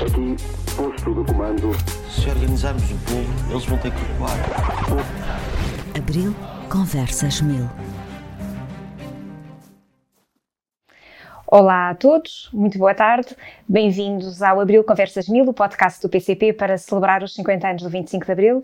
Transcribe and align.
Aqui, 0.00 0.34
posto 0.74 1.14
de 1.14 1.30
comando. 1.30 1.72
Se 2.08 2.30
organizarmos 2.30 2.90
o 2.90 2.94
povo, 3.04 3.50
eles 3.50 3.66
vão 3.66 3.76
ter 3.76 3.92
que 3.92 3.98
recuar. 3.98 4.32
Abril 5.94 6.34
Conversas 6.70 7.42
Mil. 7.42 7.68
Olá 11.46 11.90
a 11.90 11.94
todos, 11.94 12.48
muito 12.50 12.78
boa 12.78 12.94
tarde. 12.94 13.36
Bem-vindos 13.68 14.40
ao 14.40 14.58
Abril 14.58 14.82
Conversas 14.84 15.28
Mil, 15.28 15.44
o 15.44 15.52
podcast 15.52 16.00
do 16.00 16.08
PCP 16.08 16.54
para 16.54 16.78
celebrar 16.78 17.22
os 17.22 17.34
50 17.34 17.68
anos 17.68 17.82
do 17.82 17.90
25 17.90 18.24
de 18.24 18.32
Abril. 18.32 18.62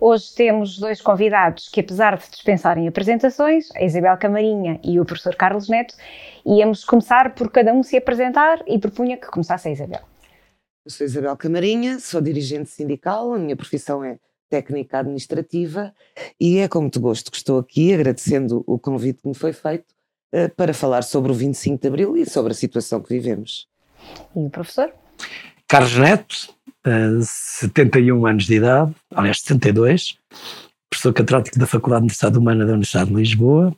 Hoje 0.00 0.34
temos 0.34 0.78
dois 0.78 1.02
convidados 1.02 1.68
que, 1.68 1.80
apesar 1.80 2.16
de 2.16 2.30
dispensarem 2.30 2.88
apresentações, 2.88 3.68
a 3.76 3.82
Isabel 3.82 4.16
Camarinha 4.16 4.80
e 4.82 4.98
o 4.98 5.04
professor 5.04 5.36
Carlos 5.36 5.68
Neto, 5.68 5.94
íamos 6.46 6.82
começar 6.82 7.34
por 7.34 7.50
cada 7.50 7.74
um 7.74 7.82
se 7.82 7.98
apresentar 7.98 8.60
e 8.66 8.78
propunha 8.78 9.18
que 9.18 9.26
começasse 9.26 9.68
a 9.68 9.72
Isabel. 9.72 10.00
Eu 10.88 10.92
sou 10.92 11.04
Isabel 11.04 11.36
Camarinha, 11.36 12.00
sou 12.00 12.18
dirigente 12.18 12.70
sindical, 12.70 13.34
a 13.34 13.38
minha 13.38 13.54
profissão 13.54 14.02
é 14.02 14.18
técnica 14.48 15.00
administrativa 15.00 15.92
e 16.40 16.56
é 16.56 16.66
com 16.66 16.80
muito 16.80 16.98
gosto 16.98 17.30
que 17.30 17.36
estou 17.36 17.58
aqui, 17.58 17.92
agradecendo 17.92 18.64
o 18.66 18.78
convite 18.78 19.20
que 19.20 19.28
me 19.28 19.34
foi 19.34 19.52
feito 19.52 19.84
uh, 20.34 20.48
para 20.56 20.72
falar 20.72 21.02
sobre 21.02 21.30
o 21.30 21.34
25 21.34 21.78
de 21.78 21.88
Abril 21.88 22.16
e 22.16 22.24
sobre 22.24 22.52
a 22.52 22.54
situação 22.54 23.02
que 23.02 23.10
vivemos. 23.10 23.68
E 24.34 24.38
o 24.38 24.48
professor? 24.48 24.90
Carlos 25.68 25.94
Neto, 25.98 26.54
uh, 26.86 27.20
71 27.22 28.26
anos 28.26 28.46
de 28.46 28.54
idade, 28.54 28.94
aliás 29.14 29.40
72, 29.40 30.18
professor 30.88 31.12
catedrático 31.12 31.58
da 31.58 31.66
Faculdade 31.66 32.00
de 32.00 32.04
Universidade 32.04 32.38
Humana 32.38 32.64
da 32.64 32.72
Universidade 32.72 33.10
de 33.10 33.16
Lisboa. 33.16 33.76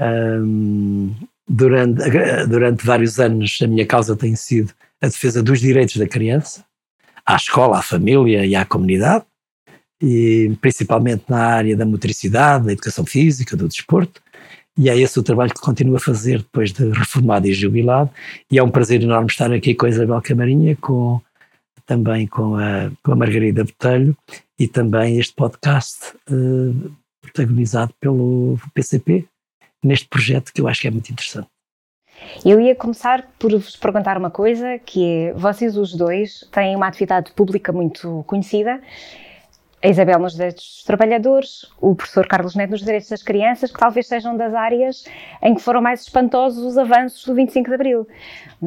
Um, 0.00 1.16
durante, 1.48 2.00
durante 2.48 2.86
vários 2.86 3.18
anos 3.18 3.58
a 3.60 3.66
minha 3.66 3.84
causa 3.84 4.14
tem 4.14 4.36
sido 4.36 4.72
a 5.02 5.06
defesa 5.06 5.42
dos 5.42 5.60
direitos 5.60 5.96
da 5.96 6.06
criança, 6.06 6.64
à 7.26 7.34
escola, 7.34 7.78
à 7.78 7.82
família 7.82 8.46
e 8.46 8.54
à 8.54 8.64
comunidade, 8.64 9.24
e 10.00 10.56
principalmente 10.60 11.24
na 11.28 11.44
área 11.44 11.76
da 11.76 11.84
motricidade, 11.84 12.66
da 12.66 12.72
educação 12.72 13.04
física, 13.04 13.56
do 13.56 13.68
desporto, 13.68 14.22
e 14.78 14.88
é 14.88 14.96
esse 14.96 15.18
o 15.18 15.22
trabalho 15.22 15.52
que 15.52 15.60
continuo 15.60 15.96
a 15.96 16.00
fazer 16.00 16.38
depois 16.38 16.72
de 16.72 16.88
reformado 16.90 17.46
e 17.46 17.52
jubilado, 17.52 18.10
e 18.50 18.58
é 18.58 18.62
um 18.62 18.70
prazer 18.70 19.02
enorme 19.02 19.28
estar 19.28 19.52
aqui 19.52 19.74
com 19.74 19.86
a 19.86 19.88
Isabel 19.88 20.22
Camarinha, 20.22 20.76
com, 20.76 21.20
também 21.84 22.26
com 22.26 22.56
a, 22.56 22.90
com 23.02 23.12
a 23.12 23.16
Margarida 23.16 23.64
Botelho, 23.64 24.16
e 24.58 24.68
também 24.68 25.18
este 25.18 25.34
podcast 25.34 26.14
eh, 26.28 26.90
protagonizado 27.20 27.92
pelo 28.00 28.56
PCP, 28.72 29.26
neste 29.84 30.08
projeto 30.08 30.52
que 30.52 30.60
eu 30.60 30.68
acho 30.68 30.80
que 30.80 30.88
é 30.88 30.90
muito 30.90 31.10
interessante. 31.10 31.51
Eu 32.44 32.60
ia 32.60 32.74
começar 32.74 33.26
por 33.38 33.52
vos 33.52 33.76
perguntar 33.76 34.16
uma 34.16 34.30
coisa, 34.30 34.78
que 34.78 35.04
é, 35.04 35.32
vocês 35.34 35.76
os 35.76 35.94
dois 35.94 36.46
têm 36.50 36.74
uma 36.76 36.86
atividade 36.86 37.32
pública 37.32 37.72
muito 37.72 38.24
conhecida 38.26 38.80
a 39.82 39.88
Isabel 39.88 40.20
nos 40.20 40.34
direitos 40.34 40.64
dos 40.64 40.84
trabalhadores, 40.84 41.66
o 41.80 41.94
professor 41.96 42.24
Carlos 42.28 42.54
Neto 42.54 42.70
nos 42.70 42.82
direitos 42.82 43.08
das 43.08 43.22
crianças, 43.22 43.72
que 43.72 43.78
talvez 43.78 44.06
sejam 44.06 44.36
das 44.36 44.54
áreas 44.54 45.04
em 45.42 45.56
que 45.56 45.60
foram 45.60 45.82
mais 45.82 46.02
espantosos 46.02 46.64
os 46.64 46.78
avanços 46.78 47.24
do 47.24 47.34
25 47.34 47.68
de 47.68 47.74
Abril. 47.74 48.08
Eh, 48.62 48.66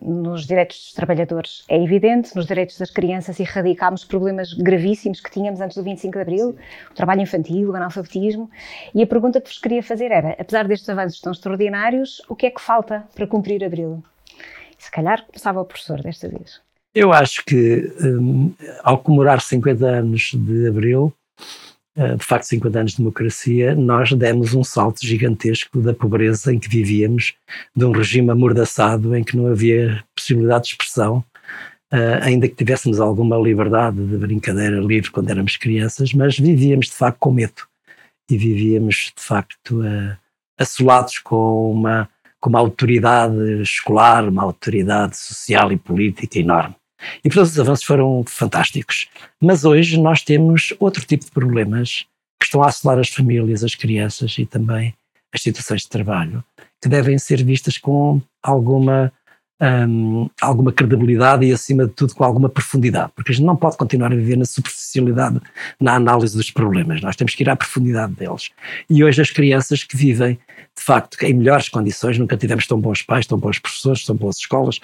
nos 0.00 0.46
direitos 0.46 0.76
dos 0.78 0.92
trabalhadores 0.92 1.64
é 1.68 1.82
evidente, 1.82 2.36
nos 2.36 2.46
direitos 2.46 2.78
das 2.78 2.92
crianças 2.92 3.40
erradicámos 3.40 4.04
problemas 4.04 4.52
gravíssimos 4.52 5.20
que 5.20 5.32
tínhamos 5.32 5.60
antes 5.60 5.76
do 5.76 5.82
25 5.82 6.12
de 6.12 6.22
Abril, 6.22 6.56
o 6.90 6.94
trabalho 6.94 7.22
infantil, 7.22 7.70
o 7.70 7.74
analfabetismo, 7.74 8.48
e 8.94 9.02
a 9.02 9.06
pergunta 9.08 9.40
que 9.40 9.48
vos 9.48 9.58
queria 9.58 9.82
fazer 9.82 10.12
era, 10.12 10.36
apesar 10.38 10.68
destes 10.68 10.88
avanços 10.88 11.20
tão 11.20 11.32
extraordinários, 11.32 12.22
o 12.28 12.36
que 12.36 12.46
é 12.46 12.50
que 12.50 12.60
falta 12.60 13.04
para 13.16 13.26
cumprir 13.26 13.64
Abril? 13.64 14.00
Se 14.78 14.92
calhar 14.92 15.26
começava 15.26 15.60
o 15.60 15.64
professor 15.64 16.00
desta 16.00 16.28
vez. 16.28 16.69
Eu 16.94 17.12
acho 17.12 17.44
que 17.44 17.92
um, 18.02 18.52
ao 18.82 18.98
comemorar 18.98 19.40
50 19.40 19.86
anos 19.86 20.32
de 20.34 20.66
Abril, 20.66 21.14
uh, 21.96 22.16
de 22.16 22.24
facto 22.24 22.44
50 22.44 22.78
anos 22.80 22.92
de 22.92 22.98
democracia, 22.98 23.76
nós 23.76 24.12
demos 24.12 24.54
um 24.54 24.64
salto 24.64 25.06
gigantesco 25.06 25.80
da 25.80 25.94
pobreza 25.94 26.52
em 26.52 26.58
que 26.58 26.68
vivíamos, 26.68 27.34
de 27.76 27.84
um 27.84 27.92
regime 27.92 28.30
amordaçado 28.30 29.14
em 29.14 29.22
que 29.22 29.36
não 29.36 29.46
havia 29.46 30.02
possibilidade 30.16 30.64
de 30.64 30.70
expressão, 30.70 31.24
uh, 31.92 32.22
ainda 32.22 32.48
que 32.48 32.56
tivéssemos 32.56 32.98
alguma 32.98 33.36
liberdade 33.36 34.04
de 34.04 34.16
brincadeira 34.16 34.80
livre 34.80 35.12
quando 35.12 35.30
éramos 35.30 35.56
crianças, 35.56 36.12
mas 36.12 36.36
vivíamos 36.36 36.86
de 36.86 36.94
facto 36.94 37.18
com 37.20 37.30
medo 37.30 37.68
e 38.28 38.36
vivíamos 38.36 39.12
de 39.16 39.22
facto 39.22 39.80
uh, 39.80 40.16
assolados 40.58 41.18
com 41.18 41.70
uma 41.70 42.08
com 42.40 42.48
uma 42.48 42.58
autoridade 42.58 43.60
escolar, 43.60 44.26
uma 44.26 44.42
autoridade 44.42 45.14
social 45.18 45.70
e 45.72 45.76
política 45.76 46.38
enorme. 46.38 46.74
E 47.24 47.28
portanto 47.28 47.46
os 47.46 47.60
avanços 47.60 47.84
foram 47.84 48.24
fantásticos. 48.26 49.08
Mas 49.40 49.64
hoje 49.64 49.98
nós 49.98 50.22
temos 50.22 50.72
outro 50.78 51.04
tipo 51.04 51.24
de 51.24 51.30
problemas 51.30 52.06
que 52.38 52.46
estão 52.46 52.62
a 52.62 52.68
assolar 52.68 52.98
as 52.98 53.08
famílias, 53.08 53.62
as 53.62 53.74
crianças 53.74 54.36
e 54.38 54.46
também 54.46 54.94
as 55.32 55.42
situações 55.42 55.82
de 55.82 55.88
trabalho, 55.88 56.42
que 56.82 56.88
devem 56.88 57.18
ser 57.18 57.44
vistas 57.44 57.78
com 57.78 58.20
alguma, 58.42 59.12
um, 59.60 60.28
alguma 60.40 60.72
credibilidade 60.72 61.44
e, 61.44 61.52
acima 61.52 61.86
de 61.86 61.92
tudo, 61.92 62.14
com 62.14 62.24
alguma 62.24 62.48
profundidade, 62.48 63.12
porque 63.14 63.32
a 63.32 63.34
gente 63.34 63.44
não 63.44 63.56
pode 63.56 63.76
continuar 63.76 64.12
a 64.12 64.16
viver 64.16 64.36
na 64.36 64.44
superficialidade 64.44 65.40
na 65.78 65.94
análise 65.94 66.36
dos 66.36 66.50
problemas, 66.50 67.00
nós 67.00 67.16
temos 67.16 67.34
que 67.34 67.42
ir 67.42 67.50
à 67.50 67.56
profundidade 67.56 68.14
deles. 68.14 68.50
E 68.88 69.04
hoje 69.04 69.20
as 69.20 69.30
crianças 69.30 69.84
que 69.84 69.96
vivem 69.96 70.38
de 70.76 70.84
facto, 70.84 71.22
em 71.22 71.34
melhores 71.34 71.68
condições, 71.68 72.18
nunca 72.18 72.36
tivemos 72.36 72.66
tão 72.66 72.80
bons 72.80 73.02
pais, 73.02 73.26
tão 73.26 73.38
bons 73.38 73.58
professores, 73.58 74.04
tão 74.04 74.16
boas 74.16 74.36
escolas, 74.36 74.76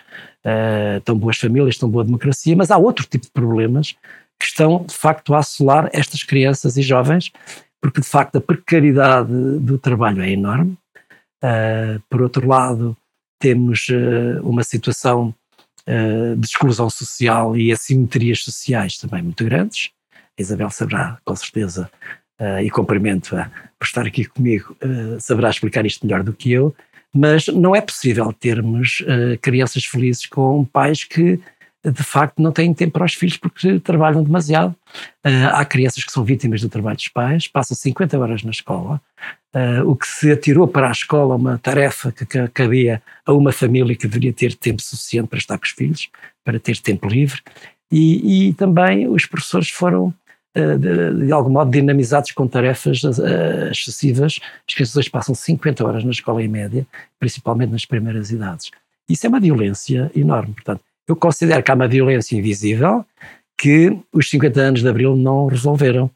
uh, 0.45 1.01
tão 1.05 1.17
boas 1.17 1.39
famílias, 1.39 1.79
tão 1.79 1.89
boa 1.89 2.05
democracia, 2.05 2.55
mas 2.55 2.71
há 2.71 2.77
outro 2.77 3.07
tipo 3.07 3.25
de 3.25 3.31
problemas 3.31 3.95
que 4.39 4.45
estão, 4.45 4.85
de 4.87 4.95
facto, 4.95 5.35
a 5.35 5.39
assolar 5.39 5.89
estas 5.93 6.23
crianças 6.23 6.77
e 6.77 6.83
jovens, 6.83 7.33
porque, 7.81 8.01
de 8.01 8.07
facto, 8.07 8.37
a 8.37 8.41
precariedade 8.41 9.33
do 9.61 9.79
trabalho 9.79 10.21
é 10.23 10.31
enorme. 10.31 10.77
Uh, 11.43 12.03
por 12.11 12.21
outro 12.21 12.47
lado, 12.47 12.97
temos 13.39 13.89
uh, 13.89 14.41
uma 14.43 14.63
situação 14.63 15.35
de 16.37 16.45
exclusão 16.45 16.91
social 16.91 17.57
e 17.57 17.71
assimetrias 17.71 18.43
sociais 18.43 18.99
também 18.99 19.23
muito 19.23 19.45
grandes. 19.45 19.91
A 20.37 20.43
Isabel 20.43 20.69
saberá, 20.69 21.17
com 21.25 21.37
certeza, 21.37 21.89
uh, 22.41 22.59
e 22.61 22.69
cumprimento-a 22.71 23.49
por 23.79 23.85
estar 23.85 24.05
aqui 24.05 24.25
comigo, 24.25 24.77
saberá 25.21 25.49
explicar 25.49 25.87
isto 25.87 26.05
melhor 26.05 26.25
do 26.25 26.33
que 26.33 26.51
eu, 26.51 26.75
mas 27.15 27.47
não 27.47 27.77
é 27.77 27.81
possível 27.81 28.33
termos 28.33 29.01
crianças 29.41 29.85
felizes 29.85 30.27
com 30.27 30.65
pais 30.65 31.05
que 31.05 31.39
de 31.91 32.03
facto 32.03 32.41
não 32.41 32.53
têm 32.53 32.73
tempo 32.75 32.93
para 32.93 33.05
os 33.05 33.15
filhos 33.15 33.37
porque 33.37 33.79
trabalham 33.81 34.23
demasiado. 34.23 34.75
Uh, 35.25 35.51
há 35.53 35.65
crianças 35.65 36.05
que 36.05 36.13
são 36.13 36.25
vítimas 36.25 36.61
do 36.61 36.69
trabalho 36.69 36.97
dos 36.97 37.09
pais, 37.09 37.49
passam 37.49 37.77
50 37.77 38.19
horas 38.19 38.43
na 38.43 38.51
escola, 38.51 39.01
uh, 39.55 39.89
o 39.89 39.97
que 39.97 40.07
se 40.07 40.31
atirou 40.31 40.67
para 40.67 40.89
a 40.89 40.93
escola 40.93 41.37
uma 41.37 41.59
tarefa 41.59 42.13
que 42.13 42.27
cabia 42.49 43.03
a 43.25 43.33
uma 43.33 43.53
família 43.53 43.97
que 43.97 44.07
deveria 44.07 44.33
ter 44.33 44.55
tempo 44.55 44.83
suficiente 44.83 45.29
para 45.29 45.39
estar 45.39 45.59
com 45.59 45.65
os 45.65 45.71
filhos, 45.71 46.09
para 46.45 46.59
ter 46.59 46.79
tempo 46.79 47.09
livre, 47.09 47.41
e, 47.91 48.49
e 48.49 48.53
também 48.55 49.09
os 49.09 49.27
professores 49.27 49.71
foram 49.71 50.13
eh, 50.57 50.79
de, 50.79 51.27
de, 51.27 51.33
algum 51.33 51.51
modo 51.51 51.71
dinamizados 51.71 52.33
com 52.33 52.49
tarefas 52.49 53.03
excessivas. 53.71 54.41
As 54.67 54.75
crianças 54.75 55.09
passam 55.09 55.35
50 55.35 55.87
horas 55.87 56.03
na 56.03 56.11
escola 56.11 56.43
em 56.43 56.49
média, 56.49 56.87
principalmente 57.21 57.71
nas 57.71 57.85
primeiras 57.85 58.31
idades. 58.31 58.71
Isso 59.07 59.27
é 59.27 59.29
uma 59.29 59.39
violência 59.39 60.11
enorme. 60.17 60.55
Portanto, 60.55 60.81
eu 61.07 61.17
considero 61.17 61.63
que 61.63 61.71
há 61.71 61.75
uma 61.75 61.89
violência 61.89 62.37
invisível 62.37 63.05
que 63.57 63.97
os 64.13 64.29
50 64.29 64.61
anos 64.61 64.83
de 64.83 64.89
Abril 64.89 65.17
não 65.17 65.47
resolveram, 65.47 66.11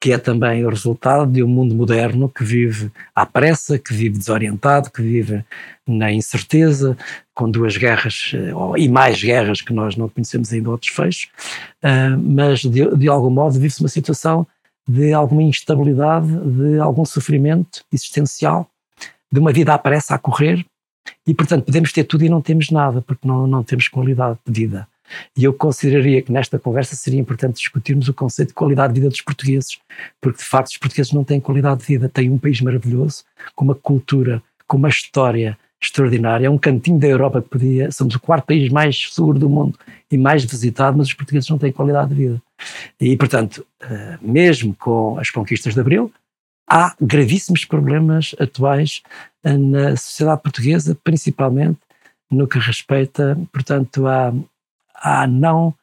que 0.00 0.12
é 0.12 0.18
também 0.18 0.64
o 0.64 0.68
resultado 0.68 1.30
de 1.30 1.42
um 1.42 1.48
mundo 1.48 1.74
moderno 1.74 2.28
que 2.28 2.42
vive 2.42 2.90
à 3.14 3.24
pressa, 3.24 3.78
que 3.78 3.94
vive 3.94 4.18
desorientado, 4.18 4.90
que 4.90 5.00
vive 5.00 5.44
na 5.86 6.12
incerteza, 6.12 6.96
com 7.32 7.48
duas 7.48 7.76
guerras 7.76 8.32
eh, 8.34 8.52
e 8.78 8.88
mais 8.88 9.22
guerras 9.22 9.60
que 9.62 9.72
nós 9.72 9.96
não 9.96 10.08
conhecemos 10.08 10.52
ainda 10.52 10.70
outros 10.70 10.90
fechos, 10.90 11.30
uh, 11.84 12.18
mas 12.20 12.60
de, 12.60 12.96
de 12.96 13.08
algum 13.08 13.30
modo 13.30 13.54
vive-se 13.54 13.80
uma 13.80 13.88
situação 13.88 14.46
de 14.88 15.12
alguma 15.12 15.42
instabilidade, 15.42 16.26
de 16.26 16.78
algum 16.80 17.04
sofrimento 17.04 17.84
existencial, 17.92 18.68
de 19.30 19.38
uma 19.38 19.52
vida 19.52 19.72
à 19.72 19.78
pressa 19.78 20.16
a 20.16 20.18
correr, 20.18 20.66
e 21.26 21.34
portanto 21.34 21.64
podemos 21.64 21.92
ter 21.92 22.04
tudo 22.04 22.24
e 22.24 22.28
não 22.28 22.40
temos 22.40 22.70
nada, 22.70 23.00
porque 23.02 23.26
não, 23.26 23.46
não 23.46 23.62
temos 23.62 23.88
qualidade 23.88 24.38
de 24.46 24.60
vida. 24.60 24.88
E 25.36 25.44
eu 25.44 25.52
consideraria 25.52 26.22
que 26.22 26.32
nesta 26.32 26.58
conversa 26.58 26.96
seria 26.96 27.20
importante 27.20 27.56
discutirmos 27.56 28.08
o 28.08 28.14
conceito 28.14 28.48
de 28.48 28.54
qualidade 28.54 28.94
de 28.94 29.00
vida 29.00 29.10
dos 29.10 29.20
portugueses, 29.20 29.78
porque 30.20 30.38
de 30.38 30.44
facto 30.44 30.68
os 30.68 30.78
portugueses 30.78 31.12
não 31.12 31.24
têm 31.24 31.40
qualidade 31.40 31.80
de 31.80 31.86
vida, 31.86 32.08
têm 32.08 32.30
um 32.30 32.38
país 32.38 32.60
maravilhoso, 32.60 33.24
com 33.54 33.64
uma 33.64 33.74
cultura, 33.74 34.42
com 34.66 34.76
uma 34.76 34.88
história 34.88 35.58
extraordinária, 35.80 36.46
é 36.46 36.50
um 36.50 36.58
cantinho 36.58 36.98
da 36.98 37.08
Europa 37.08 37.42
que 37.42 37.48
podia, 37.48 37.90
somos 37.90 38.14
o 38.14 38.20
quarto 38.20 38.46
país 38.46 38.70
mais 38.70 39.10
seguro 39.12 39.38
do 39.38 39.48
mundo 39.48 39.76
e 40.10 40.16
mais 40.16 40.44
visitado, 40.44 40.96
mas 40.96 41.08
os 41.08 41.14
portugueses 41.14 41.48
não 41.50 41.58
têm 41.58 41.72
qualidade 41.72 42.10
de 42.10 42.14
vida. 42.14 42.42
E 43.00 43.16
portanto, 43.16 43.66
eh, 43.80 44.18
mesmo 44.22 44.74
com 44.76 45.18
as 45.18 45.28
conquistas 45.30 45.74
de 45.74 45.80
Abril, 45.80 46.12
há 46.72 46.96
gravíssimos 46.98 47.66
problemas 47.66 48.34
atuais 48.40 49.02
eh, 49.44 49.58
na 49.58 49.94
sociedade 49.94 50.40
portuguesa, 50.40 50.96
principalmente 51.04 51.78
no 52.30 52.48
que 52.48 52.58
respeita, 52.58 53.38
portanto, 53.52 54.06
à, 54.06 54.32
à 54.94 55.26
não 55.26 55.74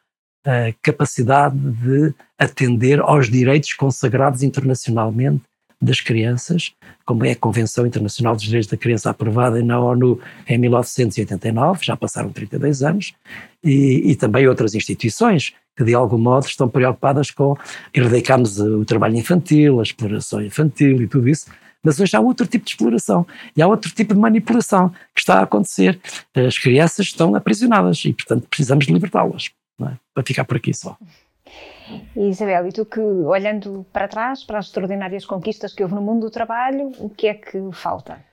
a 0.44 0.72
capacidade 0.82 1.56
de 1.56 2.12
atender 2.36 2.98
aos 3.00 3.30
direitos 3.30 3.72
consagrados 3.74 4.42
internacionalmente 4.42 5.44
das 5.80 6.00
crianças, 6.00 6.72
como 7.06 7.24
é 7.24 7.32
a 7.32 7.36
Convenção 7.36 7.86
Internacional 7.86 8.34
dos 8.34 8.44
Direitos 8.44 8.68
da 8.68 8.76
Criança 8.76 9.10
aprovada 9.10 9.62
na 9.62 9.80
ONU 9.80 10.20
em 10.46 10.58
1989, 10.58 11.84
já 11.84 11.96
passaram 11.96 12.30
32 12.30 12.82
anos, 12.82 13.14
e, 13.64 14.10
e 14.10 14.16
também 14.16 14.46
outras 14.46 14.74
instituições 14.74 15.54
que 15.76 15.84
de 15.84 15.94
algum 15.94 16.18
modo 16.18 16.46
estão 16.46 16.68
preocupadas 16.68 17.30
com 17.30 17.56
erradicarmos 17.94 18.60
o 18.60 18.84
trabalho 18.84 19.16
infantil, 19.16 19.80
a 19.80 19.82
exploração 19.82 20.42
infantil 20.42 21.00
e 21.00 21.08
tudo 21.08 21.28
isso, 21.28 21.46
mas 21.82 21.98
hoje 21.98 22.14
há 22.14 22.20
outro 22.20 22.46
tipo 22.46 22.64
de 22.64 22.72
exploração 22.72 23.26
e 23.56 23.62
há 23.62 23.66
outro 23.66 23.90
tipo 23.90 24.12
de 24.12 24.20
manipulação 24.20 24.90
que 25.14 25.20
está 25.20 25.38
a 25.38 25.42
acontecer. 25.44 25.98
As 26.34 26.58
crianças 26.58 27.06
estão 27.06 27.34
aprisionadas 27.34 28.04
e, 28.04 28.12
portanto, 28.12 28.46
precisamos 28.48 28.86
libertá-las 28.86 29.50
é? 29.80 29.92
para 30.12 30.24
ficar 30.24 30.44
por 30.44 30.58
aqui 30.58 30.74
só. 30.74 30.96
Isabel, 32.16 32.66
e 32.68 32.72
tu 32.72 32.84
que, 32.84 33.00
olhando 33.00 33.84
para 33.92 34.08
trás, 34.08 34.44
para 34.44 34.58
as 34.58 34.66
extraordinárias 34.66 35.24
conquistas 35.24 35.74
que 35.74 35.82
houve 35.82 35.94
no 35.94 36.02
mundo 36.02 36.26
do 36.26 36.30
trabalho, 36.30 36.92
o 36.98 37.08
que 37.08 37.26
é 37.26 37.34
que 37.34 37.58
falta? 37.72 38.24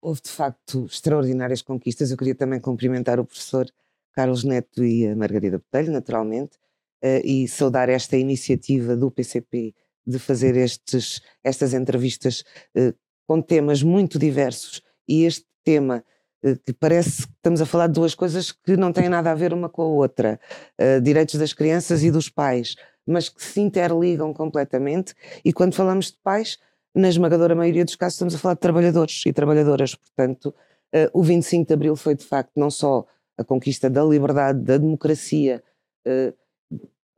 Houve, 0.00 0.20
de 0.22 0.30
facto, 0.30 0.86
extraordinárias 0.86 1.62
conquistas. 1.62 2.10
Eu 2.10 2.16
queria 2.16 2.34
também 2.34 2.60
cumprimentar 2.60 3.18
o 3.18 3.24
professor 3.24 3.66
Carlos 4.12 4.44
Neto 4.44 4.84
e 4.84 5.06
a 5.06 5.16
Margarida 5.16 5.58
Botelho, 5.58 5.92
naturalmente, 5.92 6.56
uh, 7.02 7.20
e 7.24 7.48
saudar 7.48 7.88
esta 7.88 8.16
iniciativa 8.16 8.96
do 8.96 9.10
PCP 9.10 9.74
de 10.06 10.18
fazer 10.18 10.56
estes, 10.56 11.20
estas 11.42 11.74
entrevistas 11.74 12.44
uh, 12.76 12.94
com 13.26 13.42
temas 13.42 13.82
muito 13.82 14.18
diversos. 14.18 14.80
E 15.08 15.24
este 15.24 15.46
tema 15.64 15.98
eh, 15.98 16.15
que 16.64 16.72
parece 16.72 17.26
que 17.26 17.32
estamos 17.32 17.60
a 17.60 17.66
falar 17.66 17.86
de 17.86 17.94
duas 17.94 18.14
coisas 18.14 18.52
que 18.52 18.76
não 18.76 18.92
têm 18.92 19.08
nada 19.08 19.30
a 19.30 19.34
ver 19.34 19.52
uma 19.52 19.68
com 19.68 19.82
a 19.82 19.86
outra, 19.86 20.38
uh, 20.80 21.00
direitos 21.00 21.34
das 21.36 21.52
crianças 21.52 22.02
e 22.02 22.10
dos 22.10 22.28
pais, 22.28 22.76
mas 23.06 23.28
que 23.28 23.42
se 23.42 23.60
interligam 23.60 24.32
completamente. 24.32 25.14
E 25.44 25.52
quando 25.52 25.74
falamos 25.74 26.06
de 26.12 26.18
pais, 26.22 26.58
na 26.94 27.08
esmagadora 27.08 27.54
maioria 27.54 27.84
dos 27.84 27.96
casos 27.96 28.14
estamos 28.14 28.34
a 28.34 28.38
falar 28.38 28.54
de 28.54 28.60
trabalhadores 28.60 29.22
e 29.26 29.32
trabalhadoras. 29.32 29.94
Portanto, 29.94 30.54
uh, 30.94 31.10
o 31.12 31.22
25 31.22 31.66
de 31.66 31.74
Abril 31.74 31.96
foi 31.96 32.14
de 32.14 32.24
facto 32.24 32.52
não 32.56 32.70
só 32.70 33.06
a 33.38 33.44
conquista 33.44 33.90
da 33.90 34.04
liberdade, 34.04 34.60
da 34.60 34.78
democracia, 34.78 35.62
uh, 36.06 36.34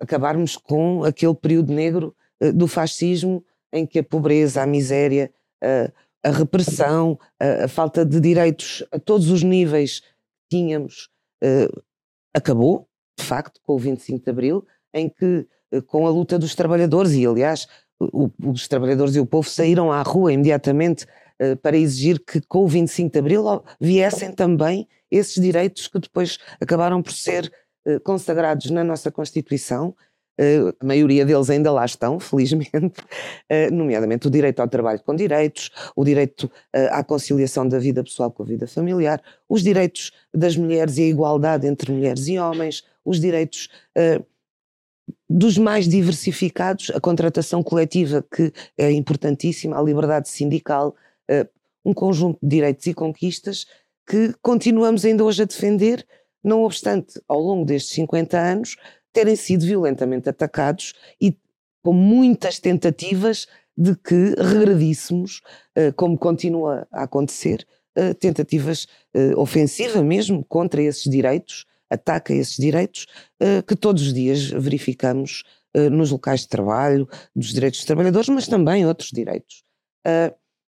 acabarmos 0.00 0.56
com 0.56 1.04
aquele 1.04 1.34
período 1.34 1.72
negro 1.72 2.14
do 2.54 2.68
fascismo 2.68 3.44
em 3.72 3.84
que 3.84 3.98
a 3.98 4.04
pobreza, 4.04 4.62
a 4.62 4.66
miséria, 4.66 5.32
a 6.22 6.30
repressão, 6.30 7.18
a, 7.38 7.64
a, 7.64 7.68
falta 7.68 8.04
de 8.04 8.20
direitos 8.20 8.84
a 8.90 8.98
todos 8.98 9.30
os 9.30 9.42
níveis 9.42 10.00
que 10.00 10.56
tínhamos 10.56 11.08
uh, 11.42 11.82
acabou, 12.34 12.88
de 13.18 13.24
facto, 13.24 13.60
com 13.62 13.74
o 13.74 13.78
25 13.78 14.24
de 14.24 14.30
Abril, 14.30 14.66
em 14.92 15.08
que, 15.08 15.46
uh, 15.72 15.82
com 15.82 16.06
a 16.06 16.10
luta 16.10 16.38
dos 16.38 16.54
trabalhadores, 16.54 17.12
e 17.12 17.26
aliás, 17.26 17.66
o, 18.00 18.30
os 18.44 18.68
trabalhadores 18.68 19.14
e 19.14 19.20
o 19.20 19.26
povo 19.26 19.48
saíram 19.48 19.92
à 19.92 20.02
rua 20.02 20.32
imediatamente 20.32 21.04
uh, 21.40 21.56
para 21.56 21.76
exigir 21.76 22.20
que, 22.24 22.40
com 22.40 22.64
o 22.64 22.68
25 22.68 23.12
de 23.12 23.18
Abril, 23.18 23.62
viessem 23.80 24.32
também 24.32 24.88
esses 25.10 25.40
direitos 25.42 25.88
que 25.88 25.98
depois 25.98 26.38
acabaram 26.60 27.02
por 27.02 27.12
ser 27.12 27.50
consagrados 28.04 28.70
na 28.70 28.84
nossa 28.84 29.10
Constituição 29.10 29.96
A 30.80 30.84
maioria 30.84 31.24
deles 31.24 31.50
ainda 31.50 31.72
lá 31.72 31.84
estão, 31.84 32.18
felizmente, 32.20 32.70
uh, 32.76 33.72
nomeadamente 33.72 34.26
o 34.26 34.30
direito 34.30 34.60
ao 34.60 34.68
trabalho 34.68 35.00
com 35.00 35.14
direitos, 35.14 35.70
o 35.96 36.04
direito 36.04 36.44
uh, 36.44 36.88
à 36.90 37.02
conciliação 37.02 37.68
da 37.68 37.78
vida 37.78 38.04
pessoal 38.04 38.30
com 38.30 38.42
a 38.42 38.46
vida 38.46 38.66
familiar, 38.66 39.20
os 39.48 39.62
direitos 39.62 40.12
das 40.32 40.56
mulheres 40.56 40.96
e 40.98 41.02
a 41.02 41.06
igualdade 41.06 41.66
entre 41.66 41.90
mulheres 41.90 42.28
e 42.28 42.38
homens, 42.38 42.84
os 43.04 43.20
direitos 43.20 43.68
dos 45.28 45.56
mais 45.56 45.88
diversificados, 45.88 46.90
a 46.94 47.00
contratação 47.00 47.62
coletiva, 47.62 48.22
que 48.22 48.52
é 48.76 48.90
importantíssima, 48.92 49.78
a 49.78 49.82
liberdade 49.82 50.28
sindical, 50.28 50.94
um 51.84 51.94
conjunto 51.94 52.38
de 52.42 52.48
direitos 52.48 52.86
e 52.86 52.92
conquistas 52.92 53.66
que 54.08 54.34
continuamos 54.40 55.04
ainda 55.04 55.22
hoje 55.22 55.42
a 55.42 55.44
defender, 55.44 56.06
não 56.42 56.64
obstante, 56.64 57.20
ao 57.28 57.40
longo 57.40 57.66
destes 57.66 57.92
50 57.94 58.38
anos, 58.38 58.76
terem 59.18 59.34
sido 59.34 59.66
violentamente 59.66 60.28
atacados 60.28 60.92
e 61.20 61.36
com 61.82 61.92
muitas 61.92 62.60
tentativas 62.60 63.48
de 63.76 63.96
que 63.96 64.36
regredíssemos, 64.38 65.40
eh, 65.74 65.90
como 65.90 66.16
continua 66.16 66.86
a 66.92 67.02
acontecer, 67.02 67.66
eh, 67.96 68.14
tentativas 68.14 68.86
eh, 69.12 69.34
ofensivas 69.34 70.00
mesmo 70.04 70.44
contra 70.44 70.80
esses 70.80 71.10
direitos, 71.10 71.66
ataque 71.90 72.32
a 72.32 72.36
esses 72.36 72.56
direitos, 72.58 73.06
que 73.66 73.74
todos 73.74 74.02
os 74.02 74.12
dias 74.12 74.50
verificamos 74.50 75.42
nos 75.90 76.10
locais 76.10 76.42
de 76.42 76.48
trabalho, 76.48 77.08
dos 77.34 77.48
direitos 77.48 77.80
dos 77.80 77.86
trabalhadores, 77.86 78.28
mas 78.28 78.46
também 78.46 78.84
outros 78.84 79.10
direitos. 79.10 79.64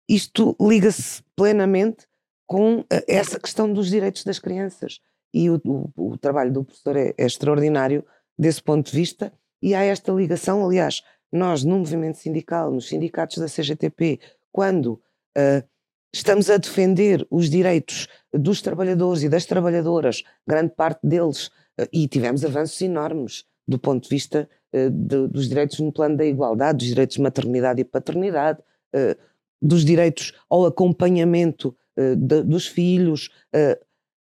Isto 0.07 0.55
liga-se 0.61 1.21
plenamente 1.35 2.07
com 2.47 2.85
essa 3.05 3.37
questão 3.37 3.73
dos 3.73 3.89
direitos 3.89 4.23
das 4.23 4.39
crianças. 4.39 5.01
E 5.33 5.49
o, 5.49 5.59
o, 5.65 6.11
o 6.11 6.17
trabalho 6.17 6.53
do 6.53 6.63
professor 6.63 6.95
é, 6.95 7.13
é 7.17 7.25
extraordinário 7.25 8.05
desse 8.39 8.63
ponto 8.63 8.89
de 8.89 8.97
vista, 8.97 9.33
e 9.61 9.75
há 9.75 9.83
esta 9.83 10.13
ligação. 10.13 10.65
Aliás, 10.65 11.03
nós, 11.29 11.65
no 11.65 11.77
movimento 11.77 12.17
sindical, 12.17 12.71
nos 12.71 12.87
sindicatos 12.87 13.37
da 13.37 13.47
CGTP, 13.47 14.19
quando 14.51 14.93
uh, 15.37 15.67
estamos 16.13 16.49
a 16.49 16.55
defender 16.57 17.27
os 17.29 17.49
direitos 17.49 18.07
dos 18.33 18.61
trabalhadores 18.61 19.23
e 19.23 19.29
das 19.29 19.45
trabalhadoras, 19.45 20.23
grande 20.47 20.73
parte 20.73 21.01
deles, 21.03 21.47
uh, 21.47 21.87
e 21.91 22.07
tivemos 22.07 22.45
avanços 22.45 22.81
enormes 22.81 23.43
do 23.67 23.77
ponto 23.77 24.03
de 24.03 24.09
vista 24.09 24.49
uh, 24.73 24.89
de, 24.89 25.27
dos 25.27 25.49
direitos 25.49 25.79
no 25.79 25.91
plano 25.91 26.15
da 26.15 26.25
igualdade, 26.25 26.79
dos 26.79 26.87
direitos 26.87 27.17
de 27.17 27.21
maternidade 27.21 27.81
e 27.81 27.85
paternidade, 27.85 28.59
dos 29.61 29.85
direitos 29.85 30.33
ao 30.49 30.65
acompanhamento 30.65 31.77
de, 31.95 32.41
dos 32.41 32.65
filhos, 32.65 33.29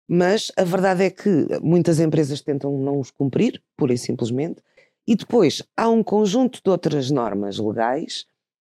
mas 0.08 0.52
a 0.56 0.64
verdade 0.64 1.04
é 1.04 1.10
que 1.10 1.46
muitas 1.62 1.98
empresas 1.98 2.40
tentam 2.40 2.78
não 2.78 3.00
os 3.00 3.10
cumprir, 3.10 3.62
pura 3.76 3.92
e 3.92 3.98
simplesmente, 3.98 4.62
e 5.06 5.14
depois 5.14 5.62
há 5.76 5.88
um 5.88 6.02
conjunto 6.02 6.60
de 6.62 6.70
outras 6.70 7.10
normas 7.10 7.58
legais 7.58 8.26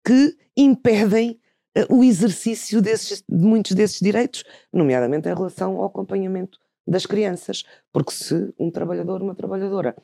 que 0.05 0.37
impedem 0.55 1.39
uh, 1.77 1.95
o 1.95 2.03
exercício 2.03 2.81
desses, 2.81 3.23
de 3.27 3.45
muitos 3.45 3.73
desses 3.73 3.99
direitos, 3.99 4.43
nomeadamente 4.71 5.27
em 5.27 5.33
relação 5.33 5.77
ao 5.77 5.85
acompanhamento 5.85 6.59
das 6.87 7.05
crianças, 7.05 7.63
porque 7.91 8.11
se 8.11 8.53
um 8.57 8.71
trabalhador, 8.71 9.21
uma 9.21 9.35
trabalhadora 9.35 9.95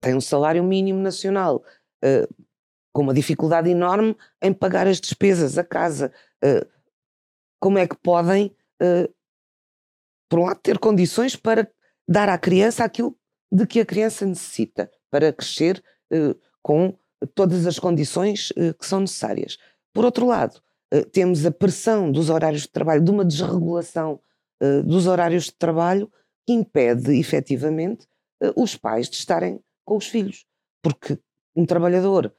tem 0.00 0.16
um 0.16 0.20
salário 0.20 0.64
mínimo 0.64 0.98
nacional 0.98 1.64
uh, 2.04 2.44
com 2.92 3.02
uma 3.02 3.14
dificuldade 3.14 3.70
enorme 3.70 4.16
em 4.42 4.52
pagar 4.52 4.88
as 4.88 5.00
despesas, 5.00 5.56
a 5.56 5.64
casa, 5.64 6.12
uh, 6.44 6.66
como 7.60 7.78
é 7.78 7.86
que 7.86 7.96
podem 7.96 8.54
por 10.32 10.38
um 10.38 10.44
lado, 10.44 10.60
ter 10.62 10.78
condições 10.78 11.36
para 11.36 11.70
dar 12.08 12.30
à 12.30 12.38
criança 12.38 12.82
aquilo 12.82 13.14
de 13.52 13.66
que 13.66 13.80
a 13.80 13.84
criança 13.84 14.24
necessita 14.24 14.90
para 15.10 15.30
crescer 15.30 15.84
uh, 16.10 16.34
com 16.62 16.96
todas 17.34 17.66
as 17.66 17.78
condições 17.78 18.50
uh, 18.52 18.72
que 18.72 18.86
são 18.86 19.00
necessárias. 19.00 19.58
Por 19.92 20.06
outro 20.06 20.26
lado, 20.26 20.58
uh, 20.94 21.04
temos 21.10 21.44
a 21.44 21.50
pressão 21.50 22.10
dos 22.10 22.30
horários 22.30 22.62
de 22.62 22.70
trabalho, 22.70 23.04
de 23.04 23.10
uma 23.10 23.26
desregulação 23.26 24.18
dos 24.84 25.08
horários 25.08 25.46
de 25.46 25.54
trabalho 25.54 26.08
que 26.46 26.52
impede 26.52 27.18
efetivamente 27.18 28.06
os 28.54 28.76
pais 28.76 29.10
de 29.10 29.16
estarem 29.16 29.58
com 29.84 29.96
os 29.96 30.06
filhos. 30.06 30.46
Porque 30.80 31.18
um 31.56 31.66
trabalhador, 31.66 32.32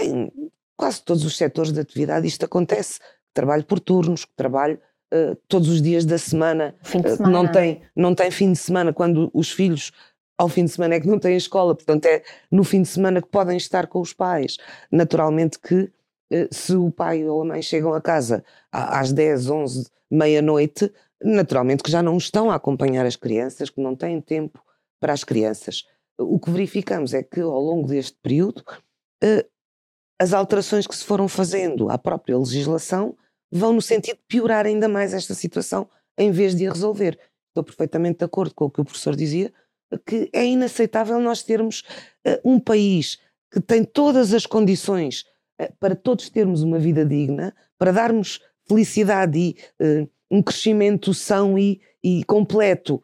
em 0.00 0.32
quase 0.74 1.02
todos 1.02 1.26
os 1.26 1.36
setores 1.36 1.70
de 1.70 1.80
atividade, 1.80 2.26
isto 2.26 2.46
acontece, 2.46 2.98
trabalho 3.34 3.62
por 3.66 3.78
turnos, 3.78 4.26
trabalho 4.34 4.80
uh, 5.12 5.36
todos 5.48 5.68
os 5.68 5.82
dias 5.82 6.04
da 6.04 6.18
semana, 6.18 6.74
uh, 6.82 7.16
semana. 7.16 7.28
não, 7.28 7.50
tem, 7.50 7.82
não 7.94 8.14
tem 8.14 8.30
fim 8.30 8.52
de 8.52 8.58
semana, 8.58 8.92
quando 8.92 9.30
os 9.32 9.50
filhos 9.50 9.92
ao 10.36 10.48
fim 10.48 10.64
de 10.64 10.70
semana 10.70 10.94
é 10.94 11.00
que 11.00 11.08
não 11.08 11.18
têm 11.18 11.36
escola, 11.36 11.74
portanto 11.74 12.06
é 12.06 12.22
no 12.50 12.62
fim 12.62 12.82
de 12.82 12.88
semana 12.88 13.20
que 13.20 13.28
podem 13.28 13.56
estar 13.56 13.88
com 13.88 14.00
os 14.00 14.12
pais. 14.12 14.56
Naturalmente 14.90 15.58
que 15.58 15.90
uh, 16.32 16.48
se 16.50 16.74
o 16.76 16.90
pai 16.90 17.26
ou 17.26 17.42
a 17.42 17.44
mãe 17.44 17.62
chegam 17.62 17.92
a 17.92 18.00
casa 18.00 18.44
às 18.70 19.12
10, 19.12 19.50
11, 19.50 19.86
meia-noite, 20.10 20.92
naturalmente 21.22 21.82
que 21.82 21.90
já 21.90 22.02
não 22.02 22.16
estão 22.16 22.50
a 22.50 22.54
acompanhar 22.54 23.04
as 23.04 23.16
crianças, 23.16 23.70
que 23.70 23.80
não 23.80 23.96
têm 23.96 24.20
tempo 24.20 24.62
para 25.00 25.12
as 25.12 25.24
crianças. 25.24 25.84
O 26.16 26.38
que 26.38 26.50
verificamos 26.50 27.14
é 27.14 27.22
que 27.22 27.40
ao 27.40 27.60
longo 27.60 27.86
deste 27.86 28.16
período 28.22 28.64
as 30.20 30.32
alterações 30.32 30.86
que 30.86 30.96
se 30.96 31.04
foram 31.04 31.28
fazendo 31.28 31.88
à 31.90 31.96
própria 31.96 32.36
legislação 32.36 33.16
vão 33.50 33.72
no 33.72 33.82
sentido 33.82 34.16
de 34.16 34.24
piorar 34.28 34.66
ainda 34.66 34.88
mais 34.88 35.14
esta 35.14 35.34
situação 35.34 35.88
em 36.16 36.30
vez 36.30 36.54
de 36.54 36.66
a 36.66 36.72
resolver. 36.72 37.18
Estou 37.48 37.64
perfeitamente 37.64 38.18
de 38.18 38.24
acordo 38.24 38.54
com 38.54 38.66
o 38.66 38.70
que 38.70 38.80
o 38.80 38.84
professor 38.84 39.16
dizia, 39.16 39.52
que 40.06 40.28
é 40.32 40.44
inaceitável 40.44 41.18
nós 41.20 41.42
termos 41.42 41.82
uh, 42.26 42.40
um 42.44 42.60
país 42.60 43.18
que 43.50 43.60
tem 43.60 43.84
todas 43.84 44.34
as 44.34 44.44
condições 44.44 45.24
uh, 45.60 45.72
para 45.80 45.96
todos 45.96 46.28
termos 46.28 46.62
uma 46.62 46.78
vida 46.78 47.04
digna, 47.04 47.54
para 47.78 47.92
darmos 47.92 48.40
felicidade 48.68 49.38
e 49.38 49.56
uh, 49.82 50.08
um 50.30 50.42
crescimento 50.42 51.14
são 51.14 51.58
e, 51.58 51.80
e 52.02 52.22
completo 52.24 53.02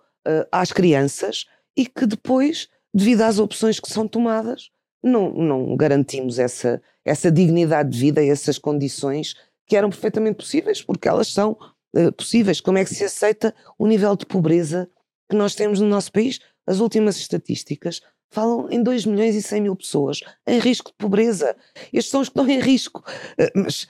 às 0.51 0.73
crianças, 0.73 1.45
e 1.77 1.85
que 1.85 2.07
depois, 2.07 2.69
devido 2.95 3.21
às 3.21 3.39
opções 3.39 3.79
que 3.79 3.91
são 3.91 4.09
tomadas, 4.09 4.71
não, 5.03 5.31
não 5.35 5.77
garantimos 5.77 6.39
essa, 6.39 6.81
essa 7.05 7.31
dignidade 7.31 7.91
de 7.91 7.99
vida, 7.99 8.25
essas 8.25 8.59
condições 8.59 9.35
que 9.67 9.77
eram 9.77 9.91
perfeitamente 9.91 10.37
possíveis, 10.37 10.83
porque 10.83 11.09
elas 11.09 11.29
são 11.29 11.57
uh, 11.97 12.13
possíveis. 12.13 12.61
Como 12.61 12.79
é 12.79 12.85
que 12.85 12.95
se 12.95 13.05
aceita 13.05 13.55
o 13.79 13.87
nível 13.87 14.17
de 14.17 14.27
pobreza 14.27 14.91
que 15.29 15.37
nós 15.37 15.55
temos 15.55 15.81
no 15.81 15.89
nosso 15.89 16.13
país? 16.13 16.41
As 16.67 16.81
últimas 16.81 17.17
estatísticas 17.17 18.01
falam 18.31 18.69
em 18.71 18.83
2 18.83 19.07
milhões 19.07 19.35
e 19.35 19.43
100 19.43 19.61
mil 19.61 19.77
pessoas 19.77 20.21
em 20.47 20.59
risco 20.59 20.91
de 20.91 20.97
pobreza. 20.97 21.57
Estes 21.93 22.11
são 22.11 22.21
os 22.21 22.29
que 22.29 22.39
estão 22.39 22.51
em 22.51 22.61
risco. 22.61 23.05
Uh, 23.39 23.51
mas 23.55 23.87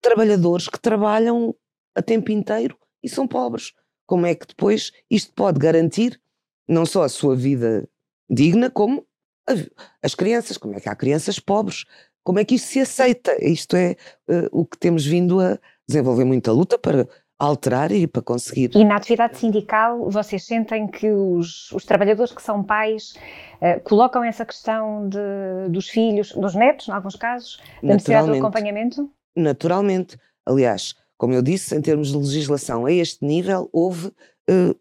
trabalhadores 0.00 0.68
que 0.68 0.80
trabalham 0.80 1.54
a 1.94 2.02
tempo 2.02 2.30
inteiro 2.30 2.78
e 3.02 3.08
são 3.08 3.26
pobres. 3.26 3.72
Como 4.06 4.26
é 4.26 4.34
que 4.34 4.46
depois 4.46 4.92
isto 5.10 5.32
pode 5.34 5.58
garantir 5.58 6.20
não 6.66 6.86
só 6.86 7.02
a 7.02 7.08
sua 7.08 7.34
vida 7.34 7.88
digna, 8.28 8.70
como 8.70 9.06
as 10.02 10.14
crianças? 10.14 10.56
Como 10.56 10.74
é 10.74 10.80
que 10.80 10.88
há 10.88 10.94
crianças 10.94 11.38
pobres? 11.38 11.84
Como 12.28 12.38
é 12.38 12.44
que 12.44 12.56
isto 12.56 12.68
se 12.68 12.80
aceita? 12.80 13.42
Isto 13.42 13.74
é 13.74 13.96
uh, 14.28 14.48
o 14.52 14.66
que 14.66 14.76
temos 14.76 15.06
vindo 15.06 15.40
a 15.40 15.58
desenvolver 15.88 16.26
muita 16.26 16.52
luta 16.52 16.78
para 16.78 17.08
alterar 17.38 17.90
e 17.90 18.06
para 18.06 18.20
conseguir. 18.20 18.70
E 18.74 18.84
na 18.84 18.96
atividade 18.96 19.38
sindical, 19.38 20.10
vocês 20.10 20.44
sentem 20.44 20.86
que 20.88 21.10
os, 21.10 21.72
os 21.72 21.86
trabalhadores 21.86 22.30
que 22.30 22.42
são 22.42 22.62
pais 22.62 23.14
uh, 23.62 23.80
colocam 23.82 24.22
essa 24.22 24.44
questão 24.44 25.08
de, 25.08 25.70
dos 25.70 25.88
filhos, 25.88 26.32
dos 26.32 26.54
netos, 26.54 26.86
em 26.88 26.92
alguns 26.92 27.16
casos, 27.16 27.62
da 27.82 27.94
necessidade 27.94 28.26
do 28.26 28.34
acompanhamento? 28.34 29.10
Naturalmente. 29.34 30.18
Aliás, 30.44 30.96
como 31.16 31.32
eu 31.32 31.40
disse, 31.40 31.74
em 31.74 31.80
termos 31.80 32.08
de 32.08 32.18
legislação 32.18 32.84
a 32.84 32.92
este 32.92 33.24
nível, 33.24 33.70
houve 33.72 34.08
uh, 34.08 34.78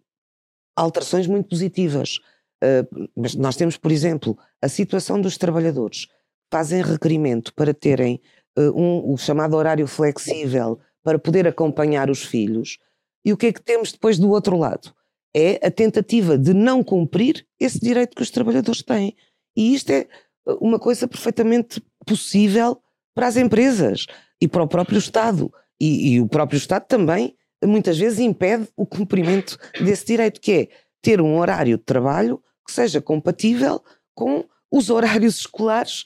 alterações 0.76 1.28
muito 1.28 1.48
positivas. 1.48 2.20
Uh, 2.62 3.08
mas 3.16 3.36
nós 3.36 3.56
temos, 3.56 3.78
por 3.78 3.90
exemplo, 3.90 4.38
a 4.62 4.68
situação 4.68 5.22
dos 5.22 5.38
trabalhadores 5.38 6.08
fazem 6.52 6.82
requerimento 6.82 7.54
para 7.54 7.74
terem 7.74 8.22
uh, 8.58 8.72
um, 8.72 9.14
o 9.14 9.18
chamado 9.18 9.56
horário 9.56 9.88
flexível 9.88 10.80
para 11.04 11.20
poder 11.20 11.48
acompanhar 11.48 12.10
os 12.10 12.24
filhos. 12.24 12.78
E 13.24 13.32
o 13.34 13.38
que 13.38 13.48
é 13.48 13.54
que 13.54 13.62
temos 13.62 13.92
depois 13.92 14.18
do 14.18 14.30
outro 14.30 14.58
lado? 14.58 14.94
É 15.36 15.66
a 15.66 15.72
tentativa 15.72 16.38
de 16.38 16.54
não 16.54 16.84
cumprir 16.84 17.46
esse 17.60 17.80
direito 17.80 18.16
que 18.16 18.22
os 18.22 18.32
trabalhadores 18.32 18.82
têm. 18.82 19.16
E 19.56 19.74
isto 19.74 19.92
é 19.92 20.08
uh, 20.48 20.56
uma 20.56 20.80
coisa 20.80 21.08
perfeitamente 21.08 21.82
possível 22.06 22.82
para 23.14 23.28
as 23.28 23.38
empresas 23.38 24.06
e 24.42 24.48
para 24.48 24.64
o 24.64 24.68
próprio 24.68 24.98
Estado. 24.98 25.52
E, 25.80 26.14
e 26.14 26.22
o 26.22 26.28
próprio 26.28 26.58
Estado 26.58 26.86
também 26.88 27.36
muitas 27.66 27.98
vezes 27.98 28.20
impede 28.20 28.68
o 28.76 28.86
cumprimento 28.86 29.58
desse 29.80 30.06
direito, 30.06 30.40
que 30.40 30.52
é 30.52 30.68
ter 31.02 31.22
um 31.22 31.38
horário 31.38 31.78
de 31.78 31.84
trabalho 31.84 32.42
que 32.66 32.74
seja 32.74 33.02
compatível 33.02 33.82
com 34.14 34.46
os 34.72 34.90
horários 34.90 35.40
escolares 35.40 36.04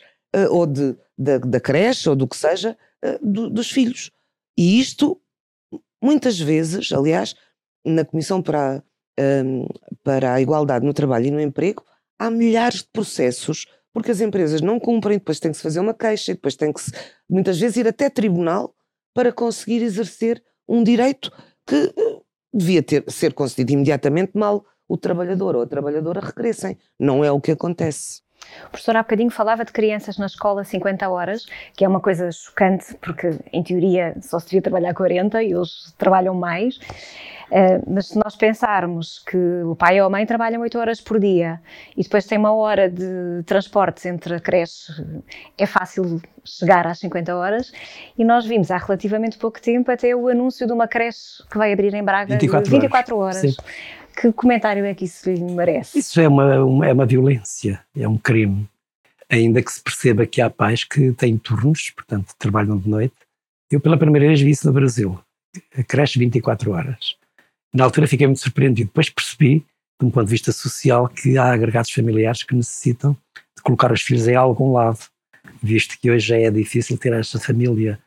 ou 0.49 0.65
de, 0.65 0.95
da, 1.17 1.37
da, 1.37 1.59
creche 1.59 2.09
ou 2.09 2.15
do 2.15 2.27
que 2.27 2.35
seja 2.35 2.77
uh, 3.03 3.25
do, 3.25 3.49
dos 3.49 3.69
filhos. 3.69 4.11
E 4.57 4.79
isto, 4.79 5.19
muitas 6.01 6.39
vezes, 6.39 6.91
aliás, 6.91 7.35
na 7.85 8.05
Comissão 8.05 8.41
para, 8.41 8.83
um, 9.19 9.65
para 10.03 10.33
a 10.33 10.41
Igualdade 10.41 10.85
no 10.85 10.93
Trabalho 10.93 11.27
e 11.27 11.31
no 11.31 11.41
Emprego, 11.41 11.83
há 12.19 12.29
milhares 12.29 12.79
de 12.79 12.89
processos, 12.91 13.65
porque 13.93 14.11
as 14.11 14.21
empresas 14.21 14.61
não 14.61 14.79
cumprem, 14.79 15.17
depois 15.17 15.39
tem 15.39 15.51
que 15.51 15.57
se 15.57 15.63
fazer 15.63 15.79
uma 15.79 15.93
queixa, 15.93 16.33
depois 16.33 16.55
tem 16.55 16.71
que 16.71 16.81
se, 16.81 16.91
muitas 17.29 17.59
vezes 17.59 17.77
ir 17.77 17.87
até 17.87 18.09
tribunal 18.09 18.75
para 19.13 19.31
conseguir 19.31 19.81
exercer 19.81 20.41
um 20.67 20.83
direito 20.83 21.31
que 21.65 21.93
uh, 21.97 22.23
devia 22.53 22.83
ter, 22.83 23.03
ser 23.09 23.33
concedido 23.33 23.73
imediatamente 23.73 24.31
mal 24.35 24.65
o 24.87 24.97
trabalhador 24.97 25.55
ou 25.55 25.61
a 25.61 25.67
trabalhadora 25.67 26.19
regressem. 26.19 26.77
Não 26.99 27.23
é 27.23 27.31
o 27.31 27.39
que 27.39 27.51
acontece. 27.51 28.21
O 28.67 28.69
professor 28.71 28.95
há 28.95 29.03
bocadinho 29.03 29.29
falava 29.29 29.65
de 29.65 29.71
crianças 29.71 30.17
na 30.17 30.25
escola 30.25 30.63
50 30.63 31.09
horas, 31.09 31.45
que 31.75 31.83
é 31.83 31.87
uma 31.87 31.99
coisa 31.99 32.31
chocante, 32.31 32.95
porque 33.01 33.39
em 33.51 33.63
teoria 33.63 34.15
só 34.21 34.39
se 34.39 34.45
devia 34.45 34.61
trabalhar 34.61 34.93
40 34.93 35.41
e 35.43 35.51
eles 35.51 35.93
trabalham 35.97 36.33
mais. 36.33 36.79
Uh, 37.51 37.83
mas 37.85 38.07
se 38.07 38.17
nós 38.17 38.37
pensarmos 38.37 39.19
que 39.19 39.37
o 39.65 39.75
pai 39.75 39.99
ou 39.99 40.07
a 40.07 40.09
mãe 40.09 40.25
trabalham 40.25 40.61
8 40.61 40.79
horas 40.79 41.01
por 41.01 41.19
dia 41.19 41.59
e 41.97 42.01
depois 42.01 42.25
tem 42.25 42.37
uma 42.37 42.53
hora 42.53 42.89
de 42.89 43.43
transportes 43.45 44.05
entre 44.05 44.35
a 44.35 44.39
creche, 44.39 44.93
é 45.57 45.65
fácil 45.65 46.21
chegar 46.45 46.87
às 46.87 46.99
50 46.99 47.35
horas. 47.35 47.73
E 48.17 48.23
nós 48.23 48.45
vimos 48.45 48.71
há 48.71 48.77
relativamente 48.77 49.37
pouco 49.37 49.61
tempo 49.61 49.91
até 49.91 50.15
o 50.15 50.29
anúncio 50.29 50.65
de 50.65 50.71
uma 50.71 50.87
creche 50.87 51.43
que 51.51 51.57
vai 51.57 51.73
abrir 51.73 51.93
em 51.93 52.03
Braga 52.03 52.35
24 52.35 52.63
de 52.63 52.69
24 52.69 53.17
horas. 53.17 53.37
horas. 53.37 53.57
Que 54.15 54.31
comentário 54.33 54.85
é 54.85 54.93
que 54.93 55.05
isso 55.05 55.29
lhe 55.29 55.41
merece? 55.41 55.99
Isso 55.99 56.19
é 56.19 56.27
uma, 56.27 56.63
uma, 56.63 56.87
é 56.87 56.93
uma 56.93 57.05
violência, 57.05 57.83
é 57.95 58.07
um 58.07 58.17
crime. 58.17 58.69
Ainda 59.29 59.61
que 59.61 59.71
se 59.71 59.81
perceba 59.81 60.25
que 60.25 60.41
há 60.41 60.49
pais 60.49 60.83
que 60.83 61.13
têm 61.13 61.37
turnos, 61.37 61.89
portanto 61.91 62.33
trabalham 62.37 62.77
de 62.77 62.89
noite. 62.89 63.15
Eu 63.71 63.79
pela 63.79 63.97
primeira 63.97 64.27
vez 64.27 64.41
vi 64.41 64.51
isso 64.51 64.67
no 64.67 64.73
Brasil. 64.73 65.17
A 65.77 65.83
creche 65.83 66.19
24 66.19 66.71
horas. 66.71 67.15
Na 67.73 67.85
altura 67.85 68.07
fiquei 68.07 68.27
muito 68.27 68.41
surpreendido. 68.41 68.89
Depois 68.89 69.09
percebi, 69.09 69.65
de 69.99 70.05
um 70.05 70.11
ponto 70.11 70.25
de 70.25 70.31
vista 70.31 70.51
social, 70.51 71.07
que 71.07 71.37
há 71.37 71.53
agregados 71.53 71.91
familiares 71.91 72.43
que 72.43 72.53
necessitam 72.53 73.15
de 73.55 73.63
colocar 73.63 73.91
os 73.91 74.01
filhos 74.01 74.27
em 74.27 74.35
algum 74.35 74.73
lado, 74.73 74.99
visto 75.63 75.97
que 75.99 76.11
hoje 76.11 76.27
já 76.27 76.37
é 76.37 76.51
difícil 76.51 76.97
ter 76.97 77.13
esta 77.13 77.39
família 77.39 77.97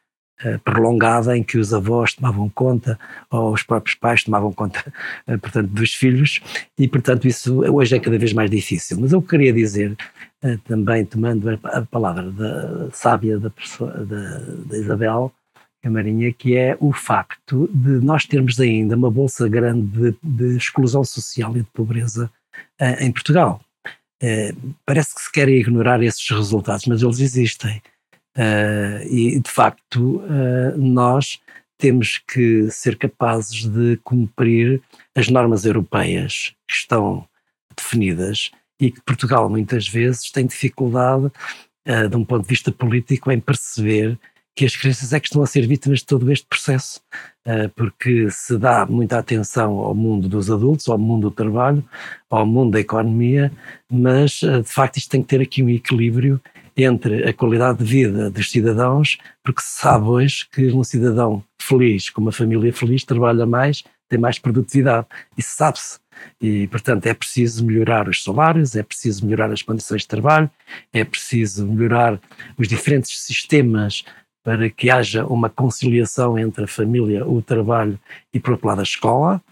prolongada 0.64 1.36
em 1.36 1.42
que 1.42 1.58
os 1.58 1.72
avós 1.72 2.14
tomavam 2.14 2.48
conta 2.50 2.98
ou 3.30 3.52
os 3.52 3.62
próprios 3.62 3.94
pais 3.96 4.24
tomavam 4.24 4.52
conta, 4.52 4.80
uh, 5.28 5.38
portanto, 5.38 5.68
dos 5.68 5.94
filhos 5.94 6.40
e, 6.78 6.88
portanto, 6.88 7.26
isso 7.26 7.60
hoje 7.60 7.96
é 7.96 8.00
cada 8.00 8.18
vez 8.18 8.32
mais 8.32 8.50
difícil. 8.50 8.98
Mas 9.00 9.12
eu 9.12 9.22
queria 9.22 9.52
dizer, 9.52 9.96
uh, 10.42 10.58
também 10.66 11.04
tomando 11.04 11.48
a, 11.62 11.82
palavra 11.82 12.30
da 12.30 12.90
sábia 12.90 13.38
da, 13.38 13.50
pessoa, 13.50 13.92
da, 14.04 14.38
da 14.66 14.76
Isabel 14.76 15.32
Camarinha, 15.82 16.32
que 16.32 16.56
é 16.56 16.76
o 16.80 16.92
facto 16.92 17.70
de 17.72 18.04
nós 18.04 18.24
termos 18.26 18.58
ainda 18.58 18.96
uma 18.96 19.10
bolsa 19.10 19.48
grande 19.48 19.86
de, 19.86 20.16
de 20.22 20.56
exclusão 20.56 21.04
social 21.04 21.52
e 21.56 21.60
de 21.60 21.70
pobreza 21.72 22.30
em 23.00 23.12
Portugal. 23.12 23.60
parece 24.86 25.14
que 25.14 25.20
se 25.20 25.30
querem 25.30 25.56
ignorar 25.56 26.02
esses 26.02 26.26
resultados, 26.30 26.86
mas 26.86 27.02
eles 27.02 27.20
existem. 27.20 27.82
Uh, 28.36 29.06
e, 29.08 29.38
de 29.38 29.50
facto, 29.50 30.16
uh, 30.16 30.76
nós 30.76 31.40
temos 31.78 32.18
que 32.18 32.68
ser 32.70 32.96
capazes 32.96 33.64
de 33.64 33.96
cumprir 34.02 34.82
as 35.14 35.28
normas 35.28 35.64
europeias 35.64 36.52
que 36.68 36.74
estão 36.74 37.26
definidas 37.76 38.50
e 38.80 38.90
que 38.90 39.00
Portugal 39.02 39.48
muitas 39.48 39.88
vezes 39.88 40.32
tem 40.32 40.46
dificuldade, 40.46 41.26
uh, 41.88 42.08
de 42.08 42.16
um 42.16 42.24
ponto 42.24 42.42
de 42.42 42.48
vista 42.48 42.72
político, 42.72 43.30
em 43.30 43.38
perceber 43.38 44.18
que 44.56 44.64
as 44.64 44.76
crianças 44.76 45.12
é 45.12 45.20
que 45.20 45.26
estão 45.26 45.42
a 45.42 45.46
ser 45.46 45.66
vítimas 45.66 46.00
de 46.00 46.06
todo 46.06 46.30
este 46.30 46.46
processo, 46.46 47.00
porque 47.74 48.30
se 48.30 48.56
dá 48.56 48.86
muita 48.86 49.18
atenção 49.18 49.80
ao 49.80 49.96
mundo 49.96 50.28
dos 50.28 50.48
adultos, 50.48 50.86
ao 50.86 50.96
mundo 50.96 51.28
do 51.28 51.34
trabalho, 51.34 51.84
ao 52.30 52.46
mundo 52.46 52.70
da 52.70 52.78
economia, 52.78 53.50
mas 53.90 54.34
de 54.34 54.62
facto 54.62 54.98
isto 54.98 55.10
tem 55.10 55.22
que 55.22 55.26
ter 55.26 55.40
aqui 55.40 55.60
um 55.60 55.68
equilíbrio 55.68 56.40
entre 56.76 57.28
a 57.28 57.32
qualidade 57.32 57.78
de 57.78 57.84
vida 57.84 58.30
dos 58.30 58.50
cidadãos, 58.50 59.18
porque 59.42 59.62
se 59.62 59.80
sabe 59.80 60.06
hoje 60.06 60.46
que 60.50 60.66
um 60.72 60.82
cidadão 60.82 61.42
feliz, 61.60 62.10
com 62.10 62.20
uma 62.20 62.32
família 62.32 62.72
feliz, 62.72 63.04
trabalha 63.04 63.46
mais, 63.46 63.84
tem 64.08 64.18
mais 64.18 64.38
produtividade. 64.38 65.06
Isso 65.36 65.56
sabe-se. 65.56 65.98
E, 66.40 66.66
portanto, 66.68 67.06
é 67.06 67.14
preciso 67.14 67.64
melhorar 67.64 68.08
os 68.08 68.22
salários, 68.22 68.76
é 68.76 68.82
preciso 68.82 69.24
melhorar 69.24 69.50
as 69.50 69.62
condições 69.62 70.02
de 70.02 70.08
trabalho, 70.08 70.50
é 70.92 71.04
preciso 71.04 71.66
melhorar 71.66 72.20
os 72.56 72.68
diferentes 72.68 73.18
sistemas 73.20 74.04
para 74.44 74.68
que 74.68 74.90
haja 74.90 75.24
uma 75.24 75.48
conciliação 75.48 76.38
entre 76.38 76.64
a 76.64 76.68
família, 76.68 77.26
o 77.26 77.40
trabalho 77.40 77.98
e, 78.32 78.38
por 78.38 78.52
outro 78.52 78.68
lado, 78.68 78.80
a 78.80 78.82
escola. 78.82 79.42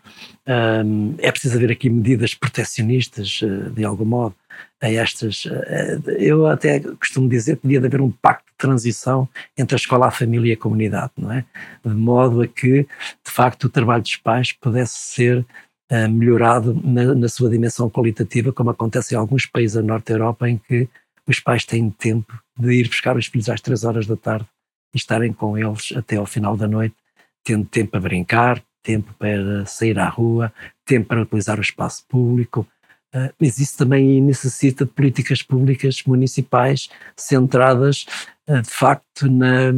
É 1.18 1.32
preciso 1.32 1.56
haver 1.56 1.72
aqui 1.72 1.88
medidas 1.88 2.34
proteccionistas, 2.34 3.40
eh, 3.42 3.70
de 3.70 3.84
algum 3.84 4.04
modo, 4.04 4.34
a 4.80 4.90
estas. 4.90 5.46
Eh, 5.46 5.98
eu 6.18 6.46
até 6.46 6.80
costumo 6.80 7.28
dizer 7.28 7.56
que 7.56 7.62
devia 7.62 7.86
haver 7.86 8.00
um 8.00 8.10
pacto 8.10 8.50
de 8.50 8.56
transição 8.58 9.28
entre 9.56 9.74
a 9.74 9.78
escola, 9.78 10.08
a 10.08 10.10
família 10.10 10.50
e 10.50 10.52
a 10.54 10.56
comunidade, 10.56 11.12
não 11.16 11.32
é? 11.32 11.44
De 11.84 11.94
modo 11.94 12.42
a 12.42 12.46
que, 12.46 12.82
de 12.82 13.30
facto, 13.30 13.64
o 13.64 13.70
trabalho 13.70 14.02
dos 14.02 14.16
pais 14.16 14.52
pudesse 14.52 14.96
ser 14.96 15.38
uh, 15.38 16.08
melhorado 16.10 16.78
na, 16.82 17.14
na, 17.14 17.28
sua 17.28 17.50
dimensão 17.50 17.88
qualitativa, 17.88 18.52
como 18.52 18.70
acontece 18.70 19.14
em 19.14 19.18
alguns 19.18 19.46
países 19.46 19.76
da 19.76 19.82
Norte 19.82 20.12
Europa, 20.12 20.48
em 20.48 20.58
que 20.58 20.88
os 21.26 21.38
pais 21.38 21.64
têm 21.64 21.90
tempo 21.90 22.32
de 22.58 22.72
ir 22.72 22.88
buscar 22.88 23.16
os 23.16 23.26
filhos 23.26 23.48
às 23.48 23.60
três 23.60 23.84
horas 23.84 24.06
da 24.06 24.16
tarde 24.16 24.46
e 24.92 24.96
estarem 24.96 25.32
com 25.32 25.56
eles 25.56 25.92
até 25.96 26.16
ao 26.16 26.26
final 26.26 26.56
da 26.56 26.68
noite, 26.68 26.96
tendo 27.44 27.64
tempo 27.64 27.92
para 27.92 28.00
brincar, 28.00 28.62
tempo 28.82 29.14
para 29.18 29.64
sair 29.64 29.98
à 29.98 30.08
rua, 30.08 30.52
tempo 30.84 31.08
para 31.08 31.22
utilizar 31.22 31.58
o 31.58 31.62
espaço 31.62 32.04
público. 32.08 32.66
Uh, 33.14 33.32
mas 33.38 33.58
isso 33.58 33.76
também 33.76 34.20
necessita 34.22 34.84
de 34.86 34.90
políticas 34.90 35.42
públicas 35.42 36.02
municipais 36.06 36.88
centradas, 37.14 38.06
uh, 38.48 38.62
de 38.62 38.70
facto, 38.70 39.30
na, 39.30 39.72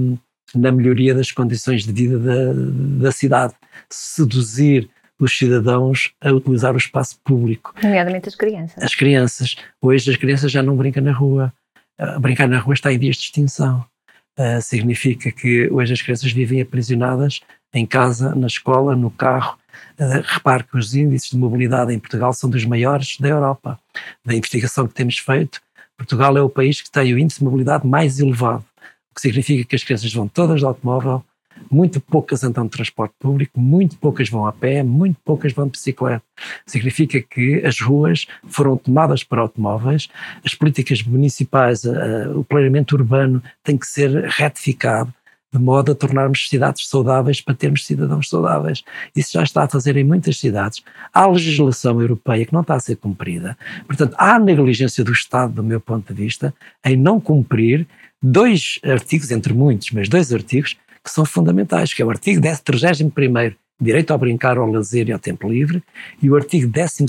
na 0.54 0.70
melhoria 0.70 1.14
das 1.14 1.32
condições 1.32 1.84
de 1.84 1.92
vida 1.92 2.18
da, 2.18 2.52
da 3.04 3.12
cidade. 3.12 3.54
Seduzir 3.90 4.88
os 5.18 5.36
cidadãos 5.36 6.12
a 6.20 6.30
utilizar 6.30 6.74
o 6.74 6.78
espaço 6.78 7.18
público. 7.24 7.74
Nomeadamente 7.82 8.28
as 8.28 8.34
crianças. 8.34 8.82
As 8.82 8.94
crianças. 8.94 9.56
Hoje 9.80 10.10
as 10.10 10.16
crianças 10.16 10.50
já 10.50 10.62
não 10.62 10.76
brincam 10.76 11.02
na 11.02 11.12
rua. 11.12 11.52
Uh, 12.00 12.20
brincar 12.20 12.48
na 12.48 12.58
rua 12.58 12.74
está 12.74 12.92
em 12.92 12.98
dias 12.98 13.16
de 13.16 13.22
extinção. 13.22 13.84
Uh, 14.38 14.60
significa 14.60 15.30
que 15.30 15.68
hoje 15.70 15.92
as 15.92 16.02
crianças 16.02 16.30
vivem 16.32 16.60
aprisionadas 16.60 17.40
em 17.72 17.86
casa, 17.86 18.34
na 18.34 18.46
escola, 18.46 18.96
no 18.96 19.10
carro. 19.10 19.58
Repare 20.24 20.64
que 20.64 20.76
os 20.76 20.94
índices 20.94 21.30
de 21.30 21.36
mobilidade 21.36 21.92
em 21.92 21.98
Portugal 21.98 22.32
são 22.32 22.48
dos 22.50 22.64
maiores 22.64 23.16
da 23.18 23.28
Europa. 23.28 23.78
Da 24.24 24.34
investigação 24.34 24.86
que 24.86 24.94
temos 24.94 25.18
feito, 25.18 25.60
Portugal 25.96 26.36
é 26.36 26.42
o 26.42 26.48
país 26.48 26.80
que 26.80 26.90
tem 26.90 27.14
o 27.14 27.18
índice 27.18 27.38
de 27.38 27.44
mobilidade 27.44 27.86
mais 27.86 28.18
elevado, 28.18 28.64
o 29.10 29.14
que 29.14 29.20
significa 29.20 29.68
que 29.68 29.76
as 29.76 29.84
crianças 29.84 30.12
vão 30.12 30.26
todas 30.26 30.60
de 30.60 30.66
automóvel, 30.66 31.24
muito 31.70 32.00
poucas 32.00 32.42
andam 32.42 32.64
de 32.64 32.70
transporte 32.70 33.14
público, 33.18 33.60
muito 33.60 33.96
poucas 33.96 34.28
vão 34.28 34.46
a 34.46 34.52
pé, 34.52 34.82
muito 34.82 35.18
poucas 35.24 35.52
vão 35.52 35.66
de 35.66 35.72
bicicleta. 35.72 36.22
Significa 36.66 37.20
que 37.22 37.64
as 37.64 37.80
ruas 37.80 38.26
foram 38.48 38.76
tomadas 38.76 39.22
por 39.22 39.38
automóveis, 39.38 40.08
as 40.44 40.54
políticas 40.54 41.02
municipais, 41.02 41.84
uh, 41.84 42.38
o 42.38 42.44
planeamento 42.44 42.94
urbano 42.94 43.42
tem 43.62 43.78
que 43.78 43.86
ser 43.86 44.24
retificado 44.24 45.12
de 45.54 45.60
modo 45.60 45.92
a 45.92 45.94
tornarmos 45.94 46.48
cidades 46.48 46.88
saudáveis 46.88 47.40
para 47.40 47.54
termos 47.54 47.86
cidadãos 47.86 48.28
saudáveis. 48.28 48.82
Isso 49.14 49.30
já 49.34 49.42
está 49.44 49.62
a 49.62 49.68
fazer 49.68 49.96
em 49.96 50.02
muitas 50.02 50.38
cidades. 50.38 50.82
Há 51.12 51.28
legislação 51.28 52.00
europeia 52.00 52.44
que 52.44 52.52
não 52.52 52.62
está 52.62 52.74
a 52.74 52.80
ser 52.80 52.96
cumprida. 52.96 53.56
Portanto, 53.86 54.16
há 54.18 54.36
negligência 54.36 55.04
do 55.04 55.12
Estado, 55.12 55.52
do 55.52 55.62
meu 55.62 55.80
ponto 55.80 56.12
de 56.12 56.22
vista, 56.22 56.52
em 56.84 56.96
não 56.96 57.20
cumprir 57.20 57.86
dois 58.20 58.80
artigos, 58.82 59.30
entre 59.30 59.54
muitos, 59.54 59.92
mas 59.92 60.08
dois 60.08 60.32
artigos 60.32 60.76
que 61.04 61.10
são 61.10 61.24
fundamentais, 61.24 61.94
que 61.94 62.02
é 62.02 62.04
o 62.04 62.10
artigo 62.10 62.40
31 62.64 63.10
direito 63.80 64.12
ao 64.12 64.18
brincar, 64.18 64.56
ao 64.56 64.70
lazer 64.70 65.08
e 65.08 65.12
ao 65.12 65.18
tempo 65.18 65.48
livre, 65.48 65.82
e 66.22 66.30
o 66.30 66.36
artigo 66.36 66.70
12 66.70 67.06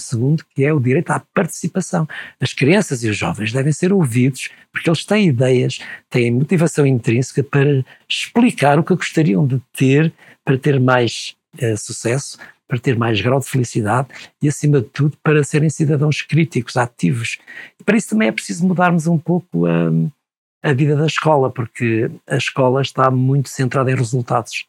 que 0.53 0.63
é 0.63 0.73
o 0.73 0.79
direito 0.79 1.11
à 1.11 1.19
participação. 1.19 2.07
As 2.39 2.53
crianças 2.53 3.03
e 3.03 3.09
os 3.09 3.17
jovens 3.17 3.51
devem 3.51 3.71
ser 3.71 3.93
ouvidos 3.93 4.49
porque 4.71 4.89
eles 4.89 5.05
têm 5.05 5.27
ideias, 5.27 5.79
têm 6.09 6.31
motivação 6.31 6.85
intrínseca 6.85 7.43
para 7.43 7.85
explicar 8.09 8.77
o 8.79 8.83
que 8.83 8.95
gostariam 8.95 9.45
de 9.45 9.61
ter 9.73 10.11
para 10.43 10.57
ter 10.57 10.79
mais 10.79 11.35
uh, 11.61 11.77
sucesso, 11.77 12.37
para 12.67 12.79
ter 12.79 12.97
mais 12.97 13.19
grau 13.19 13.39
de 13.39 13.47
felicidade 13.47 14.07
e, 14.41 14.47
acima 14.47 14.81
de 14.81 14.87
tudo, 14.87 15.17
para 15.23 15.43
serem 15.43 15.69
cidadãos 15.69 16.21
críticos, 16.21 16.77
ativos. 16.77 17.39
E 17.79 17.83
para 17.83 17.97
isso 17.97 18.09
também 18.09 18.27
é 18.27 18.31
preciso 18.31 18.65
mudarmos 18.67 19.07
um 19.07 19.17
pouco 19.17 19.65
a, 19.65 19.91
a 20.63 20.73
vida 20.73 20.95
da 20.95 21.05
escola, 21.05 21.49
porque 21.49 22.09
a 22.27 22.37
escola 22.37 22.81
está 22.81 23.09
muito 23.09 23.49
centrada 23.49 23.91
em 23.91 23.95
resultados. 23.95 24.65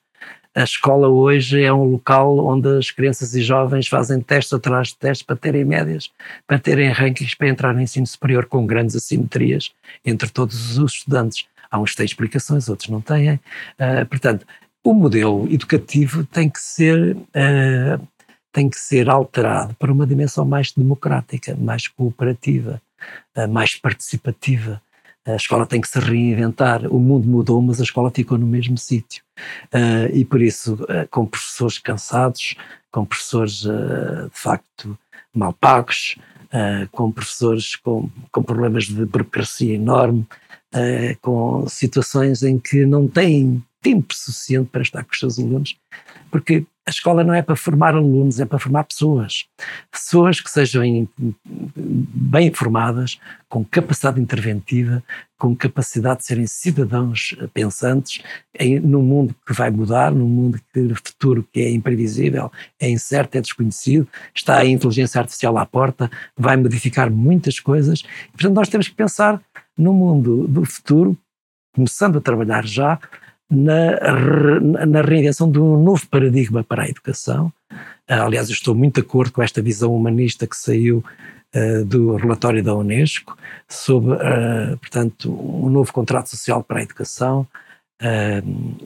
A 0.57 0.65
escola 0.65 1.07
hoje 1.07 1.63
é 1.63 1.71
um 1.71 1.85
local 1.85 2.39
onde 2.39 2.79
as 2.79 2.91
crianças 2.91 3.35
e 3.35 3.43
jovens 3.43 3.89
fazem 3.89 4.23
testes 4.23 4.55
atrás 4.55 4.89
de 4.89 4.97
testes 4.97 5.23
para 5.23 5.37
terem 5.37 5.67
médias, 5.67 6.11
para 6.47 6.59
terem 6.59 6.89
rankings 6.89 7.37
para 7.37 7.51
entrar 7.51 7.75
no 7.75 7.83
ensino 7.83 8.07
superior 8.07 8.47
com 8.47 8.67
grandes 8.67 8.97
assimetrias 8.97 9.71
entre 10.03 10.31
todos 10.31 10.79
os 10.79 10.95
estudantes. 10.95 11.47
Há 11.71 11.79
uns 11.79 11.91
que 11.91 11.99
têm 11.99 12.07
explicações, 12.07 12.71
outros 12.71 12.89
não 12.89 13.03
têm. 13.03 13.35
Uh, 13.35 14.07
portanto, 14.09 14.47
o 14.83 14.95
modelo 14.95 15.47
educativo 15.53 16.25
tem 16.25 16.49
que 16.49 16.61
ser 16.61 17.15
uh, 17.15 18.09
tem 18.51 18.71
que 18.71 18.79
ser 18.79 19.11
alterado 19.11 19.75
para 19.75 19.93
uma 19.93 20.07
dimensão 20.07 20.47
mais 20.47 20.73
democrática, 20.73 21.55
mais 21.55 21.87
cooperativa, 21.87 22.81
uh, 23.37 23.47
mais 23.47 23.77
participativa. 23.77 24.81
A 25.27 25.35
escola 25.35 25.67
tem 25.67 25.81
que 25.81 25.89
se 25.89 25.99
reinventar. 25.99 26.87
O 26.87 27.01
mundo 27.01 27.27
mudou, 27.29 27.61
mas 27.61 27.81
a 27.81 27.83
escola 27.83 28.13
ficou 28.15 28.39
no 28.39 28.47
mesmo 28.47 28.79
sítio. 28.79 29.25
Uh, 29.75 30.15
e 30.15 30.25
por 30.25 30.41
isso, 30.41 30.75
uh, 30.75 31.09
com 31.11 31.27
professores 31.27 31.79
cansados, 31.79 32.55
com 32.93 33.05
professores 33.05 33.65
uh, 33.65 34.31
de 34.33 34.39
facto 34.39 34.97
mal 35.35 35.53
pagos, 35.53 36.17
com 36.93 37.13
professores 37.13 37.77
com, 37.77 38.09
com 38.33 38.43
problemas 38.43 38.85
de 38.85 39.05
burocracia 39.05 39.75
enorme, 39.75 40.27
com 41.21 41.69
situações 41.69 42.43
em 42.43 42.59
que 42.59 42.87
não 42.87 43.07
têm 43.07 43.63
tempo 43.83 44.15
suficiente 44.15 44.71
para 44.71 44.81
estar 44.81 45.05
com 45.05 45.13
os 45.13 45.19
seus 45.19 45.39
alunos, 45.39 45.77
porque 46.31 46.65
a 46.87 46.91
escola 46.91 47.25
não 47.25 47.35
é 47.35 47.43
para 47.43 47.57
formar 47.57 47.97
alunos, 47.97 48.39
é 48.39 48.45
para 48.45 48.61
formar 48.61 48.85
pessoas. 48.85 49.47
Pessoas 49.91 50.41
que 50.41 50.49
sejam 50.49 50.83
bem 51.19 52.47
informadas, 52.47 53.19
com 53.49 53.65
capacidade 53.65 54.21
interventiva, 54.21 55.03
com 55.37 55.55
capacidade 55.57 56.21
de 56.21 56.27
serem 56.27 56.47
cidadãos 56.47 57.35
pensantes 57.53 58.23
em, 58.57 58.79
num 58.79 59.03
mundo 59.03 59.35
que 59.45 59.53
vai 59.53 59.69
mudar, 59.69 60.13
num 60.13 60.29
mundo 60.29 60.61
que 60.73 60.95
futuro 60.95 61.47
que 61.53 61.61
é 61.61 61.71
imprevisível, 61.73 62.53
é 62.79 62.89
incerto, 62.89 63.37
é 63.37 63.41
desconhecido, 63.41 64.07
está 64.33 64.59
a 64.59 64.65
inteligência 64.65 65.21
artificial 65.21 65.59
à 65.59 65.67
porta, 65.67 66.09
vai 66.37 66.57
modificar 66.57 67.11
muitas 67.11 67.59
coisas. 67.59 68.03
Portanto, 68.31 68.55
nós 68.55 68.69
temos 68.69 68.87
que 68.87 68.95
pensar 68.95 69.43
no 69.77 69.93
mundo 69.93 70.47
do 70.47 70.65
futuro, 70.65 71.19
começando 71.75 72.19
a 72.19 72.21
trabalhar 72.21 72.65
já, 72.65 72.99
na, 73.51 74.87
na 74.87 75.03
reinvenção 75.03 75.51
de 75.51 75.59
um 75.59 75.83
novo 75.83 76.07
paradigma 76.09 76.65
para 76.65 76.85
a 76.85 76.89
educação. 76.89 77.53
Ah, 78.09 78.25
aliás, 78.25 78.49
eu 78.49 78.55
estou 78.55 78.75
muito 78.75 78.95
de 78.95 79.01
acordo 79.01 79.33
com 79.33 79.43
esta 79.43 79.63
visão 79.63 79.95
humanista 79.95 80.47
que 80.47 80.57
saiu 80.57 81.05
uh, 81.55 81.85
do 81.85 82.17
relatório 82.17 82.63
da 82.63 82.75
Unesco 82.75 83.37
sobre, 83.69 84.15
uh, 84.15 84.77
portanto, 84.79 85.31
um 85.31 85.69
novo 85.69 85.93
contrato 85.93 86.29
social 86.29 86.63
para 86.63 86.81
a 86.81 86.83
educação, 86.83 87.47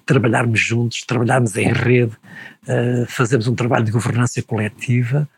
trabalharmos 0.07 0.61
juntos, 0.61 1.01
trabalharmos 1.01 1.57
em 1.57 1.73
rede, 1.73 2.17
fazermos 3.09 3.49
um 3.49 3.57
trabalho 3.57 3.85
de 3.85 3.91
governança 3.91 4.41
coletiva, 4.41 5.29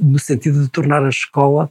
no 0.00 0.20
sentido 0.20 0.62
de 0.62 0.68
tornar 0.68 1.04
a 1.04 1.08
escola 1.08 1.68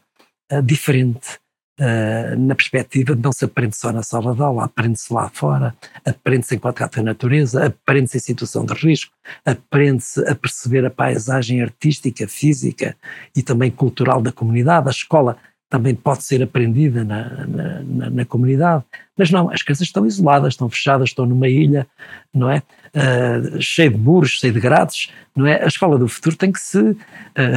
diferente, 0.62 1.40
Uh, 1.80 2.38
na 2.38 2.56
perspectiva 2.56 3.16
de 3.16 3.22
não 3.22 3.32
se 3.32 3.46
aprende 3.46 3.78
só 3.78 3.94
na 3.94 4.04
sala 4.04 4.36
de 4.36 4.42
aula, 4.42 4.66
aprende-se 4.66 5.14
lá 5.14 5.30
fora, 5.30 5.74
aprende-se 6.06 6.54
em 6.54 6.60
contato 6.60 6.96
com 6.96 7.00
a 7.00 7.04
natureza, 7.04 7.68
aprende-se 7.68 8.18
em 8.18 8.20
situação 8.20 8.66
de 8.66 8.74
risco, 8.74 9.14
aprende-se 9.46 10.20
a 10.28 10.36
perceber 10.36 10.86
a 10.86 10.90
paisagem 10.90 11.62
artística, 11.62 12.28
física 12.28 12.98
e 13.34 13.42
também 13.42 13.72
cultural 13.72 14.22
da 14.22 14.30
comunidade. 14.30 14.90
A 14.90 14.92
escola 14.92 15.38
também 15.70 15.94
pode 15.94 16.24
ser 16.24 16.42
aprendida 16.42 17.04
na, 17.04 17.46
na, 17.46 17.84
na, 17.84 18.10
na 18.10 18.26
comunidade, 18.26 18.84
mas 19.16 19.30
não, 19.30 19.50
as 19.50 19.62
crianças 19.62 19.88
estão 19.88 20.06
isoladas, 20.06 20.54
estão 20.56 20.68
fechadas, 20.70 21.10
estão 21.10 21.26
numa 21.26 21.48
ilha, 21.48 21.88
não 22.34 22.50
é? 22.50 22.64
Uh, 22.90 23.62
cheio 23.62 23.92
de 23.92 23.98
muros, 23.98 24.32
cheio 24.32 24.52
de 24.52 24.60
grades, 24.60 25.10
não 25.36 25.46
é? 25.46 25.64
A 25.64 25.68
escola 25.68 25.98
do 25.98 26.08
futuro 26.08 26.36
tem 26.36 26.52
que 26.52 26.60
se 26.60 26.80
uh, 26.80 26.98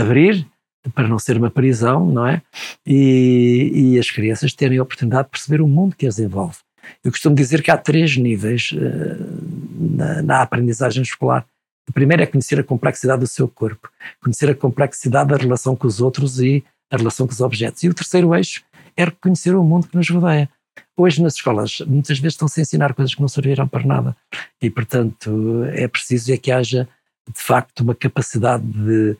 abrir 0.01 0.47
para 0.91 1.09
não 1.09 1.19
ser 1.19 1.37
uma 1.37 1.51
prisão, 1.51 2.07
não 2.07 2.27
é? 2.27 2.43
E, 2.87 3.71
e, 3.75 3.99
as 3.99 4.11
crianças 4.11 4.53
terem 4.53 4.79
a 4.79 4.83
oportunidade 4.83 5.25
de 5.25 5.31
perceber 5.31 5.61
o 5.61 5.69
mundo 5.69 5.95
que 5.97 6.07
as 6.07 6.19
envolve. 6.19 6.57
Eu 7.05 7.13
costumo 7.13 7.37
dizer 7.37 7.63
que 7.63 7.71
há 7.71 7.77
três 7.77 8.17
níveis 8.17 8.73
uh, 8.73 9.97
na, 9.97 10.23
na, 10.23 10.43
aprendizagem 10.43 11.03
escolar. 11.03 11.47
O 11.89 11.93
primeiro 11.93 12.23
é 12.23 12.27
conhecer 12.27 12.59
a 12.59 12.65
complexidade 12.65 13.21
do 13.21 13.27
seu 13.27 13.47
corpo, 13.47 13.89
conhecer 14.21 14.51
a 14.51 14.55
complexidade 14.55 15.31
da 15.31 15.37
relação 15.37 15.77
com 15.77 15.87
os 15.87 16.01
outros 16.01 16.41
e 16.41 16.65
a 16.91 16.97
relação 16.97 17.27
com 17.27 17.33
os 17.33 17.41
objetos. 17.41 17.83
E 17.85 17.89
o 17.89 17.95
terceiro 17.95 18.35
eixo 18.35 18.63
é 18.97 19.05
reconhecer 19.05 19.55
o 19.55 19.63
mundo 19.63 19.87
que 19.87 19.97
nos 19.97 20.09
rodeia. 20.09 20.49
Hoje 20.97 21.23
nas 21.23 21.35
escolas 21.35 21.81
muitas 21.87 22.19
vezes 22.19 22.35
estão-se 22.35 22.61
a 22.61 22.63
ensinar 22.63 22.95
coisas 22.95 23.15
que 23.15 23.21
não 23.21 23.29
serviram 23.29 23.67
para 23.69 23.85
nada 23.85 24.17
e, 24.61 24.71
portanto, 24.71 25.65
é 25.73 25.87
preciso 25.89 26.33
é 26.33 26.37
que 26.37 26.51
haja 26.51 26.89
de 27.29 27.41
facto 27.41 27.81
uma 27.81 27.95
capacidade 27.95 28.65
de 28.65 29.17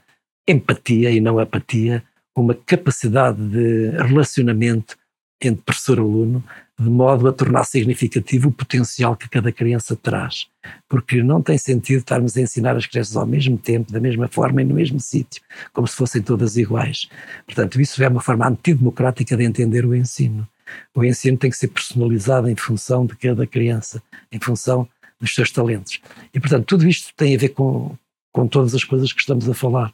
empatia 0.47 1.11
e 1.11 1.21
não 1.21 1.39
apatia, 1.39 2.03
uma 2.35 2.55
capacidade 2.55 3.39
de 3.49 3.91
relacionamento 3.91 4.97
entre 5.41 5.63
professor 5.63 5.99
e 5.99 6.01
aluno, 6.01 6.45
de 6.79 6.89
modo 6.89 7.29
a 7.29 7.33
tornar 7.33 7.65
significativo 7.65 8.49
o 8.49 8.53
potencial 8.53 9.17
que 9.17 9.29
cada 9.29 9.53
criança 9.53 9.97
traz. 9.97 10.47
Porque 10.89 11.23
não 11.23 11.43
tem 11.43 11.59
sentido 11.59 11.99
estarmos 11.99 12.37
a 12.37 12.41
ensinar 12.41 12.77
as 12.77 12.87
crianças 12.87 13.17
ao 13.17 13.27
mesmo 13.27 13.59
tempo, 13.59 13.93
da 13.93 14.01
mesma 14.01 14.29
forma 14.29 14.63
e 14.63 14.65
no 14.65 14.75
mesmo 14.75 15.01
sítio, 15.01 15.43
como 15.73 15.87
se 15.87 15.97
fossem 15.97 16.23
todas 16.23 16.57
iguais. 16.57 17.09
Portanto, 17.45 17.81
isso 17.81 18.03
é 18.03 18.09
uma 18.09 18.21
forma 18.21 18.47
antidemocrática 18.47 19.37
de 19.37 19.45
entender 19.45 19.85
o 19.85 19.95
ensino. 19.95 20.49
O 20.95 21.05
ensino 21.05 21.37
tem 21.37 21.51
que 21.51 21.57
ser 21.57 21.69
personalizado 21.69 22.49
em 22.49 22.57
função 22.57 23.05
de 23.05 23.17
cada 23.17 23.47
criança, 23.47 24.03
em 24.31 24.41
função 24.41 24.89
dos 25.21 25.35
seus 25.35 25.51
talentos. 25.51 26.01
E, 26.33 26.41
portanto, 26.41 26.67
tudo 26.67 26.89
isto 26.89 27.13
tem 27.17 27.35
a 27.35 27.39
ver 27.39 27.51
com, 27.51 27.97
com 28.33 28.47
todas 28.47 28.75
as 28.75 28.85
coisas 28.85 29.13
que 29.13 29.21
estamos 29.21 29.49
a 29.49 29.55
falar 29.55 29.93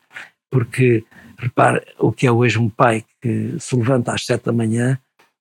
porque, 0.50 1.04
repare, 1.38 1.82
o 1.98 2.12
que 2.12 2.26
é 2.26 2.32
hoje 2.32 2.58
um 2.58 2.68
pai 2.68 3.04
que 3.20 3.56
se 3.58 3.76
levanta 3.76 4.12
às 4.12 4.24
sete 4.24 4.44
da 4.46 4.52
manhã, 4.52 4.98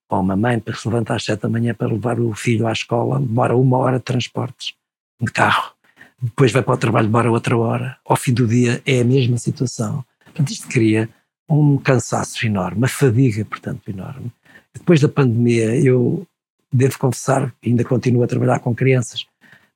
ou 0.08 0.20
uma 0.20 0.36
mãe 0.36 0.60
que 0.60 0.72
se 0.72 0.88
levanta 0.88 1.14
às 1.14 1.24
sete 1.24 1.42
da 1.42 1.48
manhã 1.48 1.74
para 1.74 1.88
levar 1.88 2.18
o 2.20 2.34
filho 2.34 2.66
à 2.66 2.72
escola, 2.72 3.20
demora 3.20 3.56
uma 3.56 3.78
hora 3.78 3.98
de 3.98 4.04
transportes, 4.04 4.74
de 5.20 5.30
carro. 5.30 5.72
Depois 6.20 6.50
vai 6.50 6.62
para 6.62 6.74
o 6.74 6.78
trabalho, 6.78 7.06
demora 7.06 7.30
outra 7.30 7.56
hora. 7.56 7.96
Ao 8.04 8.16
fim 8.16 8.32
do 8.32 8.46
dia 8.46 8.82
é 8.84 9.00
a 9.00 9.04
mesma 9.04 9.38
situação. 9.38 10.04
Portanto, 10.24 10.50
isto 10.50 10.66
cria 10.68 11.08
um 11.48 11.78
cansaço 11.78 12.44
enorme, 12.44 12.78
uma 12.78 12.88
fadiga, 12.88 13.44
portanto, 13.44 13.88
enorme. 13.88 14.30
Depois 14.74 15.00
da 15.00 15.08
pandemia, 15.08 15.74
eu 15.76 16.26
devo 16.72 16.98
confessar 16.98 17.52
ainda 17.64 17.84
continuo 17.84 18.22
a 18.22 18.26
trabalhar 18.26 18.58
com 18.60 18.74
crianças, 18.74 19.26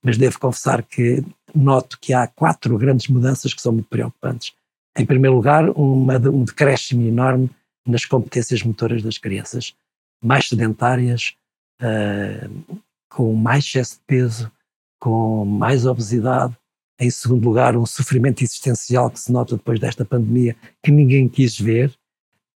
mas 0.03 0.19
devo 0.19 0.39
confessar 0.39 0.83
que 0.83 1.25
noto 1.55 1.99
que 2.01 2.13
há 2.13 2.27
quatro 2.27 2.77
grandes 2.77 3.09
mudanças 3.09 3.55
que 3.55 3.63
são 3.63 3.73
muito 3.73 3.89
preocupantes. 3.89 4.53
Em 4.97 5.07
primeiro 5.07 5.37
lugar, 5.37 5.71
uma, 5.71 6.17
um 6.17 6.45
decréscimo 6.45 7.07
enorme 7.07 7.51
nas 7.87 8.05
competências 8.05 8.63
motoras 8.63 9.03
das 9.03 9.19
crianças, 9.19 9.75
mais 10.23 10.49
sedentárias, 10.49 11.35
uh, 11.81 12.79
com 13.09 13.35
mais 13.35 13.65
excesso 13.65 13.95
de 13.97 14.01
peso, 14.07 14.53
com 15.01 15.45
mais 15.45 15.87
obesidade. 15.87 16.57
Em 17.01 17.11
segundo 17.11 17.45
lugar, 17.45 17.77
um 17.77 17.87
sofrimento 17.87 18.43
existencial 18.45 19.11
que 19.11 19.19
se 19.19 19.33
nota 19.33 19.57
depois 19.57 19.81
desta 19.81 20.05
pandemia, 20.05 20.55
que 20.83 20.91
ninguém 20.91 21.29
quis 21.29 21.59
ver. 21.59 21.93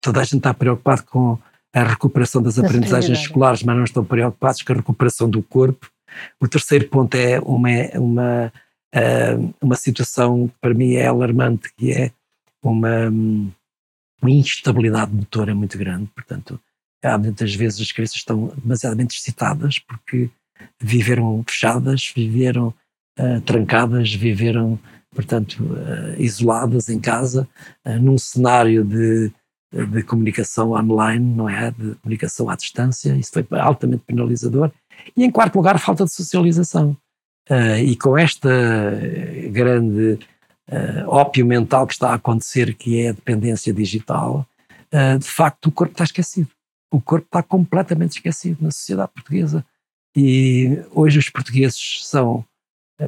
Toda 0.01 0.20
a 0.20 0.25
gente 0.25 0.37
está 0.37 0.55
preocupado 0.55 1.03
com 1.05 1.38
a 1.75 1.83
recuperação 1.83 2.40
das 2.40 2.59
aprendizagens 2.59 3.18
escolares, 3.18 3.62
mas 3.62 3.77
não 3.77 3.85
estão 3.85 4.05
preocupados 4.05 4.62
com 4.62 4.72
a 4.72 4.77
recuperação 4.77 5.29
do 5.29 5.42
corpo. 5.42 5.90
O 6.40 6.46
terceiro 6.46 6.88
ponto 6.88 7.14
é 7.16 7.40
uma, 7.40 7.68
uma, 7.94 8.53
uh, 8.94 9.55
uma 9.61 9.75
situação 9.75 10.49
que 10.49 10.55
para 10.61 10.72
mim 10.72 10.94
é 10.94 11.07
alarmante, 11.07 11.70
que 11.77 11.92
é 11.92 12.12
uma, 12.70 13.09
uma 13.09 14.31
instabilidade 14.31 15.12
motora 15.12 15.55
muito 15.55 15.76
grande. 15.79 16.07
Portanto, 16.14 16.61
há 17.02 17.18
muitas 17.18 17.55
vezes 17.55 17.81
as 17.81 17.92
crianças 17.92 18.16
estão 18.16 18.52
demasiadamente 18.57 19.16
excitadas 19.16 19.79
porque 19.79 20.31
viveram 20.81 21.44
fechadas, 21.46 22.12
viveram 22.14 22.74
uh, 23.18 23.40
trancadas, 23.42 24.14
viveram, 24.14 24.79
portanto, 25.14 25.62
uh, 25.62 26.20
isoladas 26.20 26.88
em 26.88 26.98
casa, 26.98 27.48
num 28.00 28.18
cenário 28.18 28.85
de 28.85 29.33
de 29.72 30.02
comunicação 30.02 30.72
online, 30.72 31.35
não 31.35 31.48
é? 31.48 31.70
De 31.70 31.96
comunicação 31.96 32.48
à 32.48 32.57
distância, 32.57 33.14
isso 33.16 33.33
foi 33.33 33.46
altamente 33.59 34.05
penalizador. 34.07 34.70
E 35.16 35.24
em 35.24 35.31
quarto 35.31 35.57
lugar, 35.57 35.79
falta 35.79 36.05
de 36.05 36.12
socialização. 36.12 36.96
Uh, 37.50 37.79
e 37.85 37.96
com 37.96 38.16
esta 38.16 38.48
grande 39.50 40.18
uh, 40.70 41.09
ópio 41.09 41.46
mental 41.46 41.87
que 41.87 41.94
está 41.94 42.11
a 42.11 42.14
acontecer, 42.14 42.74
que 42.74 43.00
é 43.00 43.09
a 43.09 43.12
dependência 43.12 43.72
digital, 43.72 44.46
uh, 44.92 45.18
de 45.18 45.26
facto 45.26 45.66
o 45.66 45.72
corpo 45.72 45.92
está 45.92 46.05
esquecido. 46.05 46.48
O 46.90 47.00
corpo 47.00 47.26
está 47.26 47.42
completamente 47.42 48.12
esquecido 48.12 48.59
na 48.62 48.70
sociedade 48.70 49.12
portuguesa. 49.12 49.64
E 50.16 50.83
hoje 50.92 51.18
os 51.18 51.29
portugueses 51.29 52.07
são, 52.07 52.44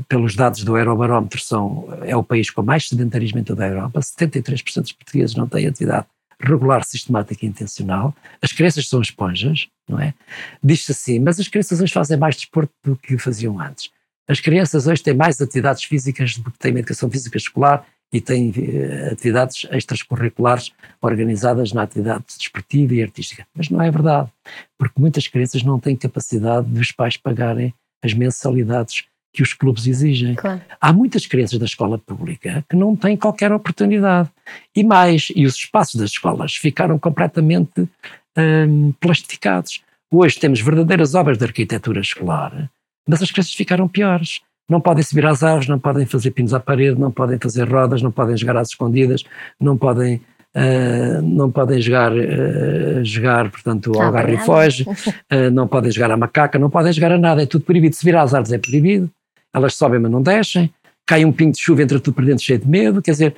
pelos 0.08 0.34
dados 0.34 0.62
do 0.62 0.76
Eurobarómetro, 0.76 1.40
são, 1.40 1.88
é 2.02 2.14
o 2.14 2.22
país 2.22 2.50
com 2.50 2.62
mais 2.62 2.86
sedentarismo 2.86 3.42
da 3.42 3.66
Europa. 3.66 4.00
73% 4.00 4.82
dos 4.82 4.92
portugueses 4.92 5.34
não 5.34 5.48
têm 5.48 5.66
atividade 5.66 6.06
regular, 6.40 6.84
sistemática 6.84 7.44
e 7.44 7.48
intencional. 7.48 8.14
As 8.42 8.52
crianças 8.52 8.88
são 8.88 9.00
esponjas, 9.00 9.68
não 9.88 9.98
é? 9.98 10.14
Diz-se 10.62 10.92
assim, 10.92 11.18
mas 11.18 11.40
as 11.40 11.48
crianças 11.48 11.80
hoje 11.80 11.92
fazem 11.92 12.16
mais 12.16 12.36
desporto 12.36 12.72
do 12.84 12.96
que 12.96 13.18
faziam 13.18 13.58
antes. 13.60 13.90
As 14.28 14.40
crianças 14.40 14.86
hoje 14.86 15.02
têm 15.02 15.14
mais 15.14 15.40
atividades 15.40 15.84
físicas 15.84 16.36
do 16.36 16.50
que 16.50 16.58
têm 16.58 16.76
educação 16.76 17.10
física 17.10 17.38
escolar 17.38 17.86
e 18.12 18.20
têm 18.20 18.50
uh, 18.50 19.12
atividades 19.12 19.66
extracurriculares 19.70 20.72
organizadas 21.00 21.72
na 21.72 21.82
atividade 21.82 22.24
desportiva 22.36 22.94
e 22.94 23.02
artística. 23.02 23.46
Mas 23.54 23.70
não 23.70 23.80
é 23.80 23.90
verdade, 23.90 24.30
porque 24.78 25.00
muitas 25.00 25.26
crianças 25.26 25.62
não 25.62 25.80
têm 25.80 25.96
capacidade 25.96 26.66
dos 26.68 26.92
pais 26.92 27.16
pagarem 27.16 27.72
as 28.02 28.12
mensalidades 28.12 29.04
que 29.32 29.42
os 29.42 29.52
clubes 29.52 29.86
exigem. 29.86 30.34
Claro. 30.34 30.60
Há 30.80 30.92
muitas 30.92 31.26
crianças 31.26 31.58
da 31.58 31.66
escola 31.66 31.98
pública 31.98 32.64
que 32.68 32.76
não 32.76 32.96
têm 32.96 33.16
qualquer 33.16 33.52
oportunidade. 33.52 34.30
E 34.74 34.82
mais, 34.82 35.28
e 35.34 35.46
os 35.46 35.54
espaços 35.54 35.96
das 35.96 36.10
escolas 36.10 36.54
ficaram 36.56 36.98
completamente 36.98 37.88
hum, 38.36 38.92
plastificados. 39.00 39.82
Hoje 40.10 40.38
temos 40.38 40.60
verdadeiras 40.60 41.14
obras 41.14 41.36
de 41.36 41.44
arquitetura 41.44 42.00
escolar, 42.00 42.70
mas 43.08 43.22
as 43.22 43.30
crianças 43.30 43.54
ficaram 43.54 43.88
piores. 43.88 44.40
Não 44.68 44.80
podem 44.80 45.02
subir 45.02 45.24
às 45.24 45.42
árvores, 45.42 45.66
não 45.66 45.78
podem 45.78 46.04
fazer 46.04 46.30
pinos 46.30 46.52
à 46.52 46.60
parede, 46.60 47.00
não 47.00 47.10
podem 47.10 47.38
fazer 47.38 47.66
rodas, 47.66 48.02
não 48.02 48.12
podem 48.12 48.36
jogar 48.36 48.58
às 48.58 48.68
escondidas, 48.68 49.24
não 49.58 49.76
podem 49.76 50.20
Uh, 50.56 51.20
não 51.22 51.52
podem 51.52 51.80
jogar, 51.80 52.10
uh, 52.10 53.04
jogar 53.04 53.50
portanto, 53.50 53.92
ao 54.00 54.10
garra 54.10 54.32
e 54.32 54.38
foge, 54.38 54.82
uh, 54.82 55.50
não 55.52 55.68
podem 55.68 55.92
jogar 55.92 56.10
a 56.10 56.16
macaca, 56.16 56.58
não 56.58 56.70
podem 56.70 56.90
jogar 56.90 57.12
a 57.12 57.18
nada, 57.18 57.42
é 57.42 57.46
tudo 57.46 57.64
proibido. 57.64 57.94
Se 57.94 58.04
virar 58.04 58.22
às 58.22 58.32
árvores 58.32 58.52
é 58.52 58.58
proibido, 58.58 59.10
elas 59.54 59.74
sobem 59.74 60.00
mas 60.00 60.10
não 60.10 60.22
descem, 60.22 60.72
cai 61.06 61.24
um 61.24 61.30
pingo 61.30 61.52
de 61.52 61.60
chuva, 61.60 61.82
entra 61.82 62.00
tudo 62.00 62.14
para 62.14 62.24
dentro 62.24 62.42
cheio 62.42 62.58
de 62.58 62.66
medo, 62.66 63.02
quer 63.02 63.10
dizer, 63.10 63.36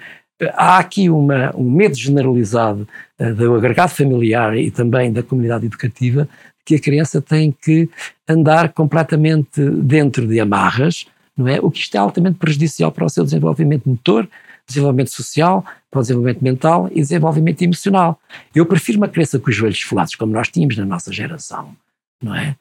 há 0.54 0.78
aqui 0.78 1.10
uma, 1.10 1.54
um 1.56 1.68
medo 1.68 1.96
generalizado 1.96 2.88
uh, 3.18 3.34
do 3.34 3.54
agregado 3.56 3.90
familiar 3.90 4.56
e 4.56 4.70
também 4.70 5.12
da 5.12 5.22
comunidade 5.22 5.66
educativa 5.66 6.28
que 6.64 6.74
a 6.74 6.80
criança 6.80 7.20
tem 7.20 7.52
que 7.52 7.88
andar 8.28 8.72
completamente 8.72 9.60
dentro 9.60 10.26
de 10.26 10.38
amarras, 10.40 11.06
não 11.36 11.48
é? 11.48 11.60
O 11.60 11.70
que 11.70 11.80
isto 11.80 11.94
é 11.94 11.98
altamente 11.98 12.38
prejudicial 12.38 12.92
para 12.92 13.04
o 13.04 13.08
seu 13.08 13.24
desenvolvimento 13.24 13.88
motor, 13.88 14.28
desenvolvimento 14.66 15.10
social, 15.10 15.64
para 15.90 16.00
o 16.00 16.02
desenvolvimento 16.02 16.42
mental 16.42 16.88
e 16.92 17.00
desenvolvimento 17.00 17.62
emocional. 17.62 18.20
Eu 18.54 18.66
prefiro 18.66 18.98
uma 18.98 19.08
criança 19.08 19.38
com 19.38 19.50
os 19.50 19.56
joelhos 19.56 19.78
esfolados, 19.78 20.14
como 20.14 20.32
nós 20.32 20.48
tínhamos 20.48 20.76
na 20.76 20.84
nossa 20.84 21.12
geração, 21.12 21.74
não 22.22 22.34
é? 22.34 22.54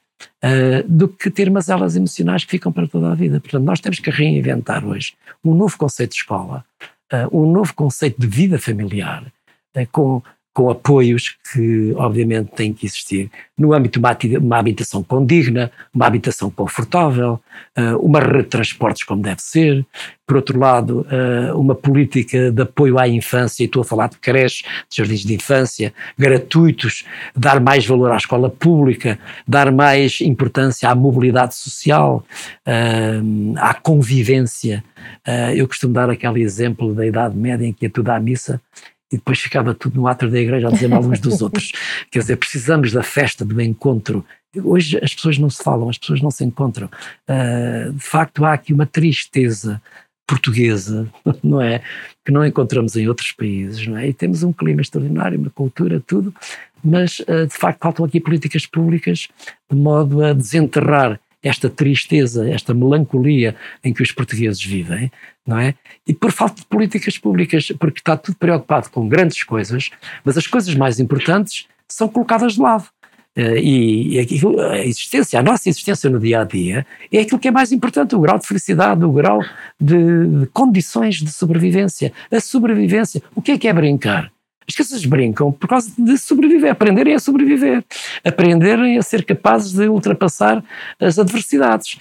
uh, 0.43 0.87
do 0.87 1.07
que 1.07 1.29
ter 1.29 1.49
mazelas 1.49 1.95
emocionais 1.95 2.43
que 2.43 2.51
ficam 2.51 2.71
para 2.71 2.87
toda 2.87 3.11
a 3.11 3.15
vida. 3.15 3.39
Portanto, 3.39 3.63
nós 3.63 3.79
temos 3.79 3.99
que 3.99 4.09
reinventar 4.09 4.85
hoje 4.85 5.13
um 5.43 5.53
novo 5.53 5.77
conceito 5.77 6.11
de 6.11 6.17
escola, 6.17 6.65
uh, 7.13 7.37
um 7.37 7.51
novo 7.51 7.73
conceito 7.73 8.19
de 8.19 8.27
vida 8.27 8.59
familiar, 8.59 9.23
uh, 9.75 9.87
com 9.91 10.21
com 10.53 10.69
apoios 10.69 11.37
que, 11.51 11.93
obviamente, 11.95 12.51
têm 12.51 12.73
que 12.73 12.85
existir 12.85 13.29
no 13.57 13.73
âmbito 13.73 13.99
de 13.99 14.37
uma, 14.37 14.57
habitação 14.57 15.03
condigna, 15.03 15.71
uma 15.93 16.07
habitação 16.07 16.49
confortável, 16.49 17.39
eh, 17.75 17.95
uma 17.95 18.19
rede 18.19 18.43
de 18.43 18.49
transportes 18.49 19.03
como 19.03 19.21
deve 19.21 19.41
ser, 19.41 19.85
por 20.25 20.37
outro 20.37 20.57
lado, 20.57 21.05
eh, 21.11 21.53
uma 21.53 21.75
política 21.75 22.51
de 22.51 22.61
apoio 22.61 22.97
à 22.97 23.07
infância, 23.07 23.63
e 23.63 23.65
estou 23.65 23.81
a 23.81 23.85
falar 23.85 24.09
de 24.09 24.17
creches, 24.17 24.63
de 24.89 24.97
jardins 24.97 25.21
de 25.21 25.33
infância, 25.35 25.93
gratuitos, 26.17 27.05
dar 27.35 27.59
mais 27.59 27.85
valor 27.85 28.11
à 28.11 28.17
escola 28.17 28.49
pública, 28.49 29.19
dar 29.47 29.71
mais 29.71 30.19
importância 30.21 30.89
à 30.89 30.95
mobilidade 30.95 31.55
social, 31.55 32.23
eh, 32.65 33.21
à 33.57 33.73
convivência. 33.73 34.83
Eu 35.55 35.67
costumo 35.67 35.93
dar 35.93 36.09
aquele 36.09 36.41
exemplo 36.41 36.93
da 36.93 37.05
Idade 37.05 37.35
Média 37.35 37.65
em 37.65 37.71
que 37.71 37.85
ia 37.85 37.89
tudo 37.89 38.09
à 38.09 38.19
missa 38.19 38.59
e 39.11 39.17
depois 39.17 39.39
ficava 39.39 39.73
tudo 39.73 39.95
no 39.95 40.07
átrio 40.07 40.29
da 40.29 40.39
igreja 40.39 40.67
a 40.67 40.71
dizer 40.71 40.87
mal 40.87 41.03
uns 41.03 41.19
dos 41.19 41.41
outros. 41.41 41.71
Quer 42.11 42.19
dizer, 42.19 42.37
precisamos 42.37 42.91
da 42.91 43.03
festa, 43.03 43.43
do 43.43 43.59
encontro. 43.61 44.25
Hoje 44.63 44.99
as 45.01 45.13
pessoas 45.13 45.37
não 45.37 45.49
se 45.49 45.63
falam, 45.63 45.89
as 45.89 45.97
pessoas 45.97 46.21
não 46.21 46.31
se 46.31 46.43
encontram. 46.43 46.89
Uh, 47.27 47.93
de 47.93 48.03
facto, 48.03 48.45
há 48.45 48.53
aqui 48.53 48.73
uma 48.73 48.85
tristeza 48.85 49.81
portuguesa, 50.27 51.11
não 51.43 51.59
é? 51.59 51.81
Que 52.23 52.31
não 52.31 52.45
encontramos 52.45 52.95
em 52.95 53.07
outros 53.07 53.31
países, 53.31 53.85
não 53.87 53.97
é? 53.97 54.07
E 54.07 54.13
temos 54.13 54.43
um 54.43 54.53
clima 54.53 54.81
extraordinário, 54.81 55.39
uma 55.39 55.49
cultura, 55.49 56.01
tudo, 56.05 56.33
mas 56.83 57.19
uh, 57.21 57.47
de 57.47 57.55
facto 57.55 57.81
faltam 57.81 58.05
aqui 58.05 58.19
políticas 58.19 58.65
públicas 58.65 59.27
de 59.69 59.75
modo 59.75 60.23
a 60.23 60.33
desenterrar 60.33 61.19
esta 61.41 61.69
tristeza, 61.69 62.49
esta 62.49 62.73
melancolia 62.73 63.55
em 63.83 63.93
que 63.93 64.03
os 64.03 64.11
portugueses 64.11 64.63
vivem, 64.63 65.11
não 65.45 65.57
é? 65.57 65.73
E 66.05 66.13
por 66.13 66.31
falta 66.31 66.61
de 66.61 66.65
políticas 66.67 67.17
públicas, 67.17 67.71
porque 67.79 67.99
está 67.99 68.17
tudo 68.17 68.37
preocupado 68.37 68.89
com 68.89 69.07
grandes 69.07 69.43
coisas, 69.43 69.89
mas 70.23 70.37
as 70.37 70.47
coisas 70.47 70.75
mais 70.75 70.99
importantes 70.99 71.67
são 71.87 72.07
colocadas 72.07 72.53
de 72.53 72.61
lado. 72.61 72.87
Eh, 73.35 73.61
e 73.61 74.19
a 74.19 74.85
existência, 74.85 75.39
a 75.39 75.43
nossa 75.43 75.69
existência 75.69 76.09
no 76.09 76.19
dia 76.19 76.41
a 76.41 76.43
dia, 76.43 76.85
é 77.11 77.19
aquilo 77.19 77.39
que 77.39 77.47
é 77.47 77.51
mais 77.51 77.71
importante: 77.71 78.15
o 78.15 78.19
grau 78.19 78.37
de 78.37 78.45
felicidade, 78.45 79.03
o 79.05 79.11
grau 79.11 79.41
de, 79.79 80.27
de 80.41 80.45
condições 80.47 81.15
de 81.15 81.31
sobrevivência. 81.31 82.11
A 82.31 82.39
sobrevivência. 82.39 83.21
O 83.35 83.41
que 83.41 83.51
é 83.51 83.57
que 83.57 83.67
é 83.67 83.73
brincar? 83.73 84.31
As 84.69 84.75
crianças 84.75 85.03
brincam 85.03 85.51
por 85.51 85.67
causa 85.67 85.91
de 85.97 86.15
sobreviver, 86.15 86.71
aprenderem 86.71 87.15
a 87.15 87.19
sobreviver, 87.19 87.83
aprenderem 88.23 88.99
a 88.99 89.01
ser 89.01 89.25
capazes 89.25 89.73
de 89.73 89.89
ultrapassar 89.89 90.63
as 90.99 91.17
adversidades, 91.17 91.97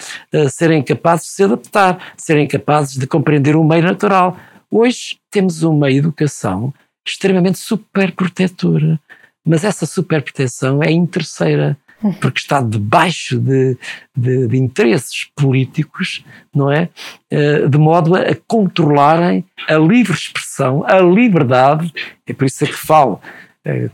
serem 0.50 0.83
capazes 0.83 1.28
de 1.28 1.33
se 1.33 1.44
adaptar, 1.44 2.12
serem 2.14 2.46
capazes 2.46 2.98
de 2.98 3.07
compreender 3.07 3.57
o 3.57 3.64
meio 3.64 3.83
natural. 3.83 4.37
Hoje 4.70 5.18
temos 5.31 5.62
uma 5.62 5.90
educação 5.90 6.74
extremamente 7.07 7.59
superprotetora, 7.59 9.00
mas 9.42 9.64
essa 9.64 9.87
superproteção 9.87 10.83
é 10.83 10.90
interesseira 10.90 11.74
porque 12.20 12.38
está 12.38 12.61
debaixo 12.61 13.38
de, 13.38 13.76
de, 14.16 14.46
de 14.46 14.56
interesses 14.56 15.28
políticos, 15.34 16.24
não 16.54 16.70
é? 16.70 16.88
Eh, 17.30 17.66
de 17.66 17.78
modo 17.78 18.14
a 18.14 18.37
controlarem 18.46 19.44
a 19.68 19.74
livre 19.74 20.14
expressão, 20.14 20.84
a 20.87 21.00
liberdade, 21.00 21.92
é 22.26 22.32
por 22.32 22.46
isso 22.46 22.62
é 22.64 22.66
que 22.68 22.74
falo 22.74 23.20
eh, 23.64 23.90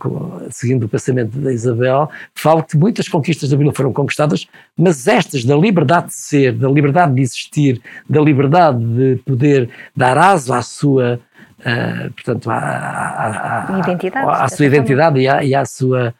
seguindo 0.51 0.85
o 0.85 0.89
pensamento 0.89 1.37
da 1.39 1.53
Isabel, 1.53 2.09
falo 2.35 2.63
que 2.63 2.77
muitas 2.77 3.09
conquistas 3.09 3.51
da 3.51 3.57
Bíblia 3.57 3.75
foram 3.75 3.93
conquistadas, 3.93 4.47
mas 4.77 5.09
estas 5.09 5.45
da 5.45 5.57
liberdade 5.57 6.09
de 6.09 6.15
ser, 6.15 6.53
da 6.53 6.69
liberdade 6.69 7.15
de 7.15 7.23
existir, 7.23 7.81
da 8.09 8.21
liberdade 8.21 8.79
de 8.79 9.17
poder 9.25 9.69
dar 9.97 10.17
aso 10.17 10.53
à 10.53 10.63
sua, 10.63 11.19
uh, 11.59 12.13
portanto, 12.13 12.51
à, 12.51 12.57
à, 12.57 13.75
à, 13.75 13.79
identidade, 13.81 14.27
à, 14.27 14.45
à 14.45 14.49
sua 14.49 14.67
identidade 14.67 15.19
e 15.19 15.27
à, 15.27 15.43
e 15.43 15.55
à 15.55 15.65
sua 15.65 16.15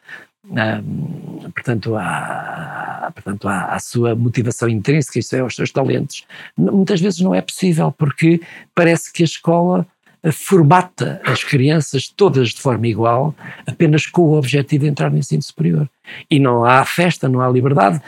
portanto, 1.53 1.95
à, 1.95 3.11
portanto, 3.13 3.47
à, 3.47 3.73
à, 3.73 3.79
sua 3.79 4.15
motivação 4.15 4.69
intrínseca, 4.69 5.19
isso 5.19 5.35
é 5.35 5.39
aos 5.39 5.55
seus 5.55 5.71
talentos, 5.71 6.25
muitas 6.57 7.01
vezes 7.01 7.19
não 7.19 7.33
é 7.33 7.41
possível, 7.41 7.91
porque 7.91 8.41
parece 8.73 9.11
que 9.11 9.23
a 9.23 9.25
escola 9.25 9.87
formata 10.31 11.21
as 11.23 11.43
crianças 11.43 12.07
todas 12.07 12.49
de 12.49 12.61
forma 12.61 12.87
igual, 12.87 13.35
apenas 13.67 14.07
com 14.07 14.23
o 14.23 14.37
objetivo 14.37 14.83
de 14.83 14.89
entrar 14.89 15.11
no 15.11 15.17
ensino 15.17 15.41
superior. 15.41 15.89
E 16.29 16.39
não 16.39 16.65
há 16.65 16.83
festa, 16.85 17.29
não 17.29 17.41
há 17.41 17.49
liberdade, 17.49 18.01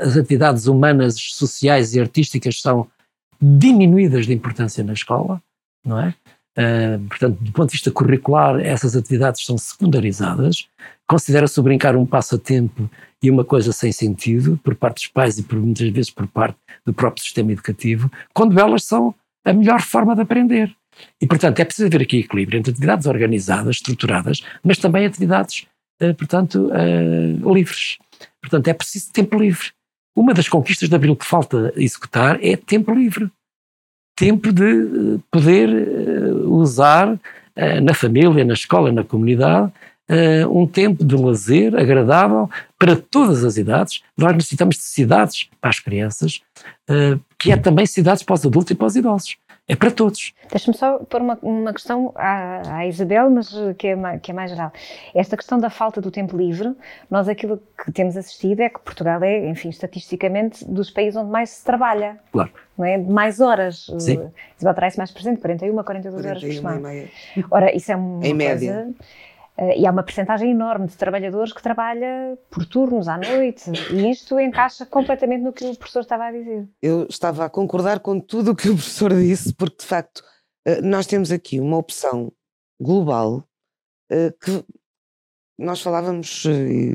as 0.00 0.16
atividades 0.16 0.66
humanas, 0.66 1.14
sociais 1.18 1.94
e 1.94 2.00
artísticas 2.00 2.60
são 2.60 2.86
diminuídas 3.40 4.26
de 4.26 4.32
importância 4.32 4.82
na 4.84 4.92
escola, 4.92 5.42
não 5.84 6.00
é? 6.00 6.14
Uh, 6.58 7.08
portanto, 7.08 7.38
do 7.40 7.50
ponto 7.52 7.68
de 7.68 7.72
vista 7.72 7.90
curricular, 7.90 8.60
essas 8.60 8.94
atividades 8.94 9.44
são 9.44 9.56
secundarizadas. 9.56 10.68
Considera-se 11.06 11.58
o 11.58 11.62
brincar 11.62 11.96
um 11.96 12.04
passatempo 12.04 12.90
e 13.22 13.30
uma 13.30 13.44
coisa 13.44 13.72
sem 13.72 13.90
sentido, 13.90 14.60
por 14.62 14.74
parte 14.74 14.96
dos 14.96 15.06
pais 15.06 15.38
e 15.38 15.42
por, 15.42 15.58
muitas 15.58 15.88
vezes 15.88 16.10
por 16.10 16.26
parte 16.26 16.58
do 16.84 16.92
próprio 16.92 17.22
sistema 17.22 17.52
educativo, 17.52 18.10
quando 18.34 18.58
elas 18.58 18.84
são 18.84 19.14
a 19.44 19.52
melhor 19.52 19.80
forma 19.80 20.14
de 20.14 20.22
aprender. 20.22 20.74
E, 21.20 21.26
portanto, 21.26 21.58
é 21.58 21.64
preciso 21.64 21.86
haver 21.86 22.02
aqui 22.02 22.18
equilíbrio 22.18 22.58
entre 22.58 22.72
atividades 22.72 23.06
organizadas, 23.06 23.76
estruturadas, 23.76 24.42
mas 24.62 24.78
também 24.78 25.06
atividades, 25.06 25.66
uh, 26.02 26.14
portanto, 26.14 26.70
uh, 26.70 27.54
livres. 27.54 27.96
Portanto, 28.40 28.68
é 28.68 28.74
preciso 28.74 29.10
tempo 29.10 29.38
livre. 29.38 29.70
Uma 30.14 30.34
das 30.34 30.48
conquistas 30.48 30.88
de 30.88 30.94
Abril 30.94 31.16
que 31.16 31.24
falta 31.24 31.72
executar 31.76 32.38
é 32.44 32.56
tempo 32.56 32.92
livre. 32.92 33.30
Tempo 34.14 34.52
de 34.52 34.64
eh, 34.64 35.18
poder 35.30 35.68
usar 36.46 37.18
na 37.82 37.92
família, 37.92 38.46
na 38.46 38.54
escola, 38.54 38.90
na 38.90 39.04
comunidade, 39.04 39.70
um 40.50 40.66
tempo 40.66 41.04
de 41.04 41.14
lazer 41.14 41.76
agradável 41.76 42.48
para 42.78 42.96
todas 42.96 43.44
as 43.44 43.58
idades. 43.58 44.02
Nós 44.16 44.32
necessitamos 44.32 44.76
de 44.76 44.84
cidades 44.84 45.50
para 45.60 45.68
as 45.68 45.78
crianças, 45.78 46.40
que 47.38 47.52
é 47.52 47.56
também 47.58 47.84
cidades 47.84 48.22
para 48.22 48.36
os 48.36 48.46
adultos 48.46 48.70
e 48.70 48.74
para 48.74 48.86
os 48.86 48.96
idosos. 48.96 49.36
É 49.68 49.76
para 49.76 49.92
todos. 49.92 50.34
Deixa-me 50.50 50.76
só 50.76 50.98
pôr 50.98 51.20
uma, 51.20 51.38
uma 51.40 51.72
questão 51.72 52.12
à, 52.16 52.78
à, 52.78 52.86
Isabel, 52.86 53.30
mas 53.30 53.54
que 53.78 53.88
é, 53.88 53.96
mais, 53.96 54.20
que 54.20 54.32
é 54.32 54.34
mais 54.34 54.50
geral. 54.50 54.72
Esta 55.14 55.36
questão 55.36 55.58
da 55.58 55.70
falta 55.70 56.00
do 56.00 56.10
tempo 56.10 56.36
livre, 56.36 56.74
nós 57.08 57.28
aquilo 57.28 57.62
que 57.82 57.92
temos 57.92 58.16
assistido 58.16 58.60
é 58.60 58.68
que 58.68 58.80
Portugal 58.80 59.22
é, 59.22 59.48
enfim, 59.48 59.68
estatisticamente, 59.68 60.64
dos 60.64 60.90
países 60.90 61.16
onde 61.16 61.30
mais 61.30 61.50
se 61.50 61.64
trabalha. 61.64 62.18
Claro. 62.32 62.50
Não 62.76 62.84
é? 62.84 62.98
Mais 62.98 63.40
horas. 63.40 63.86
Sim. 64.00 64.30
Isabel 64.58 64.74
traz 64.74 64.96
mais 64.96 65.12
presente, 65.12 65.40
41 65.40 65.78
a 65.78 65.84
42 65.84 66.26
horas 66.26 66.42
por 66.42 66.52
semana. 66.52 66.88
Ora, 67.50 67.76
isso 67.76 67.92
é 67.92 67.96
uma 67.96 68.26
em 68.26 68.36
coisa... 68.36 68.36
média. 68.36 68.88
Uh, 69.58 69.72
e 69.76 69.86
há 69.86 69.90
uma 69.90 70.02
percentagem 70.02 70.50
enorme 70.50 70.86
de 70.86 70.96
trabalhadores 70.96 71.52
que 71.52 71.62
trabalha 71.62 72.38
por 72.50 72.64
turnos 72.64 73.06
à 73.06 73.18
noite 73.18 73.70
e 73.92 74.10
isto 74.10 74.40
encaixa 74.40 74.86
completamente 74.86 75.42
no 75.42 75.52
que 75.52 75.64
o 75.64 75.76
professor 75.76 76.00
estava 76.00 76.24
a 76.24 76.32
dizer. 76.32 76.66
Eu 76.80 77.06
estava 77.06 77.44
a 77.44 77.50
concordar 77.50 78.00
com 78.00 78.18
tudo 78.18 78.52
o 78.52 78.56
que 78.56 78.70
o 78.70 78.74
professor 78.74 79.14
disse, 79.14 79.52
porque 79.52 79.76
de 79.82 79.86
facto 79.86 80.20
uh, 80.66 80.80
nós 80.82 81.06
temos 81.06 81.30
aqui 81.30 81.60
uma 81.60 81.76
opção 81.76 82.32
global 82.80 83.46
uh, 84.10 84.32
que 84.42 84.64
nós 85.58 85.82
falávamos, 85.82 86.44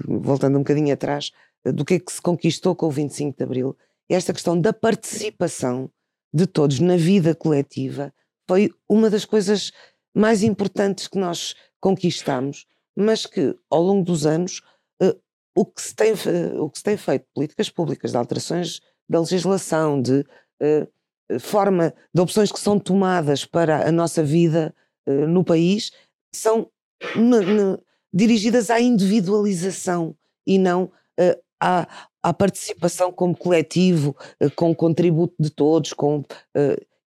voltando 0.05 0.55
um 0.55 0.61
bocadinho 0.61 0.93
atrás, 0.93 1.31
do 1.63 1.85
que 1.85 1.93
é 1.93 1.99
que 1.99 2.11
se 2.11 2.21
conquistou 2.21 2.75
com 2.75 2.87
o 2.87 2.91
25 2.91 3.37
de 3.37 3.43
Abril. 3.43 3.77
Esta 4.09 4.33
questão 4.33 4.59
da 4.59 4.73
participação 4.73 5.89
de 6.33 6.45
todos 6.47 6.79
na 6.79 6.97
vida 6.97 7.33
coletiva 7.35 8.13
foi 8.47 8.71
uma 8.89 9.09
das 9.09 9.25
coisas 9.25 9.71
mais 10.13 10.43
importantes 10.43 11.07
que 11.07 11.17
nós 11.17 11.55
conquistamos, 11.87 12.65
mas 12.93 13.25
que 13.25 13.55
ao 13.69 13.81
longo 13.81 14.03
dos 14.03 14.25
anos 14.25 14.61
uh, 15.01 15.17
o, 15.55 15.65
que 15.65 15.81
se 15.81 15.95
tem, 15.95 16.13
o 16.59 16.69
que 16.69 16.77
se 16.79 16.83
tem 16.83 16.97
feito, 16.97 17.25
políticas 17.33 17.69
públicas, 17.69 18.11
de 18.11 18.17
alterações 18.17 18.81
da 19.07 19.21
legislação, 19.21 20.01
de 20.01 20.25
uh, 20.61 21.39
forma, 21.39 21.93
de 22.13 22.21
opções 22.21 22.51
que 22.51 22.59
são 22.59 22.77
tomadas 22.77 23.45
para 23.45 23.87
a 23.87 23.91
nossa 23.91 24.23
vida 24.23 24.73
no 25.29 25.41
país, 25.41 25.91
são 26.33 26.69
dirigidas 28.13 28.69
à 28.69 28.79
individualização 28.79 30.13
e 30.45 30.57
não 30.57 30.91
à, 31.61 31.87
à, 32.21 32.33
participação 32.33 33.11
como 33.11 33.35
coletivo, 33.35 34.15
com 34.55 34.71
o 34.71 34.75
contributo 34.75 35.33
de 35.39 35.49
todos, 35.49 35.93
com, 35.93 36.25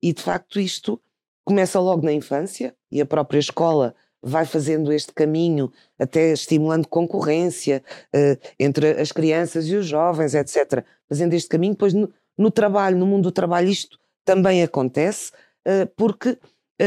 e 0.02 0.14
de 0.14 0.22
facto 0.22 0.58
isto 0.58 0.98
começa 1.44 1.80
logo 1.80 2.04
na 2.04 2.12
infância 2.12 2.74
e 2.90 3.00
a 3.00 3.06
própria 3.06 3.38
escola 3.38 3.94
vai 4.22 4.44
fazendo 4.44 4.92
este 4.92 5.12
caminho, 5.12 5.72
até 5.98 6.32
estimulando 6.32 6.86
concorrência 6.86 7.82
uh, 8.14 8.38
entre 8.58 9.00
as 9.00 9.12
crianças 9.12 9.66
e 9.66 9.74
os 9.74 9.86
jovens, 9.86 10.34
etc. 10.34 10.84
Fazendo 11.08 11.32
este 11.34 11.48
caminho, 11.48 11.72
depois 11.72 11.94
no, 11.94 12.12
no 12.36 12.50
trabalho, 12.50 12.96
no 12.98 13.06
mundo 13.06 13.24
do 13.24 13.32
trabalho, 13.32 13.68
isto 13.68 13.98
também 14.24 14.62
acontece, 14.62 15.32
uh, 15.66 15.86
porque 15.96 16.30
uh, 16.30 16.38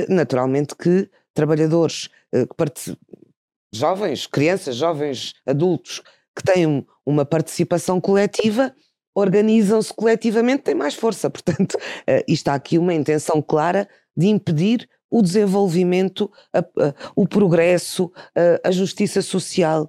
naturalmente 0.09 0.75
que 0.75 1.09
trabalhadores, 1.33 2.09
jovens, 3.73 4.27
crianças, 4.27 4.75
jovens, 4.75 5.33
adultos, 5.45 6.01
que 6.35 6.43
têm 6.43 6.85
uma 7.05 7.25
participação 7.25 7.99
coletiva, 7.99 8.73
organizam-se 9.15 9.93
coletivamente, 9.93 10.63
têm 10.63 10.75
mais 10.75 10.95
força. 10.95 11.29
Portanto, 11.31 11.73
uh, 11.73 12.23
isto 12.27 12.47
há 12.49 12.53
aqui 12.53 12.77
uma 12.77 12.93
intenção 12.93 13.41
clara 13.41 13.87
de 14.15 14.27
impedir 14.27 14.87
o 15.13 15.21
desenvolvimento, 15.21 16.31
a, 16.51 16.59
a, 16.59 16.93
o 17.15 17.27
progresso, 17.27 18.11
a, 18.35 18.67
a 18.67 18.71
justiça 18.71 19.21
social, 19.21 19.87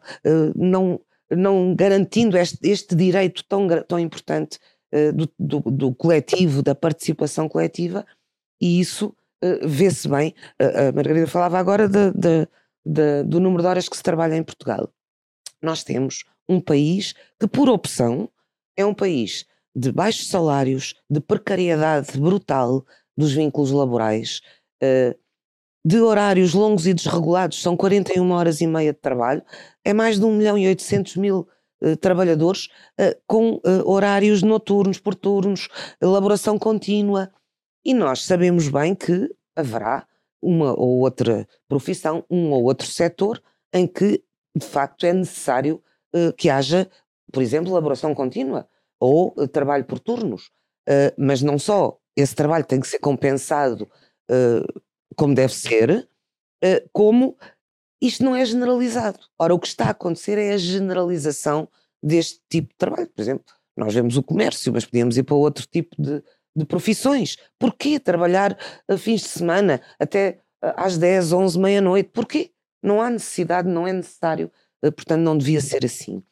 não, 0.54 1.00
não 1.30 1.74
garantindo 1.74 2.36
este, 2.36 2.58
este 2.68 2.94
direito 2.94 3.42
tão, 3.44 3.66
tão 3.88 3.98
importante 3.98 4.58
do, 5.14 5.28
do, 5.38 5.70
do, 5.70 5.94
coletivo, 5.94 6.62
da 6.62 6.74
participação 6.74 7.48
coletiva, 7.48 8.06
e 8.60 8.78
isso 8.78 9.16
vê-se 9.62 10.06
bem. 10.06 10.34
A 10.58 10.92
Margarida 10.92 11.26
falava 11.26 11.58
agora 11.58 11.88
de, 11.88 12.12
de, 12.12 12.48
de, 12.84 13.22
do 13.24 13.40
número 13.40 13.62
de 13.62 13.68
horas 13.68 13.88
que 13.88 13.96
se 13.96 14.02
trabalha 14.02 14.36
em 14.36 14.42
Portugal. 14.42 14.92
Nós 15.62 15.82
temos 15.82 16.24
um 16.46 16.60
país 16.60 17.14
que, 17.40 17.46
por 17.46 17.70
opção, 17.70 18.28
é 18.76 18.84
um 18.84 18.94
país 18.94 19.46
de 19.74 19.90
baixos 19.90 20.28
salários, 20.28 20.94
de 21.10 21.18
precariedade 21.18 22.18
brutal 22.18 22.84
dos 23.16 23.32
vínculos 23.32 23.70
laborais, 23.70 24.40
eh, 24.84 25.16
de 25.86 26.00
horários 26.00 26.54
longos 26.54 26.86
e 26.86 26.94
desregulados, 26.94 27.60
são 27.60 27.76
41 27.76 28.30
horas 28.30 28.60
e 28.60 28.66
meia 28.66 28.92
de 28.92 28.98
trabalho, 28.98 29.42
é 29.84 29.92
mais 29.92 30.18
de 30.18 30.24
1 30.24 30.34
milhão 30.34 30.56
e 30.56 30.66
800 30.66 31.16
mil 31.16 31.46
uh, 31.82 31.96
trabalhadores 31.98 32.68
uh, 32.98 33.14
com 33.26 33.56
uh, 33.56 33.60
horários 33.84 34.42
noturnos, 34.42 34.98
por 34.98 35.14
turnos, 35.14 35.68
elaboração 36.00 36.58
contínua. 36.58 37.30
E 37.84 37.92
nós 37.92 38.24
sabemos 38.24 38.68
bem 38.68 38.94
que 38.94 39.28
haverá 39.54 40.06
uma 40.40 40.72
ou 40.72 41.00
outra 41.00 41.46
profissão, 41.68 42.24
um 42.30 42.50
ou 42.50 42.64
outro 42.64 42.86
setor 42.86 43.42
em 43.70 43.86
que, 43.86 44.22
de 44.56 44.66
facto, 44.66 45.04
é 45.04 45.12
necessário 45.12 45.82
que 46.38 46.48
haja, 46.48 46.88
por 47.32 47.42
exemplo, 47.42 47.72
elaboração 47.72 48.14
contínua 48.14 48.68
ou 49.00 49.34
trabalho 49.48 49.84
por 49.84 49.98
turnos. 49.98 50.50
mas 51.18 51.42
não 51.42 51.58
só, 51.58 51.98
esse 52.16 52.34
trabalho 52.34 52.64
tem 52.64 52.78
que 52.78 52.86
ser 52.86 53.00
compensado 53.00 53.88
como 55.14 55.34
deve 55.34 55.52
ser, 55.52 56.08
eh, 56.62 56.84
como 56.92 57.36
isto 58.00 58.24
não 58.24 58.34
é 58.34 58.44
generalizado. 58.44 59.18
Ora, 59.38 59.54
o 59.54 59.58
que 59.58 59.66
está 59.66 59.86
a 59.86 59.90
acontecer 59.90 60.38
é 60.38 60.52
a 60.52 60.58
generalização 60.58 61.68
deste 62.02 62.40
tipo 62.48 62.68
de 62.68 62.76
trabalho. 62.76 63.08
Por 63.08 63.22
exemplo, 63.22 63.44
nós 63.76 63.94
vemos 63.94 64.16
o 64.16 64.22
comércio, 64.22 64.72
mas 64.72 64.84
podíamos 64.84 65.16
ir 65.16 65.22
para 65.22 65.34
outro 65.34 65.66
tipo 65.66 65.94
de, 66.00 66.22
de 66.54 66.64
profissões. 66.64 67.36
Porquê 67.58 67.98
trabalhar 67.98 68.58
a 68.88 68.96
fins 68.96 69.22
de 69.22 69.28
semana 69.28 69.80
até 69.98 70.40
eh, 70.62 70.74
às 70.76 70.98
10, 70.98 71.32
11, 71.32 71.58
meia-noite? 71.58 72.10
Porquê? 72.12 72.50
Não 72.82 73.00
há 73.00 73.08
necessidade, 73.10 73.68
não 73.68 73.86
é 73.86 73.92
necessário, 73.92 74.50
eh, 74.82 74.90
portanto 74.90 75.20
não 75.20 75.36
devia 75.36 75.60
ser 75.60 75.84
assim. 75.84 76.22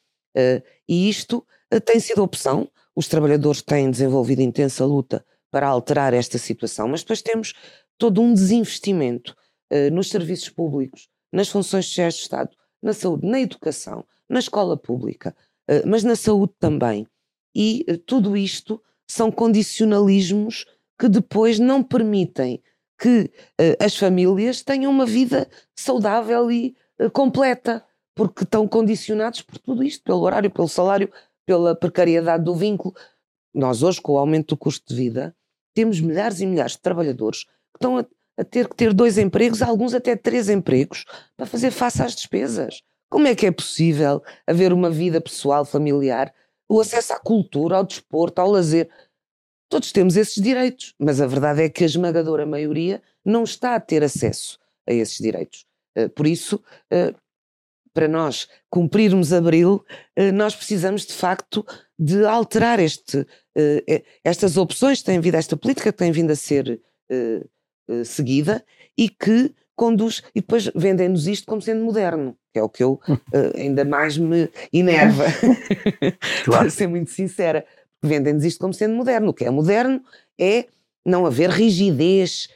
E 0.89 1.11
isto 1.11 1.47
tem 1.85 2.01
sido 2.01 2.23
opção, 2.23 2.67
os 2.97 3.07
trabalhadores 3.07 3.61
têm 3.61 3.91
desenvolvido 3.91 4.41
intensa 4.41 4.83
luta 4.87 5.23
para 5.53 5.69
alterar 5.69 6.15
esta 6.15 6.39
situação, 6.39 6.89
mas 6.89 7.03
depois 7.03 7.21
temos 7.21 7.53
todo 7.99 8.23
um 8.23 8.33
desinvestimento 8.33 9.37
uh, 9.71 9.95
nos 9.95 10.09
serviços 10.09 10.49
públicos, 10.49 11.09
nas 11.31 11.49
funções 11.49 11.87
sociais 11.87 12.15
do 12.15 12.21
Estado, 12.21 12.51
na 12.83 12.95
saúde, 12.95 13.29
na 13.29 13.39
educação, 13.39 14.05
na 14.29 14.39
escola 14.39 14.79
pública, 14.79 15.37
uh, 15.71 15.87
mas 15.87 16.03
na 16.03 16.17
saúde 16.17 16.55
também. 16.59 17.07
E 17.55 17.85
uh, 17.87 17.99
tudo 17.99 18.35
isto 18.35 18.83
são 19.07 19.31
condicionalismos 19.31 20.65
que 20.99 21.09
depois 21.09 21.59
não 21.59 21.83
permitem 21.83 22.63
que 22.99 23.31
as 23.81 23.97
famílias 23.97 24.63
tenham 24.63 24.93
uma 24.93 25.05
vida 25.05 25.51
saudável 25.75 26.53
e 26.53 26.77
completa, 27.13 27.85
porque 28.15 28.45
estão 28.45 28.69
condicionados 28.69 29.43
por 29.43 29.59
tudo 29.59 29.83
isto, 29.83 30.05
pelo 30.05 30.21
horário, 30.21 30.49
pelo 30.49 30.69
salário, 30.69 31.13
pela 31.45 31.75
precariedade 31.75 32.45
do 32.45 32.55
vínculo. 32.55 32.95
Nós 33.53 33.83
hoje, 33.83 34.01
com 34.01 34.13
o 34.13 34.19
aumento 34.19 34.55
do 34.55 34.57
custo 34.57 34.87
de 34.87 34.95
vida, 34.95 35.37
temos 35.75 36.01
milhares 36.01 36.41
e 36.41 36.47
milhares 36.47 36.73
de 36.73 36.81
trabalhadores 36.81 37.45
que 37.45 37.77
estão 37.77 37.99
a, 37.99 38.05
a 38.37 38.45
ter 38.45 38.69
que 38.69 38.77
ter 38.77 38.93
dois 38.93 39.19
empregos, 39.19 39.63
alguns 39.63 39.95
até 39.95 40.17
três 40.17 40.49
empregos, 40.49 41.05
para 41.37 41.47
fazer 41.47 41.71
face 41.71 42.03
às 42.03 42.15
despesas. 42.15 42.83
Como 43.09 43.27
é 43.27 43.35
que 43.35 43.47
é 43.47 43.51
possível 43.51 44.23
haver 44.47 44.73
uma 44.73 44.91
vida 44.91 45.21
pessoal, 45.21 45.65
familiar, 45.65 46.33
o 46.69 46.81
acesso 46.81 47.13
à 47.13 47.19
cultura, 47.19 47.77
ao 47.77 47.85
desporto, 47.85 48.41
ao 48.41 48.51
lazer? 48.51 48.89
Todos 49.69 49.93
temos 49.93 50.17
esses 50.17 50.43
direitos, 50.43 50.95
mas 50.99 51.21
a 51.21 51.27
verdade 51.27 51.63
é 51.63 51.69
que 51.69 51.83
a 51.83 51.87
esmagadora 51.87 52.47
maioria 52.47 53.03
não 53.25 53.45
está 53.45 53.75
a 53.75 53.81
ter 53.81 54.03
acesso 54.03 54.59
a 54.89 54.93
esses 54.93 55.19
direitos. 55.19 55.67
Eh, 55.95 56.09
por 56.09 56.27
isso, 56.27 56.63
eh, 56.91 57.15
para 57.93 58.09
nós 58.09 58.49
cumprirmos 58.71 59.33
abril, 59.33 59.85
eh, 60.17 60.33
nós 60.33 60.55
precisamos 60.55 61.07
de 61.07 61.13
facto 61.13 61.65
de 61.99 62.25
alterar 62.25 62.81
este, 62.81 63.25
estas 64.25 64.57
opções 64.57 65.01
que 65.01 65.05
têm 65.05 65.21
vindo, 65.21 65.37
esta 65.37 65.57
política 65.57 65.93
que 65.93 65.99
tem 65.99 66.11
vindo 66.11 66.33
a 66.33 66.37
ser 66.37 66.81
seguida 68.05 68.65
e 68.99 69.09
que 69.09 69.55
conduz, 69.77 70.21
e 70.35 70.41
depois 70.41 70.69
vendem-nos 70.75 71.29
isto 71.29 71.47
como 71.47 71.63
sendo 71.63 71.85
moderno, 71.85 72.37
que 72.53 72.59
é 72.59 72.63
o 72.63 72.69
que 72.69 72.83
eu 72.83 73.01
ainda 73.55 73.85
mais 73.85 74.19
me 74.19 74.49
enerva, 74.73 75.27
claro. 76.45 76.63
para 76.67 76.71
ser 76.71 76.89
muito 76.89 77.11
sincera. 77.11 77.65
Vendem-nos 78.03 78.45
isto 78.45 78.59
como 78.59 78.75
sendo 78.75 78.97
moderno. 78.97 79.31
O 79.31 79.35
que 79.35 79.45
é 79.45 79.51
moderno 79.51 80.03
é 80.41 80.67
não 81.07 81.25
haver 81.25 81.51
rigidez 81.51 82.49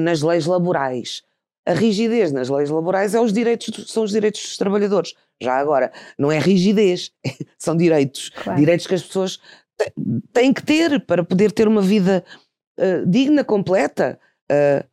nas 0.00 0.22
leis 0.22 0.46
laborais 0.46 1.22
a 1.66 1.72
rigidez 1.72 2.30
nas 2.32 2.48
leis 2.48 2.70
laborais 2.70 3.14
é 3.14 3.20
os 3.20 3.32
direitos, 3.32 3.90
são 3.90 4.04
os 4.04 4.10
direitos 4.10 4.42
dos 4.42 4.56
trabalhadores. 4.56 5.14
Já 5.40 5.56
agora, 5.56 5.92
não 6.18 6.30
é 6.30 6.38
rigidez, 6.38 7.10
são 7.58 7.76
direitos. 7.76 8.30
Claro. 8.30 8.58
Direitos 8.58 8.86
que 8.86 8.94
as 8.94 9.02
pessoas 9.02 9.40
têm 10.32 10.52
que 10.52 10.62
ter 10.62 11.04
para 11.04 11.24
poder 11.24 11.52
ter 11.52 11.66
uma 11.66 11.82
vida 11.82 12.24
uh, 12.78 13.06
digna, 13.06 13.42
completa. 13.42 14.18
Uh, 14.50 14.86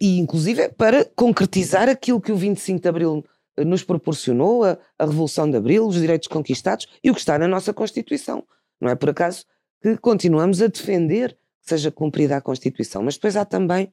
e 0.00 0.18
inclusive 0.18 0.68
para 0.70 1.04
concretizar 1.16 1.88
aquilo 1.88 2.20
que 2.20 2.32
o 2.32 2.36
25 2.36 2.80
de 2.80 2.88
Abril 2.88 3.24
nos 3.58 3.82
proporcionou, 3.82 4.64
a, 4.64 4.78
a, 4.98 5.04
Revolução 5.04 5.50
de 5.50 5.56
Abril, 5.56 5.86
os 5.86 5.96
direitos 5.96 6.28
conquistados 6.28 6.86
e 7.02 7.10
o 7.10 7.14
que 7.14 7.20
está 7.20 7.38
na 7.38 7.48
nossa 7.48 7.74
Constituição. 7.74 8.44
Não 8.80 8.88
é 8.88 8.94
por 8.94 9.10
acaso 9.10 9.44
que 9.82 9.96
continuamos 9.96 10.62
a 10.62 10.68
defender 10.68 11.32
que 11.32 11.68
seja 11.68 11.90
cumprida 11.90 12.36
a 12.36 12.40
Constituição. 12.40 13.02
Mas 13.02 13.14
depois 13.14 13.36
há 13.36 13.44
também, 13.44 13.92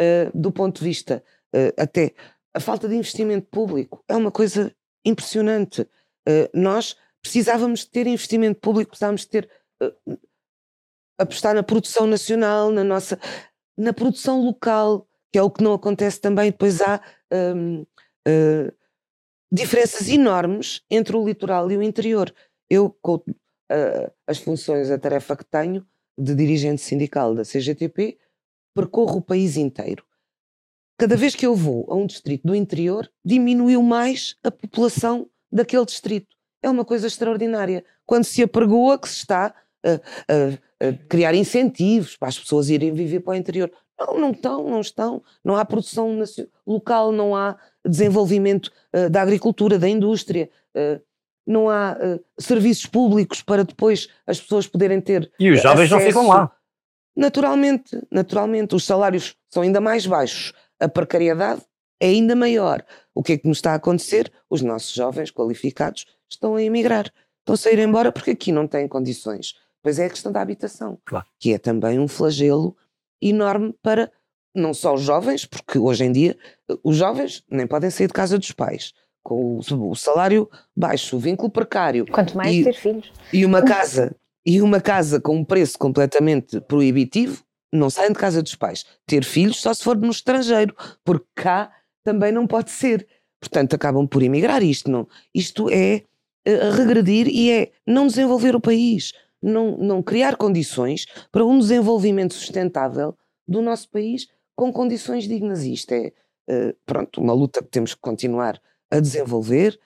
uh, 0.00 0.30
do 0.38 0.50
ponto 0.50 0.78
de 0.78 0.84
vista 0.84 1.22
até 1.78 2.14
a 2.54 2.60
falta 2.60 2.88
de 2.88 2.94
investimento 2.94 3.48
público 3.48 4.02
é 4.08 4.14
uma 4.14 4.30
coisa 4.30 4.74
impressionante. 5.04 5.82
Uh, 5.82 6.48
nós 6.54 6.96
precisávamos 7.20 7.80
de 7.80 7.90
ter 7.90 8.06
investimento 8.06 8.60
público, 8.60 8.90
precisávamos 8.90 9.22
de 9.22 9.28
ter 9.28 9.50
uh, 9.82 10.18
apostar 11.18 11.54
na 11.54 11.62
produção 11.62 12.06
nacional, 12.06 12.70
na 12.70 12.84
nossa 12.84 13.18
na 13.76 13.92
produção 13.92 14.40
local, 14.40 15.08
que 15.32 15.38
é 15.38 15.42
o 15.42 15.50
que 15.50 15.62
não 15.62 15.74
acontece 15.74 16.20
também. 16.20 16.52
Depois 16.52 16.80
há 16.80 17.00
uh, 17.32 18.72
diferenças 19.50 20.08
enormes 20.08 20.82
entre 20.88 21.16
o 21.16 21.26
litoral 21.26 21.70
e 21.72 21.76
o 21.76 21.82
interior. 21.82 22.32
Eu, 22.70 22.96
com 23.02 23.16
uh, 23.16 24.12
as 24.28 24.38
funções, 24.38 24.92
a 24.92 24.98
tarefa 24.98 25.36
que 25.36 25.44
tenho 25.44 25.84
de 26.16 26.36
dirigente 26.36 26.80
sindical 26.80 27.34
da 27.34 27.42
CGTP, 27.42 28.16
percorro 28.72 29.18
o 29.18 29.22
país 29.22 29.56
inteiro 29.56 30.04
cada 30.96 31.16
vez 31.16 31.34
que 31.34 31.46
eu 31.46 31.54
vou 31.54 31.86
a 31.88 31.94
um 31.94 32.06
distrito 32.06 32.46
do 32.46 32.54
interior, 32.54 33.10
diminuiu 33.24 33.82
mais 33.82 34.36
a 34.42 34.50
população 34.50 35.28
daquele 35.50 35.84
distrito. 35.84 36.28
É 36.62 36.68
uma 36.70 36.84
coisa 36.84 37.06
extraordinária. 37.06 37.84
Quando 38.06 38.24
se 38.24 38.42
apregoa 38.42 38.98
que 38.98 39.08
se 39.08 39.16
está 39.16 39.54
a, 39.84 39.92
a, 39.92 40.88
a, 40.88 40.92
criar 41.08 41.34
incentivos 41.34 42.16
para 42.16 42.28
as 42.28 42.38
pessoas 42.38 42.70
irem 42.70 42.92
viver 42.92 43.20
para 43.20 43.32
o 43.32 43.36
interior. 43.36 43.70
Não, 43.98 44.18
não 44.18 44.30
estão, 44.30 44.68
não 44.68 44.80
estão. 44.80 45.22
Não 45.44 45.56
há 45.56 45.64
produção 45.64 46.18
local, 46.66 47.12
não 47.12 47.36
há 47.36 47.56
desenvolvimento 47.86 48.72
uh, 48.94 49.10
da 49.10 49.22
agricultura, 49.22 49.78
da 49.78 49.88
indústria. 49.88 50.48
Uh, 50.74 51.00
não 51.46 51.68
há 51.68 51.92
uh, 51.92 52.24
serviços 52.40 52.86
públicos 52.86 53.42
para 53.42 53.64
depois 53.64 54.08
as 54.26 54.40
pessoas 54.40 54.66
poderem 54.66 55.00
ter. 55.00 55.30
E 55.38 55.50
os 55.50 55.62
jovens 55.62 55.92
acesso. 55.92 55.96
não 55.96 56.06
ficam 56.06 56.28
lá. 56.28 56.50
Naturalmente, 57.16 58.00
naturalmente, 58.10 58.74
os 58.74 58.84
salários 58.84 59.36
são 59.48 59.62
ainda 59.62 59.80
mais 59.80 60.04
baixos 60.04 60.52
a 60.80 60.88
precariedade 60.88 61.62
é 62.00 62.08
ainda 62.08 62.34
maior. 62.34 62.84
O 63.14 63.22
que 63.22 63.34
é 63.34 63.38
que 63.38 63.48
nos 63.48 63.58
está 63.58 63.72
a 63.72 63.76
acontecer? 63.76 64.30
Os 64.50 64.62
nossos 64.62 64.92
jovens 64.92 65.30
qualificados 65.30 66.06
estão 66.28 66.56
a 66.56 66.62
emigrar, 66.62 67.12
estão 67.40 67.54
a 67.54 67.56
sair 67.56 67.78
embora 67.78 68.12
porque 68.12 68.32
aqui 68.32 68.52
não 68.52 68.66
têm 68.66 68.88
condições. 68.88 69.54
Pois 69.82 69.98
é 69.98 70.06
a 70.06 70.10
questão 70.10 70.32
da 70.32 70.40
habitação, 70.40 70.98
claro. 71.04 71.26
que 71.38 71.52
é 71.52 71.58
também 71.58 71.98
um 71.98 72.08
flagelo 72.08 72.76
enorme 73.20 73.74
para 73.82 74.10
não 74.54 74.72
só 74.72 74.94
os 74.94 75.02
jovens, 75.02 75.44
porque 75.44 75.78
hoje 75.78 76.04
em 76.04 76.12
dia 76.12 76.36
os 76.82 76.96
jovens 76.96 77.42
nem 77.50 77.66
podem 77.66 77.90
sair 77.90 78.06
de 78.06 78.12
casa 78.12 78.38
dos 78.38 78.52
pais. 78.52 78.92
Com 79.22 79.58
o 79.58 79.94
salário 79.94 80.48
baixo, 80.76 81.16
o 81.16 81.18
vínculo 81.18 81.50
precário. 81.50 82.06
Quanto 82.06 82.36
mais 82.36 82.54
e, 82.54 82.64
ter 82.64 82.74
filhos. 82.74 83.10
E 83.32 83.44
uma 83.44 83.62
casa, 83.62 84.14
e 84.44 84.60
uma 84.60 84.80
casa 84.80 85.20
com 85.20 85.36
um 85.36 85.44
preço 85.44 85.78
completamente 85.78 86.60
proibitivo, 86.60 87.42
não 87.74 87.90
saem 87.90 88.12
de 88.12 88.18
casa 88.18 88.42
dos 88.42 88.54
pais. 88.54 88.84
Ter 89.06 89.24
filhos 89.24 89.60
só 89.60 89.74
se 89.74 89.82
for 89.82 89.96
no 89.96 90.10
estrangeiro, 90.10 90.74
porque 91.04 91.26
cá 91.34 91.72
também 92.02 92.32
não 92.32 92.46
pode 92.46 92.70
ser. 92.70 93.06
Portanto, 93.40 93.74
acabam 93.74 94.06
por 94.06 94.22
emigrar. 94.22 94.62
Isto, 94.62 94.90
não, 94.90 95.08
isto 95.34 95.68
é 95.70 96.04
uh, 96.46 96.70
regredir 96.76 97.28
e 97.28 97.50
é 97.50 97.72
não 97.86 98.06
desenvolver 98.06 98.54
o 98.54 98.60
país, 98.60 99.12
não, 99.42 99.76
não 99.76 100.02
criar 100.02 100.36
condições 100.36 101.06
para 101.30 101.44
um 101.44 101.58
desenvolvimento 101.58 102.34
sustentável 102.34 103.16
do 103.46 103.60
nosso 103.60 103.90
país 103.90 104.28
com 104.56 104.72
condições 104.72 105.26
dignas. 105.26 105.64
Isto 105.64 105.92
é, 105.92 106.12
uh, 106.48 106.76
pronto, 106.86 107.20
uma 107.20 107.34
luta 107.34 107.62
que 107.62 107.70
temos 107.70 107.94
que 107.94 108.00
continuar 108.00 108.60
a 108.90 109.00
desenvolver 109.00 109.78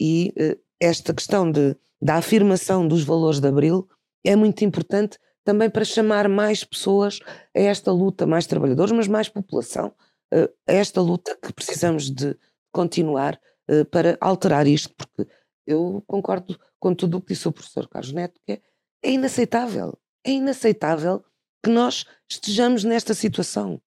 e 0.00 0.32
uh, 0.38 0.58
esta 0.80 1.12
questão 1.14 1.50
de, 1.50 1.76
da 2.00 2.16
afirmação 2.16 2.88
dos 2.88 3.04
valores 3.04 3.38
de 3.38 3.48
Abril 3.48 3.88
é 4.24 4.34
muito 4.34 4.64
importante 4.64 5.18
também 5.44 5.68
para 5.68 5.84
chamar 5.84 6.28
mais 6.28 6.64
pessoas 6.64 7.20
a 7.54 7.60
esta 7.60 7.92
luta, 7.92 8.26
mais 8.26 8.46
trabalhadores, 8.46 8.92
mas 8.92 9.06
mais 9.06 9.28
população, 9.28 9.92
eh, 10.32 10.50
a 10.66 10.72
esta 10.72 11.00
luta 11.00 11.36
que 11.40 11.52
precisamos 11.52 12.10
de 12.10 12.36
continuar 12.72 13.38
eh, 13.68 13.84
para 13.84 14.16
alterar 14.20 14.66
isto, 14.66 14.94
porque 14.96 15.30
eu 15.66 16.02
concordo 16.06 16.58
com 16.80 16.94
tudo 16.94 17.18
o 17.18 17.20
que 17.20 17.34
disse 17.34 17.46
o 17.46 17.52
professor 17.52 17.88
Carlos 17.88 18.12
Neto, 18.12 18.40
que 18.46 18.54
é, 18.54 18.60
é 19.02 19.12
inaceitável, 19.12 19.98
é 20.24 20.32
inaceitável 20.32 21.24
que 21.62 21.70
nós 21.70 22.04
estejamos 22.28 22.84
nesta 22.84 23.14
situação. 23.14 23.80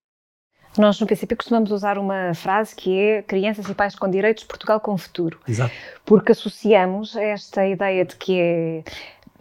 Nós, 0.77 0.99
no 0.99 1.07
PCP, 1.07 1.35
costumamos 1.35 1.71
usar 1.71 1.97
uma 1.97 2.33
frase 2.35 2.75
que 2.75 2.97
é 2.97 3.21
crianças 3.23 3.67
e 3.67 3.73
pais 3.73 3.95
com 3.95 4.09
direitos, 4.09 4.43
Portugal 4.43 4.79
com 4.79 4.95
futuro. 4.97 5.39
Exato. 5.47 5.73
Porque 6.05 6.31
associamos 6.31 7.15
esta 7.15 7.67
ideia 7.67 8.05
de 8.05 8.15
que 8.15 8.39
é 8.39 8.83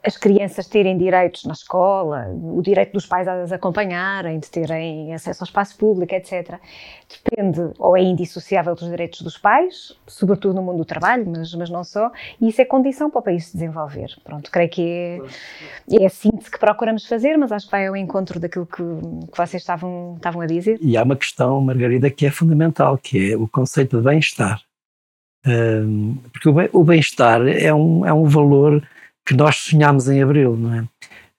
as 0.07 0.17
crianças 0.17 0.69
terem 0.69 0.97
direitos 0.97 1.45
na 1.45 1.53
escola, 1.53 2.29
o 2.31 2.63
direito 2.63 2.93
dos 2.93 3.05
pais 3.05 3.27
a 3.27 3.43
as 3.43 3.51
acompanharem, 3.51 4.39
de 4.39 4.49
terem 4.49 5.13
acesso 5.13 5.43
ao 5.43 5.47
espaço 5.47 5.77
público, 5.77 6.15
etc., 6.15 6.61
depende 7.09 7.73
ou 7.77 7.97
é 7.97 8.03
indissociável 8.03 8.75
dos 8.77 8.89
direitos 8.89 9.21
dos 9.23 9.37
pais, 9.37 9.97
sobretudo 10.07 10.55
no 10.55 10.63
mundo 10.63 10.79
do 10.79 10.85
trabalho, 10.85 11.25
mas, 11.29 11.53
mas 11.55 11.69
não 11.69 11.83
só, 11.83 12.13
e 12.41 12.49
isso 12.49 12.63
é 12.63 12.65
condição 12.65 13.11
para 13.11 13.19
o 13.19 13.23
país 13.23 13.47
se 13.47 13.55
desenvolver. 13.55 14.09
Pronto, 14.23 14.49
creio 14.49 14.71
que 14.71 14.83
é, 15.91 16.03
é 16.03 16.07
a 16.07 16.09
síntese 16.09 16.51
que 16.51 16.59
procuramos 16.59 17.05
fazer, 17.07 17.37
mas 17.37 17.51
acho 17.51 17.67
que 17.67 17.73
vai 17.73 17.89
ao 17.89 17.97
encontro 17.97 18.39
daquilo 18.39 18.67
que, 18.67 18.77
que 18.77 19.37
vocês 19.37 19.63
estavam, 19.63 20.15
estavam 20.17 20.41
a 20.41 20.47
dizer. 20.47 20.79
E 20.81 20.97
há 20.97 21.03
uma 21.03 21.17
questão, 21.17 21.61
Margarida, 21.61 22.11
que 22.11 22.27
é 22.27 22.31
fundamental, 22.31 22.97
que 22.97 23.33
é 23.33 23.37
o 23.37 23.49
conceito 23.49 23.99
de 23.99 24.05
bem-estar. 24.05 24.61
Porque 26.33 26.49
o 26.73 26.85
bem-estar 26.85 27.47
é 27.47 27.73
um, 27.75 28.07
é 28.07 28.13
um 28.13 28.25
valor 28.25 28.83
que 29.27 29.35
nós 29.35 29.57
sonhamos 29.57 30.09
em 30.09 30.23
abril, 30.23 30.57
não 30.57 30.73
é? 30.73 30.89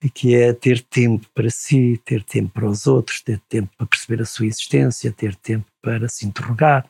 E 0.04 0.10
que 0.10 0.36
é 0.36 0.54
ter 0.54 0.82
tempo 0.82 1.26
para 1.34 1.50
si, 1.50 2.00
ter 2.06 2.21
tempo 2.21 2.52
para 2.54 2.69
os 2.69 2.86
outros, 2.86 3.21
ter 3.21 3.39
tempo 3.50 3.69
para 3.76 3.88
perceber 3.88 4.21
a 4.21 4.26
sua 4.26 4.45
existência, 4.45 5.12
ter 5.12 5.34
tempo 5.36 5.65
para 5.82 6.08
se 6.08 6.28
interrogar. 6.28 6.86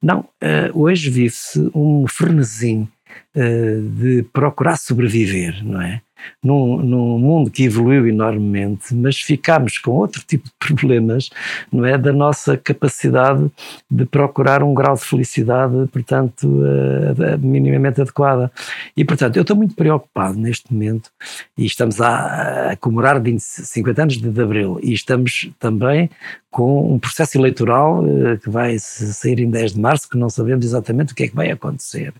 Não, 0.00 0.20
uh, 0.20 0.28
hoje 0.72 1.10
vive-se 1.10 1.58
um 1.74 2.06
frenesim 2.06 2.86
uh, 3.34 3.88
de 3.96 4.22
procurar 4.32 4.76
sobreviver, 4.76 5.64
não 5.64 5.82
é? 5.82 6.02
Num, 6.42 6.78
num 6.78 7.18
mundo 7.18 7.50
que 7.50 7.64
evoluiu 7.64 8.06
enormemente, 8.06 8.94
mas 8.94 9.20
ficámos 9.20 9.78
com 9.78 9.92
outro 9.92 10.22
tipo 10.26 10.44
de 10.44 10.52
problemas, 10.58 11.30
não 11.72 11.84
é? 11.84 11.96
Da 11.96 12.12
nossa 12.12 12.56
capacidade 12.56 13.50
de 13.90 14.04
procurar 14.04 14.62
um 14.62 14.74
grau 14.74 14.94
de 14.94 15.02
felicidade, 15.02 15.74
portanto, 15.92 16.44
uh, 16.46 17.38
minimamente 17.38 18.00
adequada. 18.00 18.50
E, 18.96 19.04
portanto, 19.04 19.36
eu 19.36 19.42
estou 19.42 19.56
muito 19.56 19.74
preocupado 19.74 20.38
neste 20.38 20.72
momento, 20.72 21.10
e 21.56 21.64
estamos 21.64 22.00
a, 22.00 22.72
a 22.72 22.76
comemorar 22.76 23.20
20, 23.20 23.40
50 23.40 24.02
anos 24.02 24.18
de, 24.18 24.30
de 24.30 24.42
Abril, 24.42 24.78
e 24.82 24.92
estamos 24.92 25.50
também 25.58 26.10
com 26.52 26.92
um 26.94 26.98
processo 26.98 27.38
eleitoral 27.38 28.04
uh, 28.04 28.38
que 28.38 28.50
vai 28.50 28.78
sair 28.78 29.40
em 29.40 29.50
10 29.50 29.72
de 29.72 29.80
março, 29.80 30.08
que 30.08 30.18
não 30.18 30.28
sabemos 30.28 30.66
exatamente 30.66 31.12
o 31.12 31.16
que 31.16 31.24
é 31.24 31.28
que 31.28 31.34
vai 31.34 31.50
acontecer. 31.50 32.12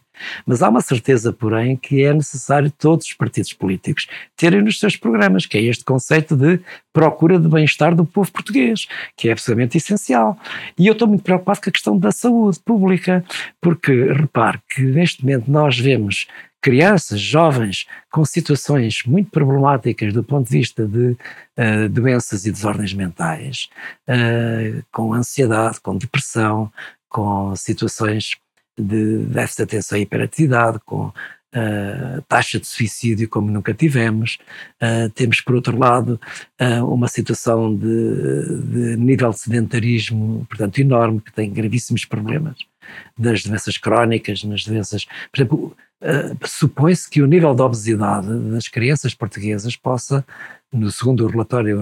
Mas 0.46 0.62
há 0.62 0.70
uma 0.70 0.80
certeza, 0.80 1.32
porém, 1.32 1.76
que 1.76 2.03
é 2.03 2.14
necessário 2.14 2.70
todos 2.70 3.07
os 3.07 3.12
partidos 3.12 3.53
políticos 3.53 3.91
políticos 3.93 4.09
terem 4.36 4.62
nos 4.62 4.78
seus 4.78 4.97
programas, 4.97 5.47
que 5.47 5.59
é 5.59 5.62
este 5.62 5.84
conceito 5.84 6.36
de 6.36 6.61
procura 6.93 7.38
de 7.38 7.49
bem-estar 7.49 7.95
do 7.95 8.05
povo 8.05 8.30
português, 8.32 8.86
que 9.16 9.28
é 9.28 9.32
absolutamente 9.32 9.76
essencial. 9.76 10.36
E 10.78 10.86
eu 10.86 10.93
estou 10.93 11.07
muito 11.07 11.22
preocupado 11.22 11.61
com 11.61 11.70
a 11.70 11.72
questão 11.72 11.99
da 11.99 12.11
saúde 12.11 12.59
pública, 12.64 13.24
porque 13.61 14.12
repare 14.12 14.59
que 14.68 14.82
neste 14.82 15.24
momento 15.24 15.51
nós 15.51 15.78
vemos 15.78 16.26
crianças, 16.61 17.20
jovens 17.20 17.86
com 18.11 18.24
situações 18.24 19.03
muito 19.05 19.30
problemáticas 19.30 20.12
do 20.12 20.22
ponto 20.22 20.49
de 20.49 20.59
vista 20.59 20.86
de 20.86 21.16
uh, 21.59 21.88
doenças 21.90 22.47
e 22.47 22.53
desordens 22.53 22.95
mentais, 22.95 23.68
uh, 24.09 24.82
com 24.93 25.12
ansiedade, 25.12 25.80
com 25.80 25.97
depressão, 25.97 26.72
com 27.09 27.55
situações 27.57 28.36
de 28.78 29.18
déficit 29.26 29.57
de 29.57 29.62
atenção 29.64 29.99
e 29.99 30.03
hiperatividade, 30.03 30.78
com 30.86 31.12
uh, 31.55 32.22
taxa 32.22 32.59
de 32.59 32.66
suicídio 32.66 33.28
como 33.28 33.50
nunca 33.50 33.74
tivemos. 33.74 34.38
Uh, 34.80 35.11
temos, 35.11 35.40
por 35.40 35.55
outro 35.55 35.78
lado, 35.78 36.20
uh, 36.61 36.84
uma 36.86 37.09
situação 37.09 37.74
de, 37.74 38.61
de, 38.62 38.96
nível 38.96 39.30
de 39.30 39.38
sedentarismo, 39.38 40.46
portanto, 40.48 40.78
enorme, 40.78 41.20
que 41.20 41.32
tem 41.32 41.50
gravíssimos 41.50 42.05
problemas 42.05 42.57
das 43.16 43.44
doenças 43.44 43.78
crónicas, 43.78 44.42
nas 44.44 44.64
doenças. 44.64 45.05
Por 45.05 45.38
exemplo, 45.38 45.76
supõe-se 46.44 47.09
que 47.09 47.22
o 47.22 47.26
nível 47.26 47.55
de 47.55 47.62
obesidade 47.62 48.26
das 48.50 48.66
crianças 48.66 49.14
portuguesas 49.14 49.76
possa, 49.76 50.26
no 50.72 50.90
segundo 50.90 51.26
relatório 51.28 51.78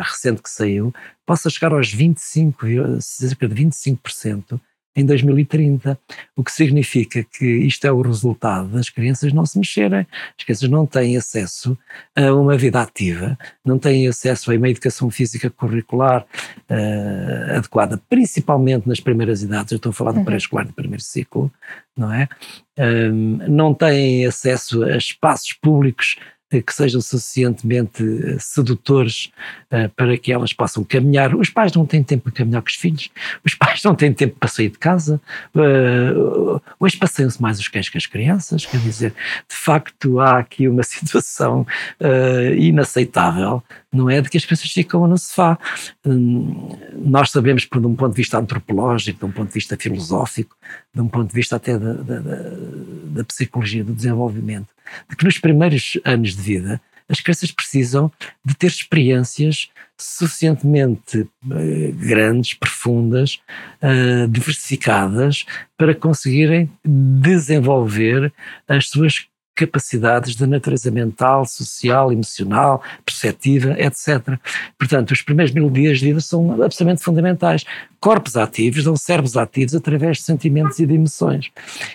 recente 0.00 0.42
que 0.42 0.50
saiu, 0.50 0.92
possa 1.24 1.48
chegar 1.48 1.72
aos 1.72 1.92
25, 1.92 2.66
cerca 3.00 3.46
de 3.48 3.54
25% 3.54 4.60
em 4.94 5.06
2030, 5.06 5.98
o 6.36 6.44
que 6.44 6.52
significa 6.52 7.24
que 7.24 7.46
isto 7.46 7.86
é 7.86 7.92
o 7.92 8.02
resultado 8.02 8.68
das 8.68 8.90
crianças 8.90 9.32
não 9.32 9.46
se 9.46 9.58
mexerem, 9.58 10.06
as 10.38 10.44
crianças 10.44 10.68
não 10.68 10.86
têm 10.86 11.16
acesso 11.16 11.76
a 12.14 12.32
uma 12.34 12.56
vida 12.56 12.80
ativa, 12.80 13.38
não 13.64 13.78
têm 13.78 14.06
acesso 14.06 14.52
a 14.52 14.54
uma 14.54 14.68
educação 14.68 15.10
física 15.10 15.48
curricular 15.48 16.26
uh, 16.70 17.56
adequada, 17.56 18.00
principalmente 18.08 18.86
nas 18.86 19.00
primeiras 19.00 19.42
idades, 19.42 19.72
eu 19.72 19.76
estou 19.76 19.90
a 19.90 19.94
falar 19.94 20.12
do 20.12 20.18
uhum. 20.18 20.24
pré-escolar 20.24 20.66
do 20.66 20.74
primeiro 20.74 21.02
ciclo, 21.02 21.50
não 21.96 22.12
é? 22.12 22.28
Um, 22.78 23.38
não 23.48 23.74
têm 23.74 24.26
acesso 24.26 24.82
a 24.84 24.96
espaços 24.96 25.52
públicos 25.54 26.16
que 26.60 26.74
sejam 26.74 27.00
suficientemente 27.00 28.02
eh, 28.02 28.36
sedutores 28.38 29.30
uh, 29.70 29.88
para 29.96 30.18
que 30.18 30.32
elas 30.32 30.52
possam 30.52 30.84
caminhar. 30.84 31.34
Os 31.34 31.48
pais 31.48 31.72
não 31.72 31.86
têm 31.86 32.02
tempo 32.02 32.24
para 32.24 32.32
caminhar 32.32 32.60
com 32.60 32.68
os 32.68 32.74
filhos, 32.74 33.10
os 33.44 33.54
pais 33.56 33.82
não 33.82 33.94
têm 33.94 34.12
tempo 34.12 34.36
para 34.38 34.48
sair 34.48 34.68
de 34.68 34.78
casa, 34.78 35.20
uh, 35.54 36.60
hoje 36.78 36.96
passeiam-se 36.96 37.40
mais 37.40 37.58
os 37.58 37.68
cães 37.68 37.88
que 37.88 37.96
as 37.96 38.06
crianças, 38.06 38.66
quer 38.66 38.78
dizer, 38.78 39.14
de 39.48 39.54
facto 39.54 40.20
há 40.20 40.38
aqui 40.38 40.68
uma 40.68 40.82
situação 40.84 41.66
uh, 42.00 42.54
inaceitável, 42.54 43.62
não 43.92 44.08
é? 44.08 44.20
De 44.20 44.30
que 44.30 44.36
as 44.36 44.44
crianças 44.44 44.70
ficam 44.70 45.06
no 45.06 45.18
sofá. 45.18 45.58
Um, 46.04 46.70
nós 46.94 47.30
sabemos, 47.30 47.64
por 47.64 47.84
um 47.84 47.94
ponto 47.94 48.12
de 48.12 48.16
vista 48.16 48.38
antropológico, 48.38 49.18
de 49.18 49.24
um 49.24 49.32
ponto 49.32 49.48
de 49.48 49.54
vista 49.54 49.76
filosófico, 49.76 50.56
de 50.94 51.00
um 51.00 51.08
ponto 51.08 51.28
de 51.28 51.34
vista 51.34 51.56
até 51.56 51.78
da, 51.78 51.92
da, 51.94 52.20
da 52.20 53.24
psicologia 53.24 53.84
do 53.84 53.92
desenvolvimento, 53.92 54.68
de 55.08 55.16
que 55.16 55.24
nos 55.24 55.38
primeiros 55.38 55.98
anos 56.04 56.34
de 56.34 56.42
vida 56.42 56.80
as 57.08 57.20
crianças 57.20 57.50
precisam 57.50 58.10
de 58.44 58.54
ter 58.54 58.68
experiências 58.68 59.68
suficientemente 59.98 61.18
uh, 61.18 61.92
grandes, 61.94 62.54
profundas, 62.54 63.38
uh, 63.82 64.26
diversificadas, 64.28 65.44
para 65.76 65.94
conseguirem 65.94 66.70
desenvolver 66.84 68.32
as 68.66 68.88
suas 68.88 69.26
capacidades 69.54 70.34
de 70.34 70.46
natureza 70.46 70.90
mental, 70.90 71.44
social, 71.46 72.12
emocional, 72.12 72.82
perceptiva, 73.04 73.72
etc. 73.78 74.38
Portanto, 74.78 75.12
os 75.12 75.22
primeiros 75.22 75.52
mil 75.52 75.70
dias 75.70 75.98
de 75.98 76.06
vida 76.06 76.20
são 76.20 76.62
absolutamente 76.62 77.02
fundamentais. 77.02 77.64
Corpos 78.00 78.36
ativos 78.36 78.84
dão 78.84 78.96
cérebros 78.96 79.36
ativos 79.36 79.74
através 79.74 80.18
de 80.18 80.24
sentimentos 80.24 80.78
e 80.78 80.86
de 80.86 80.94
emoções. 80.94 81.50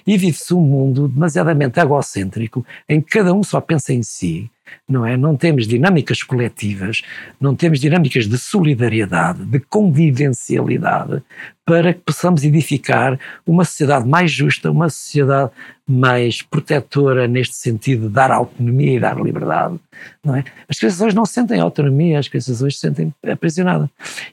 E 0.05 0.17
vive-se 0.17 0.53
um 0.53 0.61
mundo 0.61 1.07
demasiadamente 1.07 1.79
egocêntrico, 1.79 2.65
em 2.87 3.01
que 3.01 3.11
cada 3.11 3.33
um 3.33 3.43
só 3.43 3.59
pensa 3.59 3.93
em 3.93 4.03
si, 4.03 4.49
não 4.87 5.05
é? 5.05 5.17
Não 5.17 5.35
temos 5.35 5.67
dinâmicas 5.67 6.23
coletivas, 6.23 7.01
não 7.39 7.55
temos 7.55 7.79
dinâmicas 7.79 8.27
de 8.27 8.37
solidariedade, 8.37 9.43
de 9.45 9.59
convivencialidade, 9.59 11.21
para 11.65 11.93
que 11.93 11.99
possamos 11.99 12.43
edificar 12.43 13.19
uma 13.45 13.65
sociedade 13.65 14.07
mais 14.07 14.31
justa, 14.31 14.71
uma 14.71 14.89
sociedade 14.89 15.51
mais 15.87 16.41
protetora 16.41 17.27
neste 17.27 17.55
sentido 17.55 18.07
de 18.07 18.13
dar 18.13 18.31
autonomia 18.31 18.93
e 18.95 18.99
dar 18.99 19.17
liberdade, 19.17 19.79
não 20.23 20.35
é? 20.35 20.43
As 20.67 20.77
crianças 20.77 21.01
hoje 21.01 21.15
não 21.15 21.25
sentem 21.25 21.59
autonomia, 21.59 22.19
as 22.19 22.27
crianças 22.27 22.61
hoje 22.61 22.75
se 22.75 22.81
sentem 22.81 23.13
aprisionadas. 23.29 23.89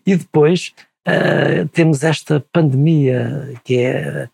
E 0.06 0.16
depois 0.16 0.72
uh, 1.06 1.68
temos 1.68 2.02
esta 2.02 2.44
pandemia 2.52 3.54
que 3.64 3.78
é 3.78 4.28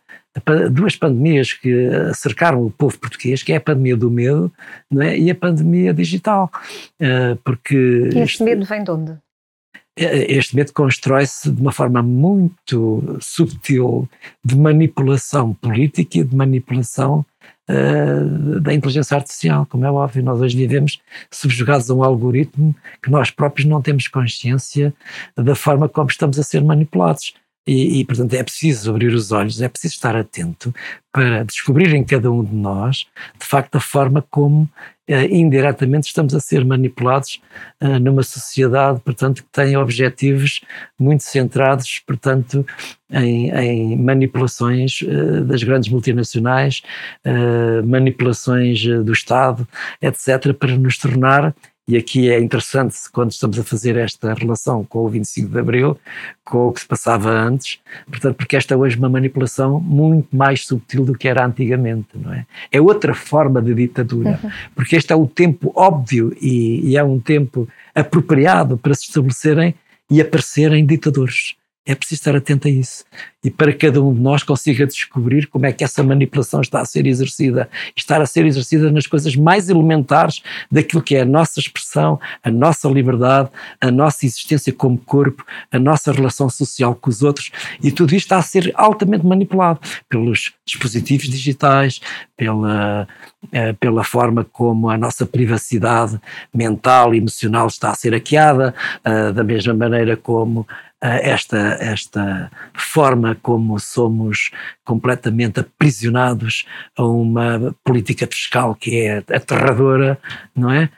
duas 0.71 0.97
pandemias 0.97 1.53
que 1.53 1.89
cercaram 2.15 2.65
o 2.65 2.71
povo 2.71 2.99
português, 2.99 3.43
que 3.43 3.53
é 3.53 3.57
a 3.57 3.61
pandemia 3.61 3.97
do 3.97 4.11
medo 4.11 4.53
não 4.91 5.03
é? 5.03 5.19
e 5.19 5.31
a 5.31 5.35
pandemia 5.35 5.93
digital. 5.93 6.51
Uh, 7.01 7.37
porque 7.45 8.11
e 8.15 8.19
este 8.19 8.43
medo 8.43 8.65
vem 8.65 8.85
de 8.85 8.91
onde? 8.91 9.19
É, 9.99 10.33
este 10.33 10.55
medo 10.55 10.73
constrói-se 10.73 11.51
de 11.51 11.61
uma 11.61 11.73
forma 11.73 12.01
muito 12.01 13.19
subtil 13.21 14.09
de 14.45 14.57
manipulação 14.57 15.53
política 15.55 16.19
e 16.19 16.25
de 16.25 16.35
manipulação 16.35 17.25
da 18.61 18.75
inteligência 18.75 19.17
artificial, 19.17 19.67
como 19.67 19.85
é 19.85 19.91
óbvio. 19.91 20.23
Nós 20.23 20.41
hoje 20.41 20.57
vivemos 20.57 21.01
subjugados 21.31 21.91
a 21.91 21.95
um 21.95 22.03
algoritmo 22.03 22.75
que 23.03 23.11
nós 23.11 23.31
próprios 23.31 23.69
não 23.69 23.81
temos 23.81 24.09
consciência 24.09 24.93
da 25.37 25.55
forma 25.55 25.89
como 25.89 26.11
estamos 26.11 26.39
a 26.39 26.43
ser 26.43 26.63
manipulados. 26.65 27.35
E, 27.71 28.01
e, 28.01 28.05
portanto, 28.05 28.35
é 28.35 28.43
preciso 28.43 28.91
abrir 28.91 29.15
os 29.15 29.31
olhos, 29.31 29.63
é 29.63 29.69
preciso 29.69 29.95
estar 29.95 30.17
atento 30.17 30.75
para 31.13 31.45
descobrir 31.45 31.95
em 31.95 32.03
cada 32.03 32.29
um 32.29 32.43
de 32.43 32.53
nós, 32.53 33.07
de 33.39 33.47
facto, 33.47 33.77
a 33.77 33.81
forma 33.81 34.25
como 34.29 34.63
uh, 34.63 35.15
indiretamente 35.31 36.09
estamos 36.09 36.35
a 36.35 36.41
ser 36.41 36.65
manipulados 36.65 37.41
uh, 37.81 38.01
numa 38.01 38.25
sociedade, 38.25 38.99
portanto, 39.05 39.45
que 39.45 39.49
tem 39.53 39.77
objetivos 39.77 40.63
muito 40.99 41.23
centrados, 41.23 42.01
portanto, 42.05 42.67
em, 43.09 43.51
em 43.51 43.97
manipulações 43.97 45.03
uh, 45.03 45.45
das 45.45 45.63
grandes 45.63 45.89
multinacionais, 45.91 46.83
manipulações 47.85 48.83
do 48.83 49.13
Estado, 49.13 49.67
etc., 50.03 50.53
para 50.59 50.77
nos 50.77 50.99
tornar 50.99 51.55
e 51.89 51.97
aqui 51.97 52.31
é 52.31 52.39
interessante 52.39 52.97
quando 53.13 53.33
estamos 53.33 53.59
a 53.59 53.65
fazer 53.65 53.97
esta 53.97 54.33
relação 54.35 54.85
com 54.85 55.01
o 55.01 55.09
25 55.09 55.49
de 55.49 55.59
Abril, 55.59 55.99
com 56.45 56.69
o 56.69 56.73
que 56.73 56.81
se 56.81 56.87
passava 56.87 57.31
antes, 57.31 57.79
portanto, 58.07 58.37
porque 58.37 58.57
esta 58.57 58.75
é 58.75 58.77
hoje 58.77 58.97
uma 58.97 59.09
manipulação 59.09 59.81
muito 59.81 60.35
mais 60.35 60.65
subtil 60.65 61.05
do 61.05 61.15
que 61.15 61.27
era 61.27 61.45
antigamente, 61.45 62.09
não 62.15 62.33
é? 62.33 62.47
É 62.71 62.81
outra 62.81 63.15
forma 63.15 63.61
de 63.61 63.75
ditadura, 63.75 64.39
uhum. 64.43 64.51
porque 64.75 64.97
este 64.97 65.13
é 65.13 65.17
o 65.17 65.27
tempo 65.27 65.73
óbvio 65.75 66.37
e, 66.41 66.91
e 66.91 66.97
é 66.97 67.03
um 67.03 67.19
tempo 67.19 67.69
apropriado 67.95 68.79
para 68.79 68.95
se 68.95 69.07
estabelecerem 69.07 69.75
e 70.09 70.21
aparecerem 70.21 70.87
ditadores. 70.87 71.55
É 71.87 71.95
preciso 71.95 72.21
estar 72.21 72.37
atento 72.37 72.69
a 72.69 72.71
isso. 72.71 73.05
E 73.43 73.51
para 73.51 73.73
cada 73.73 74.03
um 74.03 74.13
de 74.13 74.21
nós 74.21 74.43
consiga 74.43 74.87
descobrir 74.87 75.47
como 75.47 75.65
é 75.65 75.73
que 75.73 75.83
essa 75.83 76.03
manipulação 76.03 76.61
está 76.61 76.83
a 76.83 76.85
ser 76.85 77.07
exercida. 77.07 77.71
Estar 77.97 78.21
a 78.21 78.27
ser 78.27 78.45
exercida 78.45 78.93
nas 78.93 79.07
coisas 79.07 79.35
mais 79.35 79.71
elementares 79.71 80.43
daquilo 80.71 81.03
que 81.03 81.17
é 81.17 81.23
a 81.23 81.25
nossa 81.25 81.59
expressão, 81.59 82.21
a 82.43 82.51
nossa 82.51 82.87
liberdade, 82.87 83.49
a 83.81 83.91
nossa 83.91 84.27
existência 84.27 84.75
como 84.75 84.99
corpo, 84.99 85.43
a 85.73 85.79
nossa 85.79 86.13
relação 86.13 86.51
social 86.51 86.95
com 86.95 87.09
os 87.09 87.23
outros. 87.23 87.51
E 87.83 87.91
tudo 87.91 88.15
isto 88.15 88.27
está 88.27 88.37
a 88.37 88.43
ser 88.43 88.71
altamente 88.75 89.25
manipulado 89.25 89.81
pelos 90.07 90.53
dispositivos 90.67 91.31
digitais, 91.31 91.99
pela, 92.37 93.09
eh, 93.53 93.73
pela 93.73 94.05
forma 94.05 94.45
como 94.45 94.91
a 94.91 94.99
nossa 94.99 95.25
privacidade 95.25 96.21
mental 96.53 97.15
e 97.15 97.19
emocional 97.19 97.67
está 97.69 97.91
a 97.91 97.95
ser 97.95 98.13
hackeada, 98.13 98.75
eh, 99.03 99.33
da 99.33 99.43
mesma 99.43 99.73
maneira 99.73 100.15
como 100.15 100.67
esta, 101.01 101.79
esta 101.81 102.51
forma 102.75 103.37
como 103.41 103.79
somos 103.79 104.51
completamente 104.85 105.61
aprisionados 105.61 106.67
a 106.97 107.05
uma 107.05 107.75
política 107.83 108.27
fiscal 108.27 108.75
que 108.75 108.97
é 108.97 109.19
aterradora, 109.19 110.19
não 110.55 110.71
é? 110.71 110.91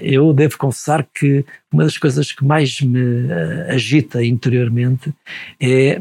Eu 0.00 0.32
devo 0.32 0.56
confessar 0.56 1.06
que 1.14 1.44
uma 1.70 1.84
das 1.84 1.98
coisas 1.98 2.32
que 2.32 2.44
mais 2.44 2.80
me 2.80 3.30
agita 3.68 4.24
interiormente 4.24 5.12
é, 5.60 6.00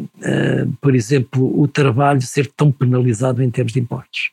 por 0.79 0.95
exemplo, 0.95 1.59
o 1.59 1.67
trabalho 1.67 2.21
ser 2.21 2.47
tão 2.47 2.71
penalizado 2.71 3.43
em 3.43 3.51
termos 3.51 3.73
de 3.73 3.79
impostos. 3.79 4.31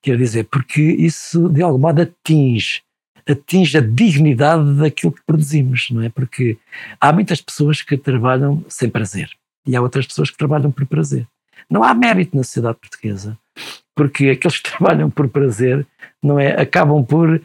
Quer 0.00 0.16
dizer, 0.16 0.44
porque 0.44 0.80
isso 0.80 1.48
de 1.48 1.62
algum 1.62 1.78
modo 1.78 2.02
atinge 2.02 2.82
atinge 3.28 3.78
a 3.78 3.80
dignidade 3.80 4.74
daquilo 4.74 5.12
que 5.12 5.22
produzimos, 5.26 5.90
não 5.90 6.02
é? 6.02 6.08
Porque 6.08 6.56
há 7.00 7.12
muitas 7.12 7.40
pessoas 7.40 7.82
que 7.82 7.96
trabalham 7.96 8.64
sem 8.68 8.88
prazer 8.88 9.30
e 9.66 9.76
há 9.76 9.82
outras 9.82 10.06
pessoas 10.06 10.30
que 10.30 10.38
trabalham 10.38 10.70
por 10.70 10.86
prazer. 10.86 11.26
Não 11.68 11.84
há 11.84 11.92
mérito 11.92 12.36
na 12.36 12.42
sociedade 12.42 12.78
portuguesa 12.80 13.36
porque 13.98 14.30
aqueles 14.30 14.58
que 14.58 14.70
trabalham 14.70 15.10
por 15.10 15.28
prazer, 15.28 15.84
não 16.22 16.38
é, 16.38 16.60
acabam 16.60 17.04
por 17.04 17.42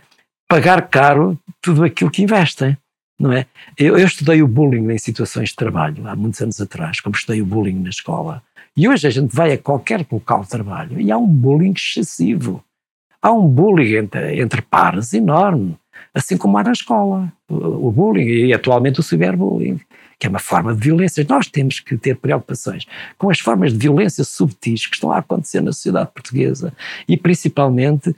pagar 0.47 0.87
caro 0.87 1.39
tudo 1.59 1.83
aquilo 1.83 2.11
que 2.11 2.21
investem. 2.21 2.77
Não 3.19 3.31
é? 3.31 3.45
Eu, 3.77 3.97
eu 3.97 4.05
estudei 4.05 4.41
o 4.41 4.47
bullying 4.47 4.91
em 4.91 4.97
situações 4.97 5.49
de 5.49 5.55
trabalho 5.55 6.07
há 6.07 6.15
muitos 6.15 6.41
anos 6.41 6.59
atrás, 6.59 6.99
como 6.99 7.15
estudei 7.15 7.41
o 7.41 7.45
bullying 7.45 7.81
na 7.81 7.89
escola. 7.89 8.43
E 8.75 8.87
hoje 8.87 9.07
a 9.07 9.09
gente 9.09 9.35
vai 9.35 9.53
a 9.53 9.57
qualquer 9.57 10.05
local 10.11 10.41
de 10.41 10.49
trabalho 10.49 10.99
e 10.99 11.11
há 11.11 11.17
um 11.17 11.27
bullying 11.27 11.73
excessivo. 11.75 12.63
Há 13.23 13.31
um 13.31 13.47
bullying 13.47 13.95
entre, 13.95 14.41
entre 14.41 14.61
pares 14.61 15.13
enorme, 15.13 15.77
assim 16.13 16.37
como 16.37 16.57
há 16.57 16.63
na 16.63 16.73
escola. 16.73 17.31
O, 17.49 17.87
o 17.87 17.91
bullying 17.91 18.47
e 18.47 18.53
atualmente 18.53 18.99
o 18.99 19.03
ciberbullying 19.03 19.79
que 20.23 20.27
é 20.27 20.29
uma 20.29 20.39
forma 20.39 20.73
de 20.73 20.79
violência. 20.79 21.25
Nós 21.27 21.47
temos 21.47 21.81
que 21.81 21.97
ter 21.97 22.15
preocupações 22.15 22.85
com 23.17 23.29
as 23.29 23.39
formas 23.39 23.73
de 23.73 23.77
violência 23.77 24.23
subtis 24.23 24.85
que 24.87 24.95
estão 24.95 25.11
a 25.11 25.17
acontecer 25.17 25.59
na 25.59 25.73
sociedade 25.73 26.11
portuguesa 26.13 26.71
e 27.09 27.17
principalmente 27.17 28.15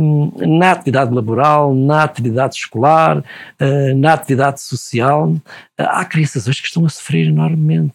um, 0.00 0.58
na 0.58 0.72
atividade 0.72 1.14
laboral, 1.14 1.72
na 1.72 2.02
atividade 2.02 2.56
escolar, 2.56 3.18
uh, 3.18 3.96
na 3.96 4.12
atividade 4.12 4.60
social. 4.60 5.36
há 5.78 6.04
crianças 6.04 6.48
hoje 6.48 6.60
que 6.60 6.66
estão 6.66 6.84
a 6.84 6.88
sofrer 6.88 7.28
enormemente. 7.28 7.94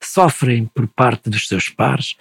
Sofrem 0.00 0.68
por 0.74 0.88
parte 0.88 1.30
dos 1.30 1.46
seus 1.46 1.68
pares, 1.68 2.16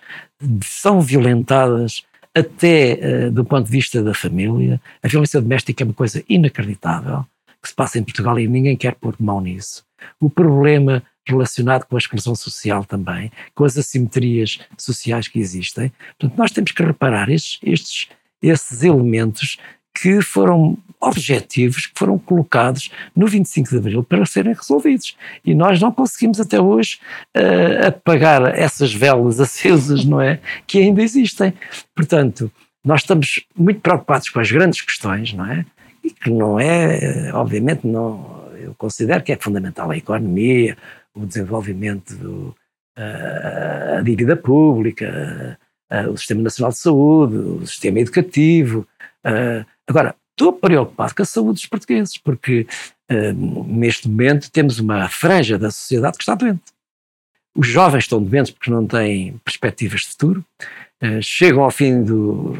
são 0.64 1.01
violentadas 1.01 2.04
até 2.36 3.27
uh, 3.27 3.31
do 3.31 3.45
ponto 3.45 3.65
de 3.65 3.71
vista 3.71 4.01
da 4.01 4.13
família. 4.13 4.81
A 5.01 5.07
violência 5.07 5.41
doméstica 5.41 5.84
é 5.84 5.86
uma 5.86 5.93
coisa 5.93 6.23
inacreditável 6.27 7.25
que 7.61 7.69
se 7.69 7.75
passa 7.75 7.97
em 7.97 8.03
Portugal 8.03 8.39
e 8.39 8.47
ninguém 8.47 8.75
quer 8.75 8.95
pôr 8.95 9.15
mão 9.19 9.39
nisso 9.39 9.86
o 10.19 10.29
problema 10.29 11.03
relacionado 11.25 11.86
com 11.86 11.95
a 11.95 11.99
exclusão 11.99 12.36
social 12.36 12.84
também, 12.84 13.31
com 13.55 13.63
as 13.63 13.77
assimetrias 13.77 14.59
sociais 14.77 15.27
que 15.27 15.39
existem. 15.39 15.91
Portanto, 16.19 16.38
nós 16.38 16.51
temos 16.51 16.71
que 16.71 16.84
reparar 16.84 17.29
estes, 17.29 17.59
estes, 17.63 18.09
esses 18.41 18.84
elementos 18.84 19.57
que 19.94 20.22
foram 20.22 20.78
objetivos 21.00 21.88
que 21.88 22.00
foram 22.00 22.18
colocados 22.18 22.89
no 23.16 23.28
25 23.28 23.70
de 23.70 23.78
Abril 23.78 24.04
para 24.04 24.26
serem 24.26 24.54
resolvidos. 24.54 25.18
E 25.44 25.54
nós 25.54 25.82
não 25.82 25.91
conseguimos 25.91 26.39
até 26.39 26.60
hoje 26.60 27.00
uh, 27.36 27.88
apagar 27.88 28.58
essas 28.58 28.94
velas 28.94 29.39
acesas, 29.41 30.06
não 30.06 30.22
é? 30.22 30.39
Que 30.66 30.80
ainda 30.80 31.02
existem. 31.02 31.54
Portanto, 31.94 32.52
nós 32.84 33.02
estamos 33.02 33.46
muito 33.56 33.82
preocupados 33.82 34.30
com 34.30 34.39
as 34.39 34.52
grandes 34.52 34.82
questões, 34.82 35.34
não 35.34 35.46
é? 35.46 35.66
E 36.04 36.10
que 36.10 36.30
não 36.30 36.60
é, 36.60 37.32
obviamente, 37.34 37.86
não 37.88 38.44
eu 38.64 38.74
considero 38.76 39.24
que 39.24 39.32
é 39.32 39.38
fundamental 39.38 39.91
a 39.91 39.98
economia, 39.98 40.78
o 41.14 41.26
desenvolvimento, 41.26 42.16
do, 42.16 42.56
a, 42.96 43.98
a 43.98 44.02
dívida 44.02 44.36
pública, 44.36 45.58
a, 45.89 46.10
o 46.10 46.18
Sistema 46.18 46.41
Nacional 46.41 46.72
de 46.72 46.78
Saúde, 46.78 47.36
o 47.36 47.68
sistema 47.68 48.00
educativo. 48.00 48.88
Agora, 49.88 50.15
estou 50.31 50.53
preocupado 50.53 51.15
com 51.15 51.21
a 51.21 51.25
saúde 51.25 51.53
dos 51.53 51.65
portugueses, 51.65 52.17
porque 52.17 52.67
neste 53.67 54.09
momento 54.09 54.51
temos 54.51 54.79
uma 54.79 55.07
franja 55.07 55.57
da 55.57 55.69
sociedade 55.69 56.17
que 56.17 56.23
está 56.23 56.36
doente. 56.36 56.63
Os 57.55 57.67
jovens 57.67 58.05
estão 58.05 58.21
doentes 58.21 58.51
porque 58.51 58.71
não 58.71 58.88
têm 58.88 59.38
perspectivas 59.45 60.01
de 60.01 60.07
futuro, 60.07 60.43
chegam 61.21 61.63
ao 61.63 61.69
fim 61.69 62.03
do, 62.03 62.53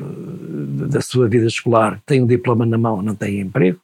da 0.88 1.01
sua 1.01 1.28
vida 1.28 1.47
escolar, 1.47 1.99
têm 2.05 2.21
um 2.21 2.28
diploma 2.28 2.65
na 2.65 2.78
mão, 2.78 3.01
não 3.01 3.15
têm 3.15 3.39
emprego, 3.39 3.80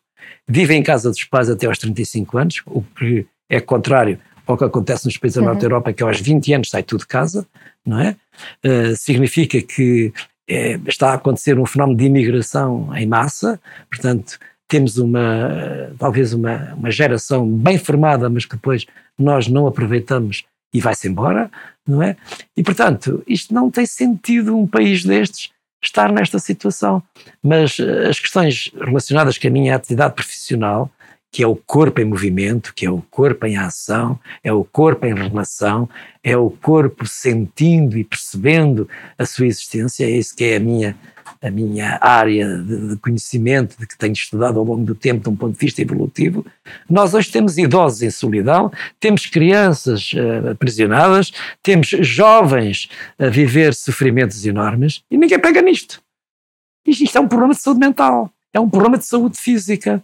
vivem 0.47 0.79
em 0.79 0.83
casa 0.83 1.09
dos 1.09 1.23
pais 1.23 1.49
até 1.49 1.65
aos 1.65 1.79
35 1.79 2.37
anos, 2.37 2.61
o 2.67 2.83
que 2.83 3.25
é 3.49 3.59
contrário 3.59 4.19
ao 4.45 4.57
que 4.57 4.63
acontece 4.63 5.05
nos 5.05 5.17
países 5.17 5.39
da 5.39 5.45
Norte 5.45 5.59
da 5.59 5.67
uhum. 5.67 5.73
Europa, 5.73 5.93
que 5.93 6.03
aos 6.03 6.19
20 6.19 6.53
anos 6.53 6.69
sai 6.69 6.81
tudo 6.81 7.01
de 7.01 7.07
casa, 7.07 7.47
não 7.85 7.99
é? 7.99 8.15
Uh, 8.65 8.95
significa 8.95 9.61
que 9.61 10.11
é, 10.49 10.79
está 10.87 11.11
a 11.11 11.13
acontecer 11.13 11.59
um 11.59 11.65
fenómeno 11.65 11.97
de 11.97 12.05
imigração 12.05 12.89
em 12.95 13.05
massa, 13.05 13.59
portanto, 13.89 14.37
temos 14.67 14.97
uma, 14.97 15.91
talvez 15.97 16.33
uma, 16.33 16.73
uma 16.75 16.91
geração 16.91 17.47
bem 17.47 17.77
formada, 17.77 18.29
mas 18.29 18.45
que 18.45 18.55
depois 18.55 18.85
nós 19.17 19.47
não 19.47 19.67
aproveitamos 19.67 20.43
e 20.73 20.79
vai-se 20.79 21.07
embora, 21.07 21.49
não 21.87 22.03
é? 22.03 22.15
E, 22.55 22.61
portanto, 22.61 23.23
isto 23.27 23.53
não 23.53 23.71
tem 23.71 23.85
sentido 23.85 24.55
um 24.55 24.67
país 24.67 25.03
destes 25.03 25.49
estar 25.83 26.11
nesta 26.11 26.37
situação. 26.39 27.01
Mas 27.41 27.79
eh, 27.79 28.07
as 28.07 28.19
questões 28.19 28.71
relacionadas 28.79 29.37
com 29.37 29.47
a 29.47 29.51
minha 29.51 29.75
atividade 29.75 30.13
profissional, 30.13 30.91
que 31.31 31.43
é 31.43 31.47
o 31.47 31.55
corpo 31.55 32.01
em 32.01 32.05
movimento, 32.05 32.73
que 32.73 32.85
é 32.85 32.89
o 32.89 33.01
corpo 33.09 33.45
em 33.45 33.57
ação, 33.57 34.19
é 34.43 34.51
o 34.51 34.63
corpo 34.63 35.05
em 35.05 35.13
relação, 35.13 35.87
é 36.23 36.35
o 36.35 36.49
corpo 36.49 37.05
sentindo 37.05 37.97
e 37.97 38.03
percebendo 38.03 38.89
a 39.17 39.25
sua 39.25 39.45
existência, 39.45 40.05
é 40.05 40.09
isso 40.09 40.35
que 40.35 40.43
é 40.43 40.57
a 40.57 40.59
minha 40.59 40.95
a 41.41 41.49
minha 41.49 41.97
área 42.01 42.57
de, 42.57 42.89
de, 42.89 42.97
conhecimento, 42.97 43.77
de 43.79 43.87
que 43.87 43.97
tenho 43.97 44.11
estudado 44.13 44.59
ao 44.59 44.65
longo 44.65 44.83
do 44.83 44.95
tempo, 44.95 45.23
de 45.23 45.29
um 45.29 45.35
ponto 45.35 45.53
de 45.53 45.59
vista 45.59 45.81
evolutivo, 45.81 46.45
nós 46.89 47.13
hoje 47.13 47.31
temos 47.31 47.57
idosos 47.57 48.01
em 48.01 48.09
solidão, 48.09 48.71
temos 48.99 49.25
crianças 49.25 50.11
uh, 50.13 50.49
aprisionadas, 50.51 51.31
temos 51.63 51.87
jovens 51.87 52.89
a 53.17 53.27
viver 53.27 53.73
sofrimentos 53.73 54.45
enormes 54.45 55.01
e 55.09 55.17
ninguém 55.17 55.39
pega 55.39 55.61
nisto. 55.61 56.01
Isto 56.85 57.17
é 57.17 57.21
um 57.21 57.27
problema 57.27 57.53
de 57.53 57.61
saúde 57.61 57.79
mental, 57.79 58.31
é 58.53 58.59
um 58.59 58.69
problema 58.69 58.97
de 58.97 59.05
saúde 59.05 59.39
física. 59.39 60.03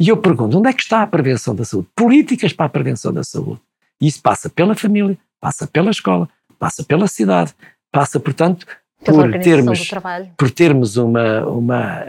E 0.00 0.08
eu 0.08 0.16
pergunto, 0.16 0.58
onde 0.58 0.68
é 0.68 0.72
que 0.72 0.82
está 0.82 1.02
a 1.02 1.06
prevenção 1.06 1.54
da 1.54 1.64
saúde? 1.64 1.88
Políticas 1.94 2.52
para 2.52 2.66
a 2.66 2.68
prevenção 2.68 3.12
da 3.12 3.22
saúde. 3.22 3.60
E 4.00 4.06
isso 4.06 4.20
passa 4.20 4.50
pela 4.50 4.74
família, 4.74 5.16
passa 5.40 5.66
pela 5.66 5.90
escola, 5.90 6.28
passa 6.58 6.82
pela 6.82 7.06
cidade, 7.06 7.54
passa, 7.90 8.18
portanto, 8.18 8.66
por 9.04 9.38
termos, 9.40 9.90
por 10.36 10.50
termos 10.50 10.96
uma, 10.96 11.44
uma, 11.46 12.04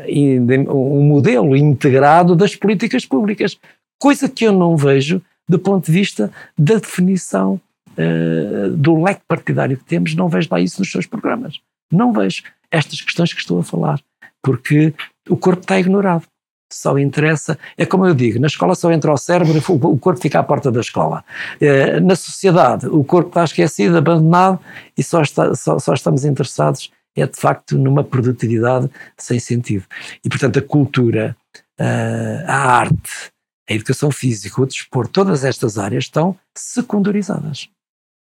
um 0.70 1.04
modelo 1.04 1.56
integrado 1.56 2.36
das 2.36 2.56
políticas 2.56 3.06
públicas, 3.06 3.58
coisa 4.00 4.30
que 4.30 4.46
eu 4.46 4.52
não 4.52 4.78
vejo 4.78 5.22
do 5.48 5.60
ponto 5.60 5.88
de 5.88 5.92
vista 5.92 6.32
da 6.58 6.76
definição 6.76 7.60
uh, 7.98 8.70
do 8.76 9.02
leque 9.02 9.22
partidário 9.28 9.78
que 9.78 9.84
temos, 9.84 10.16
não 10.16 10.30
vejo 10.30 10.48
lá 10.52 10.60
isso 10.60 10.80
nos 10.80 10.92
seus 10.92 11.06
programas. 11.06 11.60
Não 11.92 12.14
vejo 12.14 12.44
estas 12.72 13.02
questões 13.02 13.34
que 13.34 13.40
estou 13.40 13.60
a 13.60 13.64
falar, 13.64 14.00
porque 14.42 14.94
o 15.30 15.38
corpo 15.38 15.62
está 15.62 15.80
ignorado 15.80 16.26
só 16.76 16.98
interessa, 16.98 17.58
é 17.78 17.86
como 17.86 18.06
eu 18.06 18.14
digo, 18.14 18.40
na 18.40 18.48
escola 18.48 18.76
só 18.76 18.92
entra 18.92 19.12
o 19.12 19.18
cérebro, 19.18 19.62
o 19.70 19.98
corpo 19.98 20.22
fica 20.22 20.40
à 20.40 20.44
porta 20.44 20.72
da 20.72 20.82
escola. 20.82 21.24
Eh, 21.60 22.00
na 22.00 22.16
sociedade, 22.16 22.88
o 22.88 23.04
corpo 23.04 23.30
está 23.30 23.44
esquecido, 23.44 23.98
abandonado 23.98 24.60
e 24.98 25.04
só, 25.04 25.22
está, 25.22 25.54
só, 25.56 25.80
só 25.80 25.94
estamos 25.94 26.26
interessados 26.26 26.92
é 27.16 27.28
de 27.28 27.40
facto 27.40 27.78
numa 27.78 28.04
produtividade 28.04 28.90
sem 29.18 29.40
sentido. 29.40 29.86
E 30.24 30.30
portanto 30.30 30.60
a 30.60 30.62
cultura, 30.62 31.36
eh, 31.80 32.44
a 32.48 32.56
arte, 32.56 33.32
a 33.70 33.74
educação 33.74 34.12
física, 34.12 34.62
o 34.62 34.66
desporto, 34.66 35.12
todas 35.12 35.44
estas 35.44 35.78
áreas 35.78 36.06
estão 36.06 36.38
secundarizadas, 36.56 37.70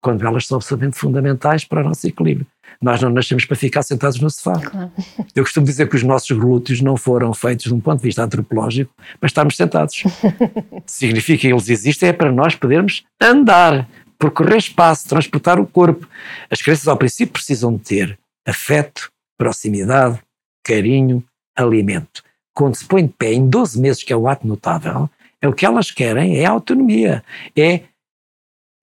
quando 0.01 0.26
elas 0.26 0.46
são 0.46 0.57
absolutamente 0.57 0.96
fundamentais 0.96 1.64
para 1.64 1.80
o 1.80 1.84
nosso 1.84 2.07
equilíbrio. 2.07 2.46
Nós 2.80 3.03
não 3.03 3.11
nascemos 3.11 3.44
para 3.44 3.57
ficar 3.57 3.82
sentados 3.82 4.20
no 4.20 4.30
sofá. 4.30 4.61
Claro. 4.61 4.92
Eu 5.34 5.42
costumo 5.42 5.66
dizer 5.66 5.88
que 5.88 5.96
os 5.96 6.03
nossos 6.03 6.36
glúteos 6.36 6.80
não 6.80 6.96
foram 6.96 7.34
feitos 7.34 7.66
de 7.66 7.74
um 7.74 7.80
ponto 7.80 7.99
de 7.99 8.05
vista 8.05 8.22
antropológico 8.22 8.92
para 9.18 9.26
estarmos 9.26 9.57
sentados. 9.57 10.05
Significa 10.86 11.40
que 11.40 11.49
eles 11.49 11.68
existem 11.68 12.11
é 12.11 12.12
para 12.12 12.30
nós 12.30 12.55
podermos 12.55 13.05
andar, 13.20 13.88
percorrer 14.18 14.59
espaço, 14.59 15.09
transportar 15.09 15.59
o 15.59 15.66
corpo. 15.66 16.07
As 16.51 16.62
crianças, 16.62 16.86
ao 16.86 16.96
princípio, 16.96 17.32
precisam 17.32 17.74
de 17.74 17.82
ter 17.82 18.18
afeto, 18.46 19.11
proximidade, 19.36 20.20
carinho, 20.64 21.24
alimento. 21.57 22.22
Quando 22.55 22.76
se 22.76 22.84
põe 22.84 23.07
de 23.07 23.12
pé 23.12 23.32
em 23.32 23.49
12 23.49 23.80
meses, 23.80 24.03
que 24.03 24.12
é 24.12 24.16
o 24.16 24.28
ato 24.28 24.46
notável, 24.46 25.11
é 25.40 25.49
o 25.49 25.53
que 25.53 25.64
elas 25.64 25.90
querem, 25.90 26.38
é 26.38 26.44
autonomia, 26.44 27.22
é 27.57 27.82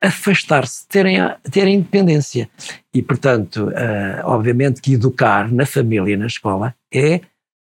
afastar-se, 0.02 0.88
terem, 0.88 1.18
terem 1.52 1.76
independência. 1.76 2.50
E, 2.93 3.02
portanto, 3.02 3.70
uh, 3.70 4.26
obviamente 4.26 4.82
que 4.82 4.93
educar 4.93 5.52
na 5.52 5.66
família 5.66 6.14
e 6.14 6.18
na 6.18 6.28
escola 6.28 6.76
é, 6.93 7.22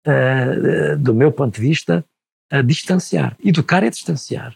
uh, 0.08 0.98
do 0.98 1.14
meu 1.14 1.32
ponto 1.32 1.56
de 1.56 1.62
vista, 1.62 2.06
a 2.52 2.62
distanciar. 2.62 3.36
Educar 3.44 3.84
é 3.84 3.90
distanciar, 3.90 4.56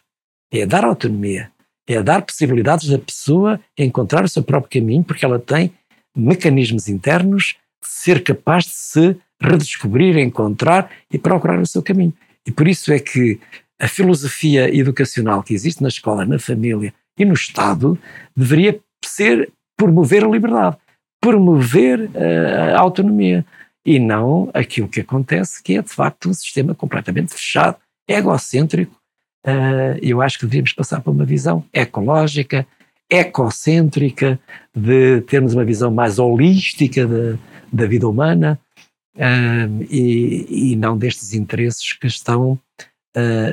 é 0.52 0.66
dar 0.66 0.84
autonomia, 0.86 1.52
é 1.88 2.02
dar 2.02 2.22
possibilidades 2.22 2.90
da 2.90 2.98
pessoa 2.98 3.60
encontrar 3.78 4.24
o 4.24 4.30
seu 4.30 4.44
próprio 4.44 4.82
caminho, 4.82 5.04
porque 5.04 5.26
ela 5.26 5.40
tem 5.40 5.74
mecanismos 6.16 6.88
internos 6.88 7.56
de 7.82 7.90
ser 7.90 8.24
capaz 8.24 8.66
de 8.66 8.72
se 8.72 9.18
redescobrir, 9.42 10.18
encontrar 10.18 10.90
e 11.12 11.18
procurar 11.18 11.60
o 11.60 11.68
seu 11.68 11.84
caminho. 11.84 12.14
E 12.46 12.52
por 12.52 12.68
isso 12.68 12.92
é 12.92 13.00
que 13.00 13.40
a 13.80 13.88
filosofia 13.88 14.74
educacional 14.74 15.44
que 15.44 15.54
existe 15.54 15.82
na 15.82 15.90
escola, 15.90 16.26
na 16.26 16.40
família, 16.40 16.94
e 17.18 17.26
no 17.26 17.34
Estado 17.34 17.98
deveria 18.36 18.80
ser 19.04 19.52
promover 19.78 20.24
a 20.24 20.28
liberdade, 20.28 20.78
promover 21.22 22.10
uh, 22.10 22.76
a 22.76 22.80
autonomia 22.80 23.46
e 23.86 24.00
não 24.00 24.50
aquilo 24.54 24.88
que 24.88 25.02
acontece, 25.02 25.62
que 25.62 25.78
é 25.78 25.82
de 25.82 25.90
facto 25.90 26.30
um 26.30 26.34
sistema 26.34 26.74
completamente 26.74 27.34
fechado, 27.34 27.78
egocêntrico. 28.08 28.96
Uh, 29.46 30.00
eu 30.02 30.22
acho 30.22 30.40
que 30.40 30.46
deveríamos 30.46 30.74
passar 30.74 31.02
por 31.02 31.12
uma 31.12 31.26
visão 31.26 31.66
ecológica, 31.74 32.66
ecocêntrica, 33.10 34.40
de 34.76 35.22
termos 35.22 35.54
uma 35.54 35.66
visão 35.66 35.92
mais 35.92 36.18
holística 36.18 37.06
de, 37.06 37.38
da 37.72 37.86
vida 37.86 38.08
humana 38.08 38.60
uh, 39.16 39.84
e, 39.90 40.72
e, 40.72 40.76
não 40.78 40.98
destes 40.98 41.34
interesses 41.34 41.94
que 41.94 42.08
estão 42.08 42.60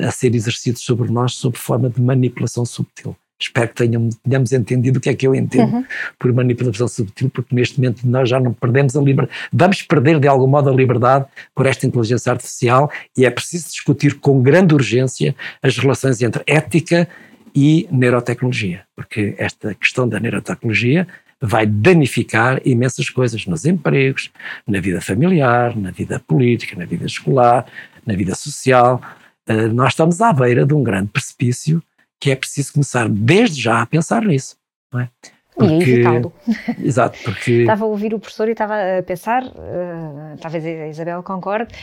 a 0.07 0.09
ser 0.09 0.33
exercidos 0.33 0.81
sobre 0.81 1.11
nós 1.11 1.35
sob 1.35 1.55
forma 1.55 1.87
de 1.87 2.01
manipulação 2.01 2.65
subtil. 2.65 3.15
Espero 3.41 3.67
que 3.69 3.75
tenham, 3.75 4.09
tenhamos 4.23 4.51
entendido 4.51 4.99
o 4.99 5.01
que 5.01 5.09
é 5.09 5.13
que 5.15 5.25
eu 5.25 5.33
entendo 5.33 5.73
uhum. 5.73 5.85
por 6.19 6.31
manipulação 6.31 6.87
subtil, 6.87 7.29
porque 7.29 7.55
neste 7.55 7.79
momento 7.79 8.07
nós 8.07 8.29
já 8.29 8.39
não 8.39 8.53
perdemos 8.53 8.95
a 8.95 9.01
liberdade, 9.01 9.35
vamos 9.51 9.81
perder 9.81 10.19
de 10.19 10.27
algum 10.27 10.47
modo 10.47 10.69
a 10.69 10.73
liberdade 10.73 11.25
por 11.55 11.65
esta 11.65 11.87
inteligência 11.87 12.31
artificial 12.31 12.91
e 13.17 13.25
é 13.25 13.29
preciso 13.29 13.67
discutir 13.67 14.19
com 14.19 14.41
grande 14.41 14.73
urgência 14.73 15.35
as 15.61 15.77
relações 15.77 16.21
entre 16.21 16.43
ética 16.45 17.07
e 17.53 17.87
neurotecnologia, 17.91 18.83
porque 18.95 19.35
esta 19.37 19.73
questão 19.73 20.07
da 20.07 20.19
neurotecnologia 20.19 21.07
vai 21.41 21.65
danificar 21.65 22.61
imensas 22.63 23.09
coisas 23.09 23.45
nos 23.47 23.65
empregos, 23.65 24.29
na 24.67 24.79
vida 24.79 25.01
familiar, 25.01 25.75
na 25.75 25.89
vida 25.89 26.19
política, 26.19 26.75
na 26.77 26.85
vida 26.85 27.05
escolar, 27.05 27.65
na 28.05 28.15
vida 28.15 28.35
social. 28.35 29.01
Uh, 29.49 29.73
nós 29.73 29.93
estamos 29.93 30.21
à 30.21 30.31
beira 30.31 30.65
de 30.65 30.73
um 30.73 30.83
grande 30.83 31.09
precipício 31.09 31.81
que 32.21 32.29
é 32.29 32.35
preciso 32.35 32.73
começar 32.73 33.09
desde 33.09 33.59
já 33.59 33.81
a 33.81 33.85
pensar 33.85 34.23
nisso. 34.23 34.55
Não 34.93 35.01
é? 35.01 35.09
Porque, 35.55 35.73
e 35.73 35.93
evitá-lo. 35.93 36.33
Exato, 36.81 37.17
porque. 37.23 37.51
estava 37.61 37.83
a 37.83 37.87
ouvir 37.87 38.13
o 38.13 38.19
professor 38.19 38.47
e 38.47 38.51
estava 38.51 38.75
a 38.99 39.03
pensar, 39.03 39.43
uh, 39.43 40.37
talvez 40.39 40.65
a 40.65 40.87
Isabel 40.87 41.21
concorde, 41.23 41.73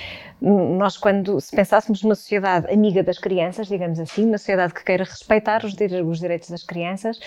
nós, 0.40 0.96
quando 0.96 1.40
se 1.40 1.54
pensássemos 1.54 2.02
numa 2.02 2.14
sociedade 2.14 2.72
amiga 2.72 3.02
das 3.02 3.18
crianças, 3.18 3.66
digamos 3.66 3.98
assim, 3.98 4.24
uma 4.24 4.38
sociedade 4.38 4.72
que 4.72 4.84
queira 4.84 5.04
respeitar 5.04 5.64
os, 5.64 5.74
os 6.06 6.18
direitos 6.18 6.48
das 6.48 6.62
crianças, 6.62 7.18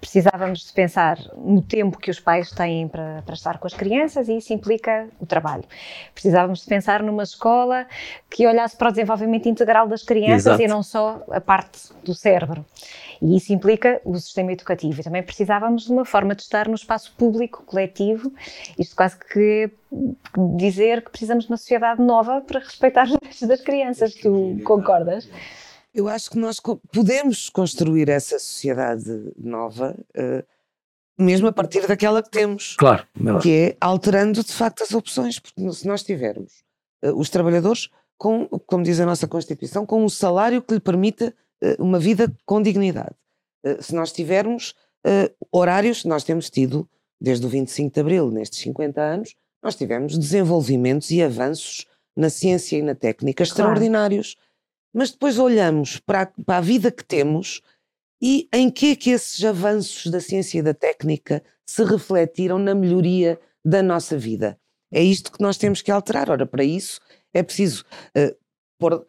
precisávamos 0.00 0.66
de 0.66 0.72
pensar 0.72 1.18
no 1.36 1.60
tempo 1.62 1.98
que 1.98 2.10
os 2.10 2.20
pais 2.20 2.50
têm 2.50 2.88
para, 2.88 3.22
para 3.22 3.34
estar 3.34 3.58
com 3.58 3.66
as 3.66 3.74
crianças 3.74 4.28
e 4.28 4.36
isso 4.36 4.52
implica 4.52 5.08
o 5.20 5.26
trabalho. 5.26 5.64
Precisávamos 6.14 6.60
de 6.60 6.66
pensar 6.66 7.02
numa 7.02 7.22
escola 7.22 7.86
que 8.30 8.46
olhasse 8.46 8.76
para 8.76 8.88
o 8.88 8.92
desenvolvimento 8.92 9.48
integral 9.48 9.88
das 9.88 10.02
crianças 10.02 10.46
Exato. 10.46 10.62
e 10.62 10.68
não 10.68 10.82
só 10.82 11.22
a 11.30 11.40
parte 11.40 11.92
do 12.04 12.14
cérebro. 12.14 12.64
E 13.20 13.36
isso 13.36 13.52
implica 13.52 14.00
o 14.04 14.16
sistema 14.16 14.52
educativo. 14.52 15.00
E 15.00 15.04
também 15.04 15.22
precisávamos 15.22 15.86
de 15.86 15.92
uma 15.92 16.04
forma 16.04 16.34
de 16.34 16.42
estar 16.42 16.68
no 16.68 16.74
espaço 16.74 17.12
público, 17.16 17.64
coletivo, 17.64 18.32
isto 18.78 18.94
quase 18.94 19.18
que 19.18 19.70
dizer 20.56 21.02
que 21.02 21.10
precisamos 21.10 21.44
de 21.44 21.50
uma 21.50 21.56
sociedade 21.56 22.00
nova 22.00 22.40
para 22.40 22.60
respeitar 22.60 23.04
os 23.04 23.10
direitos 23.10 23.42
das 23.42 23.60
crianças. 23.60 24.14
Tu 24.14 24.60
concordas? 24.64 25.28
Eu 25.94 26.08
acho 26.08 26.30
que 26.30 26.38
nós 26.38 26.60
podemos 26.92 27.48
construir 27.48 28.08
essa 28.08 28.38
sociedade 28.38 29.32
nova, 29.36 29.96
uh, 30.16 30.46
mesmo 31.18 31.48
a 31.48 31.52
partir 31.52 31.86
daquela 31.86 32.22
que 32.22 32.30
temos. 32.30 32.76
Claro. 32.76 33.06
Que 33.42 33.52
é 33.52 33.76
alterando 33.80 34.44
de 34.44 34.52
facto 34.52 34.82
as 34.82 34.92
opções, 34.92 35.38
porque 35.38 35.72
se 35.72 35.86
nós 35.86 36.02
tivermos 36.02 36.62
uh, 37.04 37.18
os 37.18 37.30
trabalhadores 37.30 37.88
com, 38.16 38.46
como 38.66 38.84
diz 38.84 39.00
a 39.00 39.06
nossa 39.06 39.26
Constituição, 39.26 39.86
com 39.86 40.04
um 40.04 40.08
salário 40.08 40.62
que 40.62 40.74
lhe 40.74 40.80
permita 40.80 41.34
uh, 41.62 41.82
uma 41.82 41.98
vida 41.98 42.32
com 42.44 42.60
dignidade. 42.62 43.14
se 43.80 43.94
nós 43.94 44.12
tivermos 44.12 44.74
horários, 45.50 46.04
nós 46.04 46.22
temos 46.22 46.50
tido, 46.50 46.88
desde 47.20 47.46
o 47.46 47.48
25 47.48 47.94
de 47.94 48.00
Abril, 48.00 48.30
nestes 48.30 48.60
50 48.60 49.00
anos, 49.00 49.34
nós 49.62 49.74
tivemos 49.74 50.18
desenvolvimentos 50.18 51.10
e 51.10 51.22
avanços 51.22 51.86
na 52.16 52.28
ciência 52.28 52.76
e 52.76 52.82
na 52.82 52.94
técnica 52.94 53.44
claro. 53.44 53.50
extraordinários. 53.50 54.36
Mas 54.92 55.10
depois 55.10 55.38
olhamos 55.38 55.98
para 55.98 56.22
a, 56.22 56.26
para 56.26 56.58
a 56.58 56.60
vida 56.60 56.90
que 56.90 57.04
temos 57.04 57.62
e 58.20 58.48
em 58.52 58.70
que 58.70 58.92
é 58.92 58.96
que 58.96 59.10
esses 59.10 59.44
avanços 59.44 60.10
da 60.10 60.20
ciência 60.20 60.58
e 60.58 60.62
da 60.62 60.74
técnica 60.74 61.42
se 61.64 61.84
refletiram 61.84 62.58
na 62.58 62.74
melhoria 62.74 63.38
da 63.64 63.82
nossa 63.82 64.16
vida. 64.16 64.58
É 64.92 65.02
isto 65.02 65.30
que 65.30 65.42
nós 65.42 65.56
temos 65.58 65.82
que 65.82 65.90
alterar. 65.90 66.30
Ora, 66.30 66.46
para 66.46 66.64
isso 66.64 67.00
é 67.32 67.42
preciso 67.42 67.84
uh, 68.16 68.34
por, 68.78 68.94
uh, 68.94 69.06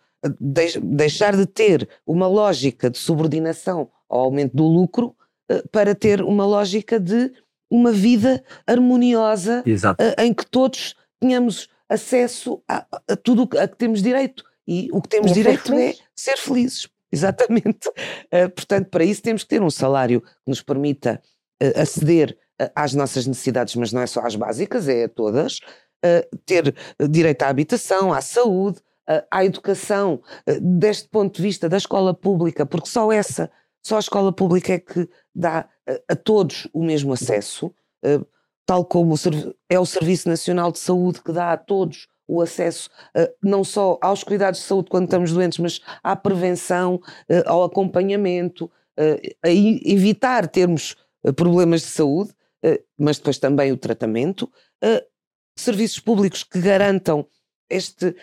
deixar 0.81 1.35
de 1.35 1.45
ter 1.45 1.87
uma 2.05 2.27
lógica 2.27 2.89
de 2.89 2.97
subordinação 2.97 3.89
ao 4.09 4.21
aumento 4.21 4.55
do 4.55 4.67
lucro 4.67 5.15
uh, 5.51 5.67
para 5.69 5.95
ter 5.95 6.21
uma 6.21 6.45
lógica 6.45 6.99
de 6.99 7.31
uma 7.71 7.91
vida 7.91 8.43
harmoniosa 8.67 9.63
uh, 9.65 10.21
em 10.21 10.33
que 10.33 10.45
todos 10.45 10.95
tenhamos 11.19 11.69
acesso 11.87 12.61
a, 12.67 12.85
a, 13.07 13.15
tudo 13.15 13.47
a 13.57 13.67
que 13.67 13.77
temos 13.77 14.01
direito. 14.01 14.43
E 14.69 14.87
o 14.93 15.01
que 15.01 15.09
temos 15.09 15.31
direito 15.33 15.73
é 15.73 15.95
ser 16.15 16.37
felizes. 16.37 16.87
Exatamente. 17.11 17.89
Uh, 17.89 18.49
portanto, 18.53 18.89
para 18.89 19.03
isso 19.03 19.21
temos 19.23 19.41
que 19.41 19.49
ter 19.49 19.63
um 19.63 19.71
salário 19.71 20.21
que 20.21 20.29
nos 20.45 20.61
permita 20.61 21.19
uh, 21.61 21.81
aceder 21.81 22.37
às 22.75 22.93
nossas 22.93 23.25
necessidades, 23.25 23.73
mas 23.75 23.91
não 23.91 24.01
é 24.01 24.05
só 24.05 24.19
às 24.19 24.35
básicas, 24.35 24.87
é 24.89 25.05
a 25.05 25.09
todas. 25.09 25.61
ter 26.45 26.75
direito 27.09 27.43
à 27.43 27.47
habitação, 27.47 28.11
à 28.11 28.19
saúde, 28.19 28.81
à 29.31 29.45
educação, 29.45 30.21
deste 30.61 31.07
ponto 31.07 31.37
de 31.37 31.41
vista 31.41 31.69
da 31.69 31.77
escola 31.77 32.13
pública, 32.13 32.65
porque 32.65 32.89
só 32.89 33.13
essa 33.13 33.49
só 33.81 33.95
a 33.95 33.99
escola 33.99 34.33
pública 34.33 34.73
é 34.73 34.79
que 34.79 35.09
dá 35.33 35.67
a, 36.07 36.15
todos 36.15 36.67
o 36.73 36.83
mesmo 36.83 37.13
acesso, 37.13 37.67
uh, 38.05 38.25
tal 38.65 38.85
como 38.85 39.15
é 39.69 39.79
o 39.79 39.85
Serviço 39.85 40.27
Nacional 40.29 40.71
de 40.71 40.79
Saúde 40.79 41.21
que 41.23 41.31
dá 41.31 41.53
a 41.53 41.57
todos 41.57 42.07
o 42.29 42.41
acesso 42.41 42.89
uh, 43.17 43.27
não 43.41 43.63
só 43.63 43.97
aos 44.01 44.23
cuidados 44.23 44.59
de 44.59 44.65
saúde 44.65 44.89
quando 44.89 45.05
estamos 45.05 45.33
doentes, 45.33 45.57
mas 45.57 45.81
à 46.03 46.15
prevenção, 46.15 46.95
uh, 46.95 47.43
ao 47.45 47.63
acompanhamento, 47.63 48.71
a 49.41 49.49
evitar 49.49 50.45
termos 50.45 50.97
problemas 51.37 51.79
de 51.79 51.87
saúde, 51.87 52.33
mas 52.97 53.17
depois 53.17 53.37
também 53.37 53.71
o 53.71 53.77
tratamento, 53.77 54.51
serviços 55.57 56.01
públicos 56.01 56.43
que 56.43 56.59
garantam 56.59 57.25
este 57.69 58.13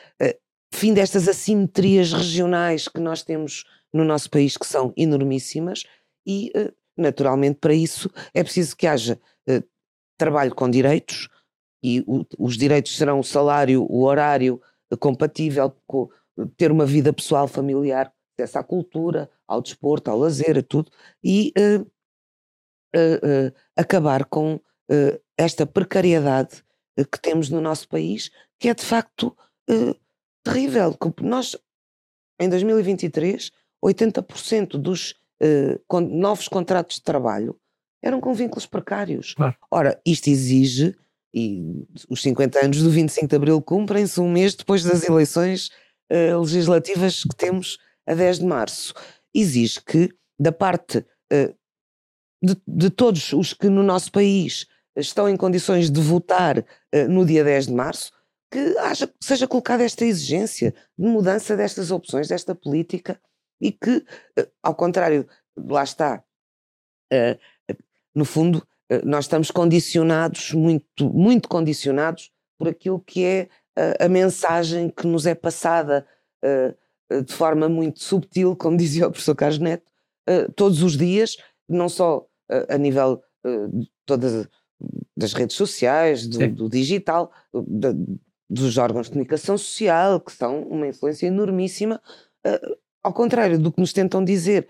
fim 0.76 0.92
destas 0.92 1.28
assimetrias 1.28 2.12
regionais 2.12 2.88
que 2.88 3.00
nós 3.00 3.22
temos 3.22 3.64
no 3.92 4.04
nosso 4.04 4.28
país 4.28 4.57
que 4.57 4.66
são 4.66 4.92
enormíssimas 4.96 5.84
e, 6.26 6.52
eh, 6.54 6.72
naturalmente, 6.96 7.59
para 7.61 7.72
isso 7.72 8.11
é 8.34 8.42
preciso 8.42 8.76
que 8.76 8.86
haja 8.86 9.18
eh, 9.48 9.62
trabalho 10.18 10.54
com 10.54 10.68
direitos 10.68 11.28
e 11.87 12.05
os 12.37 12.57
direitos 12.57 12.97
serão 12.97 13.20
o 13.20 13.24
salário, 13.24 13.87
o 13.89 14.03
horário 14.03 14.61
eh, 14.91 14.97
compatível 14.97 15.72
com 15.87 16.11
ter 16.57 16.72
uma 16.72 16.84
vida 16.84 17.12
pessoal, 17.12 17.47
familiar, 17.47 18.12
acesso 18.37 18.59
à 18.59 18.64
cultura, 18.64 19.30
ao 19.47 19.62
desporto, 19.62 20.11
ao 20.11 20.18
lazer, 20.18 20.59
a 20.59 20.62
tudo, 20.62 20.91
e 21.22 21.53
uh, 21.57 21.82
uh, 21.82 21.87
uh, 22.99 23.53
acabar 23.76 24.24
com 24.24 24.61
esta 25.37 25.66
precariedade 25.66 26.62
que 27.11 27.20
temos 27.20 27.51
no 27.51 27.61
nosso 27.61 27.89
país, 27.89 28.30
que 28.57 28.68
é 28.68 28.74
de 28.74 28.84
facto 28.84 29.37
terrível. 30.45 30.97
Nós, 31.22 31.57
em 32.41 32.49
2023, 32.49 33.51
80% 33.84 34.78
dos 34.78 35.14
novos 36.09 36.47
contratos 36.47 36.99
de 36.99 37.03
trabalho 37.03 37.59
eram 38.01 38.20
com 38.20 38.32
vínculos 38.32 38.64
precários. 38.64 39.34
Claro. 39.34 39.57
Ora, 39.68 40.01
isto 40.07 40.28
exige, 40.30 40.97
e 41.37 41.87
os 42.09 42.22
50 42.22 42.64
anos 42.64 42.82
do 42.82 42.89
25 42.89 43.28
de 43.28 43.37
Abril 43.37 43.61
cumprem-se 43.61 44.18
um 44.18 44.32
mês 44.32 44.55
depois 44.55 44.82
das 44.82 45.07
eleições 45.07 45.68
uh, 46.11 46.41
legislativas 46.41 47.24
que 47.24 47.37
temos 47.37 47.76
a 48.07 48.14
10 48.14 48.39
de 48.39 48.47
março, 48.47 48.95
exige 49.34 49.82
que, 49.82 50.11
da 50.41 50.51
parte 50.51 50.99
uh, 50.99 51.55
de, 52.43 52.57
de, 52.66 52.89
todos 52.89 53.34
os 53.34 53.53
que 53.53 53.68
no 53.68 53.82
nosso 53.82 54.11
país 54.11 54.66
estão 54.97 55.28
em 55.28 55.37
condições 55.37 55.91
de 55.91 56.01
votar 56.01 56.64
no 57.11 57.26
dia 57.26 57.45
10 57.45 57.66
de 57.66 57.72
março, 57.74 58.11
que 58.51 58.78
haja, 58.78 59.12
seja 59.20 59.47
colocada 59.47 59.84
esta 59.84 60.07
exigência 60.07 60.74
de 60.99 61.07
mudança 61.07 61.55
destas 61.55 61.91
opções, 61.91 62.28
desta 62.28 62.55
política 62.55 63.20
e 63.61 63.72
que, 63.72 64.03
ao 64.62 64.74
contrário, 64.74 65.28
lá 65.55 65.84
está, 65.84 66.24
no 68.14 68.24
fundo, 68.24 68.66
nós 69.05 69.24
estamos 69.24 69.51
condicionados, 69.51 70.53
muito, 70.53 71.12
muito 71.12 71.49
condicionados 71.49 72.30
por 72.59 72.68
aquilo 72.68 73.01
que 73.01 73.24
é 73.24 73.49
a 73.99 74.09
mensagem 74.09 74.89
que 74.89 75.07
nos 75.07 75.26
é 75.26 75.34
passada 75.34 76.07
de 77.24 77.32
forma 77.32 77.68
muito 77.68 78.03
subtil, 78.03 78.57
como 78.57 78.76
dizia 78.78 79.09
o 79.09 79.11
professor 79.11 79.34
Carlos 79.34 79.59
Neto, 79.59 79.84
todos 80.55 80.82
os 80.82 80.97
dias, 80.97 81.37
não 81.68 81.89
só 81.89 82.26
a 82.68 82.78
nível 82.78 83.22
de 83.72 83.91
todas 84.07 84.49
das 85.16 85.32
redes 85.32 85.57
sociais, 85.57 86.26
do, 86.26 86.49
do 86.49 86.68
digital, 86.68 87.32
dos 88.49 88.78
órgãos 88.78 89.07
de 89.07 89.12
comunicação 89.12 89.59
social, 89.59 90.20
que 90.20 90.32
são 90.32 90.62
uma 90.62 90.87
influência 90.87 91.26
enormíssima 91.26 92.01
ao 93.07 93.12
contrário 93.12 93.57
do 93.57 93.70
que 93.70 93.80
nos 93.80 93.93
tentam 93.93 94.24
dizer, 94.24 94.68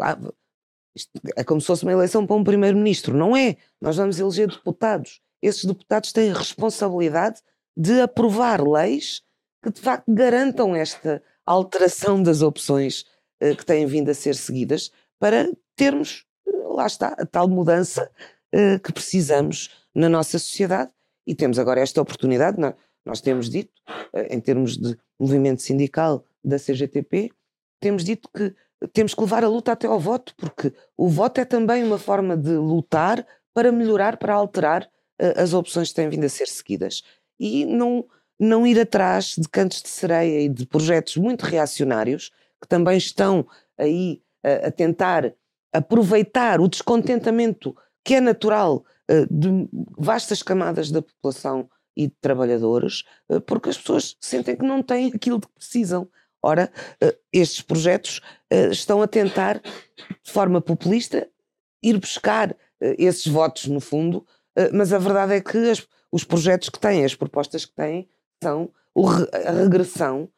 ah, 0.00 0.18
é 1.36 1.42
como 1.42 1.60
se 1.60 1.66
fosse 1.66 1.82
uma 1.82 1.92
eleição 1.92 2.26
para 2.26 2.36
um 2.36 2.44
primeiro-ministro. 2.44 3.16
Não 3.16 3.36
é. 3.36 3.56
Nós 3.80 3.96
vamos 3.96 4.18
eleger 4.18 4.48
deputados. 4.48 5.20
Esses 5.42 5.64
deputados 5.64 6.12
têm 6.12 6.30
a 6.30 6.38
responsabilidade 6.38 7.40
de 7.76 8.00
aprovar 8.00 8.66
leis 8.66 9.22
que 9.62 9.70
de 9.70 9.80
facto 9.80 10.12
garantam 10.12 10.74
esta 10.76 11.22
alteração 11.44 12.22
das 12.22 12.42
opções 12.42 13.04
uh, 13.42 13.56
que 13.56 13.64
têm 13.64 13.86
vindo 13.86 14.10
a 14.10 14.14
ser 14.14 14.36
seguidas 14.36 14.92
para 15.18 15.50
termos, 15.74 16.24
uh, 16.46 16.74
lá 16.74 16.86
está, 16.86 17.08
a 17.08 17.26
tal 17.26 17.48
mudança 17.48 18.10
uh, 18.54 18.78
que 18.80 18.92
precisamos 18.92 19.70
na 19.94 20.08
nossa 20.08 20.38
sociedade 20.38 20.90
e 21.26 21.34
temos 21.34 21.58
agora 21.58 21.80
esta 21.80 22.00
oportunidade. 22.00 22.60
Nós, 22.60 22.74
nós 23.04 23.20
temos 23.20 23.50
dito, 23.50 23.72
em 24.30 24.40
termos 24.40 24.78
de 24.78 24.96
movimento 25.18 25.60
sindical 25.60 26.24
da 26.42 26.58
CGTP, 26.58 27.30
temos 27.80 28.04
dito 28.04 28.28
que 28.34 28.54
temos 28.92 29.14
que 29.14 29.20
levar 29.20 29.44
a 29.44 29.48
luta 29.48 29.72
até 29.72 29.86
ao 29.86 29.98
voto, 29.98 30.34
porque 30.36 30.72
o 30.96 31.08
voto 31.08 31.40
é 31.40 31.44
também 31.44 31.84
uma 31.84 31.98
forma 31.98 32.36
de 32.36 32.52
lutar 32.56 33.26
para 33.54 33.70
melhorar, 33.70 34.16
para 34.16 34.34
alterar 34.34 34.82
uh, 34.82 35.40
as 35.40 35.54
opções 35.54 35.88
que 35.88 35.94
têm 35.94 36.08
vindo 36.08 36.24
a 36.24 36.28
ser 36.28 36.48
seguidas. 36.48 37.02
E 37.38 37.64
não, 37.64 38.04
não 38.38 38.66
ir 38.66 38.78
atrás 38.78 39.36
de 39.38 39.48
cantos 39.48 39.80
de 39.80 39.88
sereia 39.88 40.40
e 40.40 40.48
de 40.48 40.66
projetos 40.66 41.16
muito 41.16 41.42
reacionários 41.42 42.30
que 42.60 42.68
também 42.68 42.98
estão 42.98 43.46
aí 43.78 44.20
uh, 44.44 44.66
a 44.66 44.70
tentar 44.70 45.32
aproveitar 45.72 46.60
o 46.60 46.68
descontentamento 46.68 47.74
que 48.04 48.14
é 48.14 48.20
natural 48.20 48.84
uh, 49.10 49.26
de 49.30 49.68
vastas 49.96 50.42
camadas 50.42 50.90
da 50.90 51.00
população 51.00 51.70
e 51.96 52.08
de 52.08 52.14
trabalhadores, 52.20 53.04
porque 53.46 53.68
as 53.68 53.78
pessoas 53.78 54.16
sentem 54.20 54.56
que 54.56 54.64
não 54.64 54.82
têm 54.82 55.12
aquilo 55.14 55.40
que 55.40 55.46
precisam. 55.54 56.08
Ora, 56.44 56.70
estes 57.32 57.62
projetos 57.62 58.20
estão 58.70 59.00
a 59.00 59.06
tentar, 59.06 59.60
de 60.22 60.30
forma 60.30 60.60
populista, 60.60 61.26
ir 61.82 61.98
buscar 61.98 62.54
esses 62.80 63.26
votos, 63.26 63.66
no 63.66 63.80
fundo, 63.80 64.26
mas 64.72 64.92
a 64.92 64.98
verdade 64.98 65.34
é 65.34 65.40
que 65.40 65.70
as, 65.70 65.86
os 66.12 66.22
projetos 66.22 66.68
que 66.68 66.78
têm, 66.78 67.04
as 67.04 67.14
propostas 67.14 67.64
que 67.64 67.74
têm, 67.74 68.06
são 68.42 68.70
a 69.46 69.52
regressão 69.52 70.28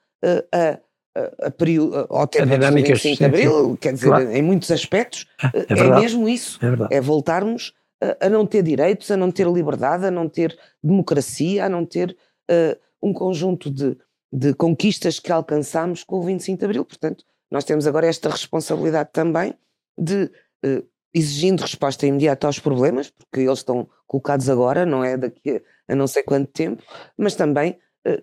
a, 0.52 0.78
a, 1.18 1.46
a 1.46 1.50
período, 1.50 2.06
ao 2.10 2.26
tempo 2.26 2.46
de 2.46 2.70
25 2.70 3.16
de 3.16 3.24
Abril, 3.24 3.78
quer 3.80 3.92
dizer, 3.92 4.08
claro. 4.08 4.30
em 4.30 4.42
muitos 4.42 4.70
aspectos, 4.70 5.26
é, 5.54 5.80
é 5.80 6.00
mesmo 6.00 6.28
isso. 6.28 6.58
É, 6.90 6.96
é 6.96 7.00
voltarmos 7.00 7.72
a, 8.02 8.26
a, 8.26 8.28
não 8.28 8.46
ter 8.46 8.62
direitos, 8.62 9.10
a 9.10 9.16
não 9.16 9.30
ter 9.30 9.46
liberdade, 9.46 10.06
a 10.06 10.10
não 10.10 10.28
ter 10.28 10.56
democracia, 10.82 11.64
a 11.64 11.68
não 11.68 11.84
ter 11.84 12.16
uh, 12.50 12.78
um 13.02 13.12
conjunto 13.12 13.70
de, 13.70 13.96
de 14.36 14.52
conquistas 14.52 15.18
que 15.18 15.32
alcançamos 15.32 16.04
com 16.04 16.18
o 16.18 16.22
25 16.22 16.58
de 16.58 16.64
Abril. 16.66 16.84
Portanto, 16.84 17.24
nós 17.50 17.64
temos 17.64 17.86
agora 17.86 18.06
esta 18.06 18.28
responsabilidade 18.28 19.08
também 19.10 19.54
de, 19.96 20.24
uh, 20.62 20.86
exigindo 21.14 21.62
resposta 21.62 22.06
imediata 22.06 22.46
aos 22.46 22.58
problemas, 22.58 23.08
porque 23.08 23.40
eles 23.40 23.60
estão 23.60 23.88
colocados 24.06 24.50
agora, 24.50 24.84
não 24.84 25.02
é 25.02 25.16
daqui 25.16 25.62
a, 25.88 25.96
não 25.96 26.06
sei 26.06 26.22
quanto 26.22 26.52
tempo, 26.52 26.82
mas 27.16 27.34
também 27.34 27.78
uh, 28.06 28.22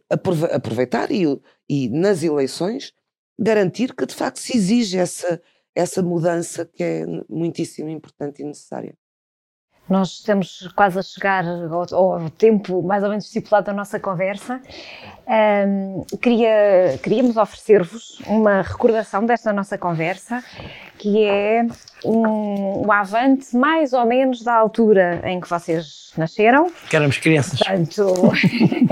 aproveitar 0.52 1.12
e, 1.12 1.26
e 1.68 1.90
nas 1.90 2.22
eleições 2.22 2.94
garantir 3.40 3.96
que 3.96 4.06
de 4.06 4.14
facto 4.14 4.38
se 4.38 4.56
exige 4.56 5.00
essa, 5.00 5.42
essa 5.74 6.04
mudança 6.04 6.64
que 6.64 6.84
é 6.84 7.06
muitíssimo 7.28 7.90
importante 7.90 8.44
e 8.44 8.46
necessária. 8.46 8.96
Nós 9.90 10.12
estamos 10.12 10.70
quase 10.76 10.98
a 10.98 11.02
chegar 11.02 11.44
ao, 11.46 11.94
ao, 11.94 12.30
tempo 12.30 12.82
mais 12.82 13.04
ou 13.04 13.10
menos 13.10 13.26
estipulado 13.26 13.66
da 13.66 13.74
nossa 13.74 14.00
conversa. 14.00 14.62
Um, 15.28 16.06
queria, 16.22 16.98
queríamos 17.04 17.36
oferecer-vos 17.36 18.20
uma 18.26 18.62
recordação 18.62 19.26
desta 19.26 19.52
nossa 19.52 19.78
conversa, 19.78 20.42
que 20.98 21.26
é 21.26 21.66
um, 22.06 22.86
um, 22.86 22.92
avante 22.92 23.56
mais 23.58 23.92
ou 23.92 24.06
menos 24.06 24.42
da 24.42 24.54
altura 24.54 25.22
em 25.26 25.42
que 25.42 25.50
vocês 25.50 26.14
nasceram. 26.18 26.72
Que 26.90 26.96
éramos 26.96 27.18
crianças. 27.18 27.60
Portanto, 27.60 28.32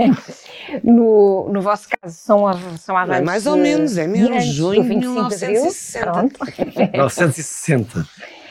no, 0.84 1.48
no 1.48 1.62
vosso 1.62 1.88
caso, 1.88 2.14
são, 2.14 2.44
são 2.76 2.96
avantes. 2.98 3.22
É 3.22 3.24
mais 3.24 3.46
ou 3.46 3.56
menos, 3.56 3.96
é 3.96 4.06
mesmo 4.06 4.38
junho 4.40 4.82
de 4.82 4.88
1960. 4.90 6.12
Pronto. 6.12 6.38
1960. 6.66 8.06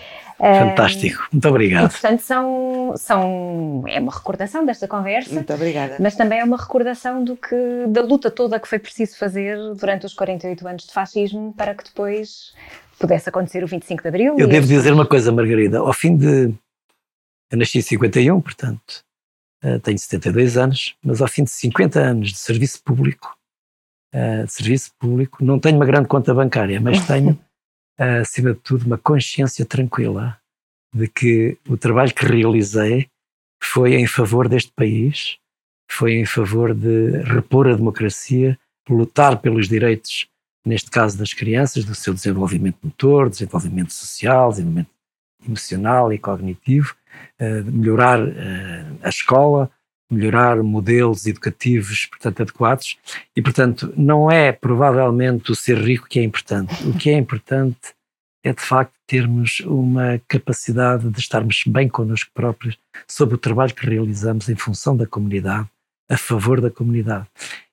Fantástico, 0.42 1.28
muito 1.32 1.48
obrigado. 1.48 1.86
E, 1.86 1.90
portanto, 1.90 2.22
são, 2.22 2.94
são, 2.98 3.84
é 3.88 4.00
uma 4.00 4.12
recordação 4.12 4.66
desta 4.66 4.88
conversa. 4.88 5.34
Muito 5.34 5.54
obrigada. 5.54 5.98
Mas 6.00 6.16
também 6.16 6.40
é 6.40 6.44
uma 6.44 6.58
recordação 6.58 7.24
do 7.24 7.38
que, 7.38 7.56
da 7.90 8.02
luta 8.02 8.32
toda 8.32 8.60
que 8.60 8.68
foi 8.68 8.80
preciso 8.80 9.18
fazer 9.18 9.58
durante 9.76 10.06
os 10.06 10.14
48 10.14 10.68
anos 10.68 10.84
de 10.86 10.94
fascismo 10.94 11.54
para 11.56 11.76
que 11.76 11.84
depois 11.84 12.54
pudesse 13.00 13.30
acontecer 13.30 13.64
o 13.64 13.68
25 13.68 14.02
de 14.02 14.08
Abril. 14.08 14.36
Eu 14.38 14.48
devo 14.48 14.66
dizer 14.66 14.92
uma 14.94 15.06
coisa, 15.06 15.32
Margarida. 15.32 15.80
Ao 15.80 15.94
fim 15.94 16.16
de. 16.16 16.54
Eu 17.52 17.58
nasci 17.58 17.80
em 17.80 17.82
51, 17.82 18.40
portanto, 18.42 19.04
eh, 19.62 19.78
tenho 19.80 20.00
72 20.00 20.58
anos, 20.58 20.96
mas 21.04 21.22
ao 21.22 21.28
fim 21.28 21.44
de 21.44 21.52
50 21.52 22.00
anos 22.00 22.32
de 22.32 22.38
serviço 22.38 22.82
público, 22.82 23.38
eh, 24.14 24.44
de 24.44 24.54
serviço 24.54 24.92
público, 24.98 25.44
não 25.44 25.60
tenho 25.60 25.76
uma 25.76 25.86
grande 25.86 26.08
conta 26.08 26.34
bancária, 26.34 26.80
mas 26.80 27.06
tenho 27.06 27.38
acima 28.22 28.54
de 28.54 28.60
tudo, 28.60 28.86
uma 28.86 28.98
consciência 28.98 29.66
tranquila 29.66 30.38
de 30.94 31.08
que 31.08 31.58
o 31.68 31.78
trabalho 31.78 32.14
que 32.14 32.26
realizei 32.26 33.08
foi 33.62 33.96
em 33.96 34.08
favor 34.08 34.50
deste 34.50 34.72
país, 34.74 35.38
foi 35.90 36.14
em 36.14 36.26
favor 36.26 36.74
de 36.74 37.22
repor 37.24 37.68
a 37.68 37.76
democracia, 37.76 38.58
lutar 38.90 39.40
pelos 39.40 39.68
direitos, 39.68 40.28
neste 40.66 40.90
caso 40.90 41.18
das 41.18 41.34
crianças, 41.34 41.86
do 41.86 41.96
seu 41.96 42.14
desenvolvimento 42.14 42.78
motor, 42.84 43.30
desenvolvimento 43.30 43.94
social, 43.94 44.50
desenvolvimento 44.50 44.90
emocional 45.46 46.12
e 46.12 46.18
cognitivo, 46.18 46.96
uh, 47.40 47.72
melhorar 47.72 48.22
uh, 48.22 49.00
a 49.02 49.10
escola, 49.10 49.72
melhorar 50.14 50.62
modelos 50.62 51.26
educativos, 51.26 52.06
portanto, 52.06 52.42
adequados. 52.42 52.98
E, 53.36 53.42
portanto, 53.42 53.94
não 53.96 54.30
é 54.30 54.52
provavelmente 54.52 55.52
o 55.52 55.56
ser 55.56 55.78
rico 55.78 56.08
que 56.08 56.20
é 56.20 56.24
importante. 56.24 56.88
O 56.88 56.98
que 56.98 57.10
é 57.10 57.18
importante 57.18 57.94
é, 58.44 58.54
de 58.54 58.62
facto, 58.62 58.94
termos 59.08 59.60
uma 59.62 60.20
capacidade 60.28 61.10
de 61.10 61.20
estarmos 61.20 61.64
bem 61.66 61.88
connosco 61.88 62.32
próprios 62.34 62.78
sobre 63.08 63.36
o 63.36 63.38
trabalho 63.38 63.74
que 63.74 63.86
realizamos 63.86 64.50
em 64.50 64.56
função 64.56 64.98
da 64.98 65.06
comunidade, 65.06 65.68
a 66.10 66.18
favor 66.18 66.60
da 66.60 66.72
comunidade. 66.72 67.28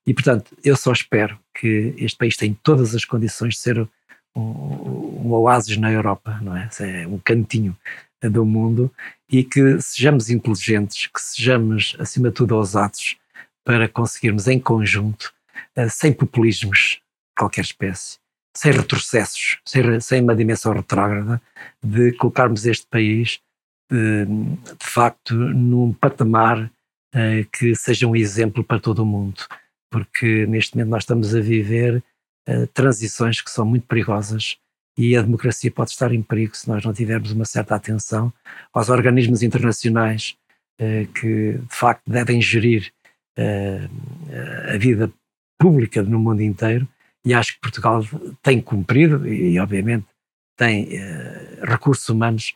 E, 0.07 0.13
portanto, 0.15 0.57
eu 0.63 0.77
só 0.77 0.93
espero 0.93 1.39
que 1.55 1.95
este 1.99 2.17
país 2.17 2.37
tenha 2.37 2.57
todas 2.63 2.95
as 2.95 3.05
condições 3.05 3.55
de 3.55 3.61
ser 3.61 3.89
um, 4.37 4.41
um 4.41 5.33
oásis 5.33 5.77
na 5.77 5.91
Europa, 5.91 6.39
não 6.43 6.57
é? 6.57 6.69
É 6.81 7.07
um 7.07 7.19
cantinho 7.19 7.77
do 8.23 8.45
mundo 8.45 8.93
e 9.31 9.45
que 9.45 9.81
sejamos 9.81 10.31
inteligentes, 10.31 11.07
que 11.07 11.21
sejamos, 11.21 11.97
acima 11.99 12.29
de 12.29 12.35
tudo, 12.35 12.57
ousados 12.57 13.17
para 13.65 13.89
conseguirmos 13.89 14.49
em 14.49 14.59
conjunto, 14.59 15.33
eh, 15.77 15.89
sem 15.89 16.13
populismos 16.13 17.01
de 17.01 17.35
qualquer 17.39 17.61
espécie, 17.61 18.19
sem 18.57 18.73
retrocessos, 18.73 19.59
sem, 19.65 20.01
sem 20.01 20.23
uma 20.23 20.35
dimensão 20.35 20.73
retrógrada, 20.73 21.41
de 21.83 22.13
colocarmos 22.13 22.65
este 22.65 22.87
país, 22.87 23.41
de, 23.91 24.27
facto, 24.81 25.35
num 25.35 25.93
patamar 25.93 26.71
eh, 27.15 27.47
que 27.53 27.75
seja 27.75 28.07
um 28.07 28.17
exemplo 28.17 28.63
para 28.65 28.81
todo 28.81 29.01
o 29.01 29.07
mundo, 29.07 29.43
porque 29.91 30.47
neste 30.47 30.77
momento 30.77 30.91
nós 30.91 31.03
estamos 31.03 31.35
a 31.35 31.41
viver 31.41 32.03
eh, 32.47 32.67
transições 32.73 33.41
que 33.41 33.51
são 33.51 33.65
muito 33.67 33.87
perigosas 33.87 34.59
e 34.99 35.17
a 35.17 35.23
democracia 35.23 35.71
pode 35.71 35.93
estar 35.93 36.13
em 36.13 36.21
perigo 36.21 36.57
se 36.57 36.69
nós 36.69 36.85
não 36.85 36.93
tivermos 36.93 37.31
uma 37.31 37.45
certa 37.45 37.77
atenção 37.77 38.33
aos 38.75 38.89
organismos 38.89 39.45
internacionais 39.45 40.37
eh, 40.81 41.07
que 41.15 41.53
de 41.53 41.75
facto 41.75 42.03
devem 42.11 42.43
gerir 42.43 42.93
eh, 43.37 43.89
a 44.75 44.77
vida 44.77 45.09
pública 45.57 46.03
no 46.03 46.19
mundo 46.19 46.43
inteiro 46.43 46.87
e 47.25 47.33
acho 47.33 47.55
que 47.55 47.61
Portugal 47.61 48.05
tem 48.43 48.61
cumprido 48.61 49.27
e, 49.27 49.59
obviamente 49.61 50.07
tem 50.57 50.89
eh, 50.91 51.61
recursos 51.63 52.09
humanos 52.09 52.55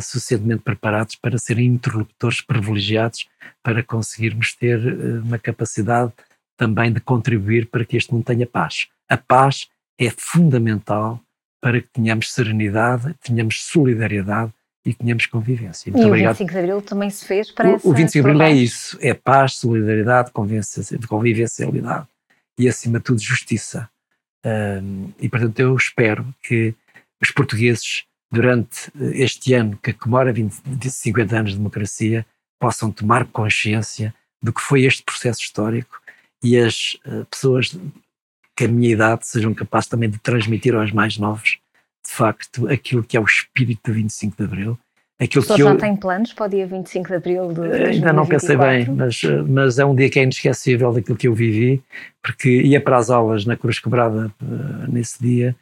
suficientemente 0.00 0.62
preparados 0.62 1.16
para 1.16 1.36
serem 1.36 1.66
interlocutores 1.66 2.40
privilegiados 2.40 3.28
para 3.62 3.82
conseguirmos 3.82 4.54
ter 4.54 4.78
uma 5.22 5.38
capacidade 5.38 6.10
também 6.56 6.90
de 6.90 6.98
contribuir 6.98 7.66
para 7.66 7.84
que 7.84 7.98
este 7.98 8.10
mundo 8.10 8.24
tenha 8.24 8.46
paz. 8.46 8.88
A 9.06 9.18
paz 9.18 9.68
é 9.98 10.08
fundamental 10.08 11.20
para 11.62 11.80
que 11.80 11.88
tenhamos 11.92 12.32
serenidade, 12.32 13.14
tenhamos 13.22 13.62
solidariedade 13.62 14.52
e 14.84 14.92
tenhamos 14.92 15.26
convivência. 15.26 15.92
Muito 15.92 16.04
e 16.04 16.08
obrigado. 16.08 16.32
o 16.32 16.38
25 16.38 16.52
de 16.52 16.58
Abril 16.58 16.82
também 16.82 17.08
se 17.08 17.24
fez 17.24 17.52
para 17.52 17.70
o, 17.70 17.74
essa... 17.76 17.88
O 17.88 17.94
25 17.94 18.24
de 18.24 18.30
Abril 18.30 18.42
é 18.42 18.52
isso, 18.52 18.98
é 19.00 19.14
paz, 19.14 19.54
solidariedade, 19.54 20.32
convivencialidade 20.32 22.06
e, 22.58 22.68
acima 22.68 22.98
de 22.98 23.04
tudo, 23.04 23.22
justiça. 23.22 23.88
Um, 24.44 25.12
e, 25.20 25.28
portanto, 25.28 25.60
eu 25.60 25.76
espero 25.76 26.26
que 26.42 26.74
os 27.22 27.30
portugueses, 27.30 28.02
durante 28.28 28.90
este 29.12 29.54
ano 29.54 29.78
que 29.80 29.92
comemora 29.92 30.32
20, 30.32 30.90
50 30.90 31.36
anos 31.36 31.50
de 31.52 31.58
democracia, 31.58 32.26
possam 32.60 32.90
tomar 32.90 33.24
consciência 33.26 34.12
do 34.42 34.52
que 34.52 34.60
foi 34.60 34.82
este 34.82 35.04
processo 35.04 35.40
histórico 35.40 36.02
e 36.42 36.58
as 36.58 36.98
uh, 37.06 37.24
pessoas 37.26 37.72
que 38.56 38.64
a 38.64 38.68
minha 38.68 38.90
idade 38.90 39.26
sejam 39.26 39.54
capazes 39.54 39.88
também 39.88 40.10
de 40.10 40.18
transmitir 40.18 40.74
aos 40.74 40.92
mais 40.92 41.16
novos, 41.18 41.58
de 42.04 42.12
facto, 42.12 42.68
aquilo 42.68 43.02
que 43.02 43.16
é 43.16 43.20
o 43.20 43.24
espírito 43.24 43.80
do 43.84 43.94
25 43.94 44.36
de 44.36 44.44
Abril. 44.44 44.78
Aquilo 45.20 45.44
que 45.44 45.52
eu, 45.52 45.56
já 45.56 45.76
tem 45.76 45.94
planos 45.94 46.32
para 46.32 46.46
o 46.46 46.48
dia 46.48 46.66
25 46.66 47.08
de 47.08 47.14
Abril 47.14 47.48
de 47.48 47.54
2024? 47.54 47.94
Ainda 47.94 48.12
não 48.12 48.26
pensei 48.26 48.56
bem, 48.56 48.86
mas, 48.90 49.20
mas 49.48 49.78
é 49.78 49.84
um 49.84 49.94
dia 49.94 50.10
que 50.10 50.18
é 50.18 50.24
inesquecível 50.24 50.92
daquilo 50.92 51.16
que 51.16 51.28
eu 51.28 51.34
vivi, 51.34 51.80
porque 52.20 52.62
ia 52.62 52.80
para 52.80 52.96
as 52.96 53.08
aulas 53.08 53.46
na 53.46 53.56
Cruz 53.56 53.78
Quebrada 53.78 54.32
uh, 54.42 54.92
nesse 54.92 55.22
dia 55.22 55.54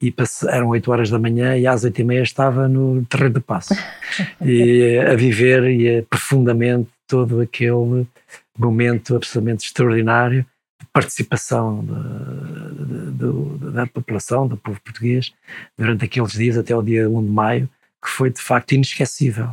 e 0.00 0.14
eram 0.48 0.68
8 0.68 0.90
horas 0.90 1.10
da 1.10 1.18
manhã 1.18 1.56
e 1.56 1.66
às 1.66 1.82
8 1.82 2.00
e 2.00 2.04
meia 2.04 2.22
estava 2.22 2.68
no 2.68 3.04
terreno 3.06 3.34
de 3.34 3.40
passo 3.40 3.74
e 4.40 4.98
a 4.98 5.14
viver 5.14 5.64
e 5.64 5.98
a, 5.98 6.02
profundamente 6.04 6.88
todo 7.08 7.40
aquele 7.40 8.06
momento 8.56 9.16
absolutamente 9.16 9.66
extraordinário 9.66 10.46
participação 10.92 11.84
de, 11.84 13.12
de, 13.12 13.72
da 13.72 13.86
população, 13.86 14.46
do 14.46 14.56
povo 14.56 14.80
português, 14.80 15.32
durante 15.76 16.04
aqueles 16.04 16.32
dias 16.32 16.56
até 16.56 16.74
o 16.74 16.82
dia 16.82 17.08
1 17.08 17.24
de 17.24 17.30
maio, 17.30 17.68
que 18.02 18.08
foi 18.08 18.30
de 18.30 18.40
facto 18.40 18.72
inesquecível, 18.72 19.50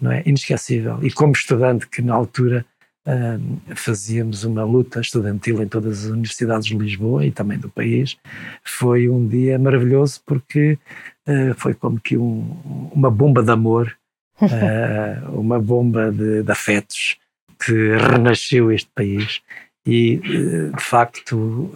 não 0.00 0.12
é? 0.12 0.22
Inesquecível. 0.26 0.98
E 1.02 1.10
como 1.10 1.32
estudante 1.32 1.88
que 1.88 2.02
na 2.02 2.14
altura 2.14 2.66
uh, 3.06 3.76
fazíamos 3.76 4.44
uma 4.44 4.64
luta 4.64 5.00
estudantil 5.00 5.62
em 5.62 5.68
todas 5.68 6.04
as 6.04 6.10
universidades 6.10 6.66
de 6.66 6.76
Lisboa 6.76 7.24
e 7.24 7.30
também 7.30 7.58
do 7.58 7.70
país, 7.70 8.16
foi 8.62 9.08
um 9.08 9.26
dia 9.26 9.58
maravilhoso 9.58 10.20
porque 10.26 10.78
uh, 11.28 11.54
foi 11.56 11.74
como 11.74 12.00
que 12.00 12.16
um, 12.16 12.90
uma 12.92 13.10
bomba 13.10 13.42
de 13.42 13.50
amor, 13.50 13.96
uh, 14.40 15.30
uma 15.38 15.60
bomba 15.60 16.10
de, 16.10 16.42
de 16.42 16.52
afetos 16.52 17.16
que 17.64 17.96
renasceu 17.96 18.72
este 18.72 18.90
país 18.94 19.40
e 19.86 20.16
de 20.18 20.82
facto 20.82 21.70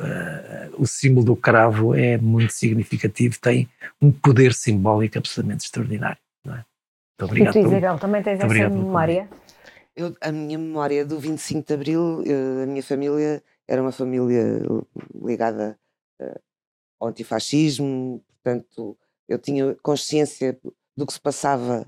o 0.79 0.87
símbolo 0.87 1.27
do 1.27 1.37
cravo 1.37 1.95
é 1.95 2.17
muito 2.17 2.53
significativo, 2.53 3.39
tem 3.41 3.69
um 4.01 4.11
poder 4.11 4.55
simbólico 4.55 5.19
absolutamente 5.19 5.65
extraordinário. 5.65 6.19
Não 6.45 6.55
é? 6.55 6.65
Muito 7.21 7.31
obrigado. 7.31 7.57
E 7.57 7.63
tu, 7.63 7.69
Isabel, 7.69 7.99
também 7.99 8.23
tens 8.23 8.41
essa 8.41 8.69
memória? 8.69 9.29
Eu, 9.95 10.17
a 10.21 10.31
minha 10.31 10.57
memória 10.57 11.05
do 11.05 11.19
25 11.19 11.67
de 11.67 11.75
Abril, 11.75 12.23
eu, 12.25 12.63
a 12.63 12.67
minha 12.67 12.83
família 12.83 13.43
era 13.67 13.83
uma 13.83 13.93
família 13.93 14.63
ligada 15.23 15.77
ao 17.01 17.09
antifascismo, 17.09 18.23
portanto, 18.43 18.97
eu 19.29 19.39
tinha 19.39 19.75
consciência 19.83 20.59
do 20.97 21.07
que 21.07 21.13
se 21.13 21.21
passava, 21.21 21.87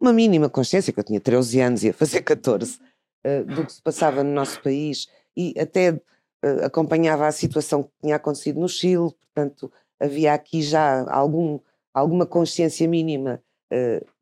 uma 0.00 0.12
mínima 0.12 0.50
consciência, 0.50 0.92
que 0.92 0.98
eu 0.98 1.04
tinha 1.04 1.20
13 1.20 1.60
anos 1.60 1.84
e 1.84 1.86
ia 1.86 1.94
fazer 1.94 2.22
14, 2.22 2.76
uh, 2.76 2.80
eh, 3.24 3.42
do 3.44 3.64
que 3.64 3.72
se 3.72 3.82
passava 3.82 4.24
no 4.24 4.32
nosso 4.32 4.60
país 4.60 5.06
e 5.36 5.54
até 5.58 5.92
uh, 5.92 6.64
acompanhava 6.64 7.26
a 7.26 7.32
situação 7.32 7.82
que 7.82 7.90
tinha 8.02 8.16
acontecido 8.16 8.60
no 8.60 8.68
Chile, 8.68 9.10
portanto, 9.34 9.72
havia 10.00 10.34
aqui 10.34 10.62
já 10.62 11.04
algum, 11.10 11.58
alguma 11.94 12.26
consciência 12.26 12.86
mínima 12.88 13.42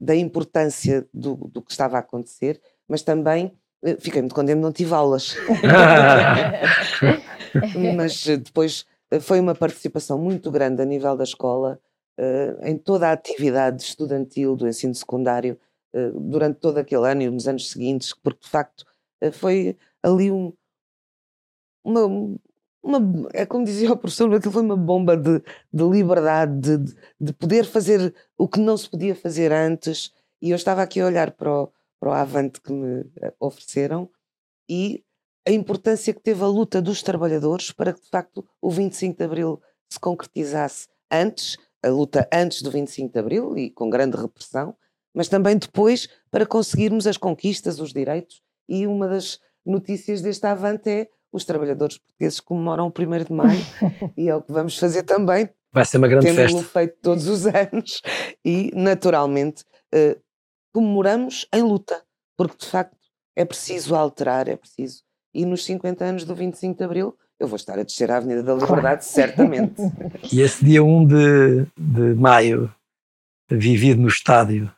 da 0.01 0.15
importância 0.15 1.05
do, 1.13 1.35
do 1.35 1.61
que 1.61 1.73
estava 1.73 1.97
a 1.97 2.01
acontecer 2.01 2.61
mas 2.91 3.03
também 3.03 3.53
eh, 3.85 3.97
fiquei 4.01 4.21
muito 4.21 4.35
contente, 4.35 4.59
não 4.59 4.73
tive 4.73 4.93
aulas. 4.93 5.37
mas 7.95 8.27
depois 8.27 8.85
foi 9.21 9.39
uma 9.39 9.55
participação 9.55 10.19
muito 10.19 10.51
grande 10.51 10.83
a 10.83 10.85
nível 10.85 11.17
da 11.17 11.25
escola, 11.25 11.79
em 12.63 12.77
toda 12.77 13.09
a 13.09 13.13
atividade 13.13 13.83
estudantil 13.83 14.55
do 14.55 14.69
ensino 14.69 14.95
secundário, 14.95 15.59
durante 16.15 16.59
todo 16.59 16.77
aquele 16.77 17.11
ano 17.11 17.23
e 17.23 17.31
nos 17.31 17.49
anos 17.49 17.71
seguintes, 17.71 18.13
porque 18.13 18.45
de 18.45 18.51
facto 18.51 18.85
foi 19.33 19.75
ali 20.03 20.31
um, 20.31 20.53
uma, 21.85 22.39
uma, 22.83 23.29
é 23.33 23.45
como 23.45 23.65
dizia 23.65 23.93
o 23.93 23.97
professor, 23.97 24.33
aquilo 24.35 24.53
foi 24.53 24.63
uma 24.63 24.77
bomba 24.77 25.17
de, 25.17 25.41
de 25.73 25.85
liberdade, 25.85 26.79
de, 26.79 26.95
de, 27.21 27.33
poder 27.33 27.65
fazer 27.65 28.15
o 28.39 28.49
que 28.49 28.61
não 28.61 28.77
se 28.77 28.89
podia 28.89 29.15
fazer 29.15 29.53
antes. 29.53 30.13
E 30.41 30.51
eu 30.51 30.57
estava 30.57 30.83
aqui 30.83 31.01
a 31.01 31.07
olhar 31.07 31.33
para 31.33 31.53
o, 31.53 31.73
para 31.99 32.11
o 32.11 32.13
Avante 32.13 32.61
que 32.61 32.73
me 32.73 33.05
eh, 33.21 33.35
ofereceram 33.39 34.09
e 34.69 35.05
a 35.47 35.51
importância 35.51 36.15
que 36.15 36.21
teve 36.21 36.43
a 36.43 36.47
luta 36.47 36.81
dos 36.81 37.03
trabalhadores 37.03 37.73
para 37.73 37.93
que, 37.93 38.01
de 38.01 38.09
facto, 38.09 38.47
o 38.61 38.71
25 38.71 39.19
de 39.19 39.25
Abril 39.25 39.61
se 39.91 39.99
concretizasse 39.99 40.89
antes, 41.11 41.57
a 41.83 41.89
luta 41.89 42.29
antes 42.33 42.63
do 42.63 42.71
25 42.71 43.13
de 43.13 43.19
Abril 43.19 43.59
e 43.59 43.71
com 43.71 43.91
grande 43.91 44.17
repressão, 44.17 44.77
mas 45.15 45.29
também 45.29 45.57
depois 45.57 46.09
para 46.31 46.47
conseguirmos 46.47 47.07
as 47.07 47.17
conquistas, 47.17 47.81
os 47.81 47.93
direitos. 47.93 48.43
E 48.69 48.87
uma 48.87 49.09
das 49.09 49.41
notícias 49.67 50.23
deste 50.23 50.47
Avante 50.47 50.89
é 50.89 51.09
os 51.33 51.45
trabalhadores 51.45 51.99
portugueses 51.99 52.41
comemoram 52.41 52.87
o 52.87 52.89
1 52.89 53.25
de 53.25 53.33
Maio 53.33 53.61
e 54.17 54.29
é 54.29 54.35
o 54.35 54.43
que 54.43 54.53
vamos 54.53 54.79
fazer 54.79 55.03
também. 55.05 55.49
Vai 55.73 55.85
ser 55.85 55.99
uma 55.99 56.09
grande 56.09 56.27
Temos 56.27 56.41
festa. 56.41 56.57
Temos 56.57 56.73
feito 56.73 56.97
todos 57.01 57.29
os 57.29 57.47
anos 57.47 58.03
e, 58.45 58.73
naturalmente, 58.75 59.65
eh, 59.95 60.19
comemoramos 60.73 61.47
em 61.53 61.63
luta, 61.63 62.03
porque 62.37 62.57
de 62.59 62.67
facto 62.67 62.97
é 63.37 63.45
preciso 63.45 63.95
alterar, 63.95 64.49
é 64.49 64.57
preciso. 64.57 65.03
E 65.33 65.47
nos 65.47 65.65
50 65.65 66.05
anos 66.05 66.25
do 66.25 66.35
25 66.35 66.77
de 66.77 66.85
Abril, 66.85 67.17
eu 67.39 67.47
vou 67.47 67.57
estar 67.57 67.79
a 67.79 67.85
descer 67.85 68.11
a 68.11 68.17
Avenida 68.17 68.43
da 68.43 68.55
Liberdade, 68.55 69.05
certamente. 69.05 69.81
E 70.33 70.41
esse 70.41 70.65
dia 70.65 70.83
1 70.83 71.07
de, 71.07 71.67
de 71.79 72.15
maio, 72.15 72.73
vivido 73.49 74.01
no 74.03 74.09
estádio, 74.09 74.71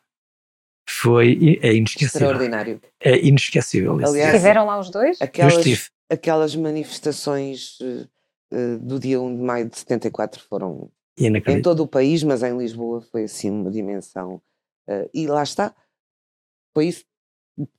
foi 0.93 1.59
é 1.63 1.75
inesquecível. 1.75 2.29
Extraordinário. 2.29 2.81
É 3.01 3.19
inesquecível. 3.19 3.95
Aliás, 3.95 4.35
estiveram 4.35 4.67
lá 4.67 4.79
os 4.79 4.91
dois? 4.91 5.21
Aquelas, 5.21 5.91
aquelas 6.11 6.57
manifestações 6.57 7.79
uh, 7.81 8.79
do 8.81 8.99
dia 8.99 9.21
1 9.21 9.37
de 9.37 9.43
maio 9.43 9.69
de 9.69 9.79
74 9.79 10.43
foram 10.49 10.91
em 11.19 11.63
todo 11.63 11.83
o 11.83 11.87
país, 11.87 12.23
mas 12.23 12.43
em 12.43 12.57
Lisboa 12.57 13.01
foi 13.01 13.25
assim 13.25 13.51
uma 13.51 13.71
dimensão. 13.71 14.41
Uh, 14.89 15.09
e 15.15 15.27
lá 15.27 15.43
está, 15.43 15.75
foi 16.75 16.87
isso 16.87 17.05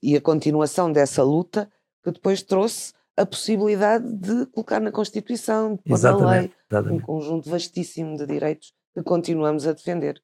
e 0.02 0.16
a 0.16 0.22
continuação 0.22 0.92
dessa 0.92 1.24
luta 1.24 1.70
que 2.04 2.12
depois 2.12 2.42
trouxe 2.42 2.94
a 3.16 3.26
possibilidade 3.26 4.12
de 4.14 4.46
colocar 4.48 4.80
na 4.80 4.92
Constituição, 4.92 5.76
de 5.76 5.84
pôr 5.84 6.00
na 6.00 6.32
lei, 6.32 6.52
exatamente. 6.70 7.02
um 7.02 7.06
conjunto 7.06 7.50
vastíssimo 7.50 8.18
de 8.18 8.26
direitos 8.26 8.74
que 8.94 9.04
continuamos 9.04 9.68
a 9.68 9.74
defender. 9.74 10.22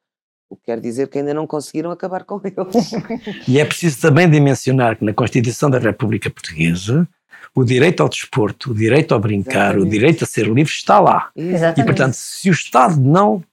O 0.50 0.56
que 0.56 0.64
quer 0.66 0.80
dizer 0.80 1.08
que 1.08 1.20
ainda 1.20 1.34
não 1.34 1.46
conseguiram 1.46 1.92
acabar 1.92 2.24
com 2.24 2.42
eles. 2.44 2.92
e 3.48 3.60
é 3.60 3.66
preciso 3.66 4.02
também 4.02 4.30
dimensionar 4.30 4.98
que 4.98 5.06
na 5.06 5.14
Constituição 5.14 5.70
da 5.70 5.78
República 5.78 6.30
Portuguesa 6.30 7.08
o 7.56 7.64
direito 7.64 8.02
ao 8.02 8.10
desporto, 8.10 8.72
o 8.72 8.74
direito 8.76 9.14
ao 9.14 9.20
brincar, 9.20 9.72
Exatamente. 9.72 9.88
o 9.88 9.90
direito 9.90 10.24
a 10.24 10.28
ser 10.28 10.48
livre 10.48 10.72
está 10.72 11.00
lá. 11.00 11.30
Exatamente. 11.36 11.82
E, 11.82 11.84
portanto, 11.84 12.14
se 12.14 12.50
o 12.50 12.54
Estado 12.54 13.00
não 13.00 13.44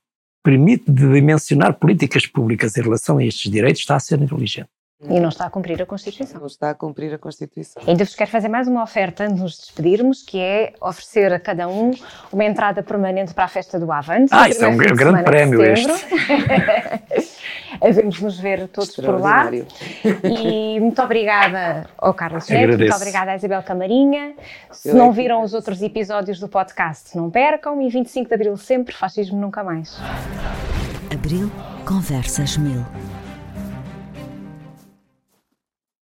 permite 0.43 0.85
dimensionar 0.91 1.75
políticas 1.75 2.27
públicas 2.27 2.77
em 2.77 2.83
relação 2.83 3.19
a 3.19 3.25
estes 3.25 3.51
direitos, 3.51 3.81
está 3.81 3.97
a 3.97 4.01
ser 4.01 4.19
negligente. 4.19 4.69
E 5.09 5.21
não 5.21 5.29
está 5.29 5.47
a 5.47 5.51
cumprir 5.51 5.81
a 5.81 5.87
Constituição. 5.87 6.41
Não 6.41 6.47
está 6.47 6.71
a 6.71 6.75
cumprir 6.75 7.13
a 7.15 7.19
Constituição. 7.19 7.83
Ainda 7.87 8.05
vos 8.05 8.15
quero 8.15 8.31
fazer 8.31 8.49
mais 8.49 8.69
uma 8.69 8.83
oferta 8.83 9.25
antes 9.25 9.37
de 9.37 9.43
nos 9.43 9.59
despedirmos, 9.59 10.23
que 10.23 10.39
é 10.39 10.73
oferecer 10.81 11.33
a 11.33 11.41
cada 11.41 11.69
um 11.69 11.93
uma 12.33 12.45
entrada 12.45 12.83
permanente 12.83 13.33
para 13.35 13.45
a 13.45 13.49
festa 13.49 13.79
do 13.79 13.91
Avante. 13.91 14.31
Ah, 14.33 14.49
isso 14.49 14.65
é 14.65 14.69
um 14.69 14.77
grande 14.77 15.23
prémio 15.23 15.63
este. 15.63 15.93
Havemos 17.81 18.21
nos 18.21 18.39
ver 18.39 18.69
todos 18.69 18.95
por 18.97 19.21
lá. 19.21 19.51
E 20.25 20.81
muito 20.81 21.01
obrigada 21.03 21.89
ao 21.99 22.15
Carlos 22.15 22.49
Neto, 22.49 22.79
muito 22.79 22.95
obrigada 22.95 23.33
à 23.33 23.37
Isabel 23.37 23.63
Camarinha. 23.63 24.35
Se 24.71 24.89
Eu 24.89 24.95
não 24.95 25.13
viram 25.13 25.43
os 25.43 25.53
outros 25.53 25.83
episódios 25.83 26.41
do 26.41 26.49
podcast, 26.49 27.17
não 27.17 27.31
percam. 27.31 27.81
E 27.83 27.89
25 27.89 28.29
de 28.29 28.35
Abril 28.35 28.57
sempre, 28.57 28.95
fascismo 28.95 29.39
nunca 29.41 29.63
mais. 29.63 29.99
Abril, 31.13 31.51
Conversas 31.85 32.57
Mil. 32.57 32.85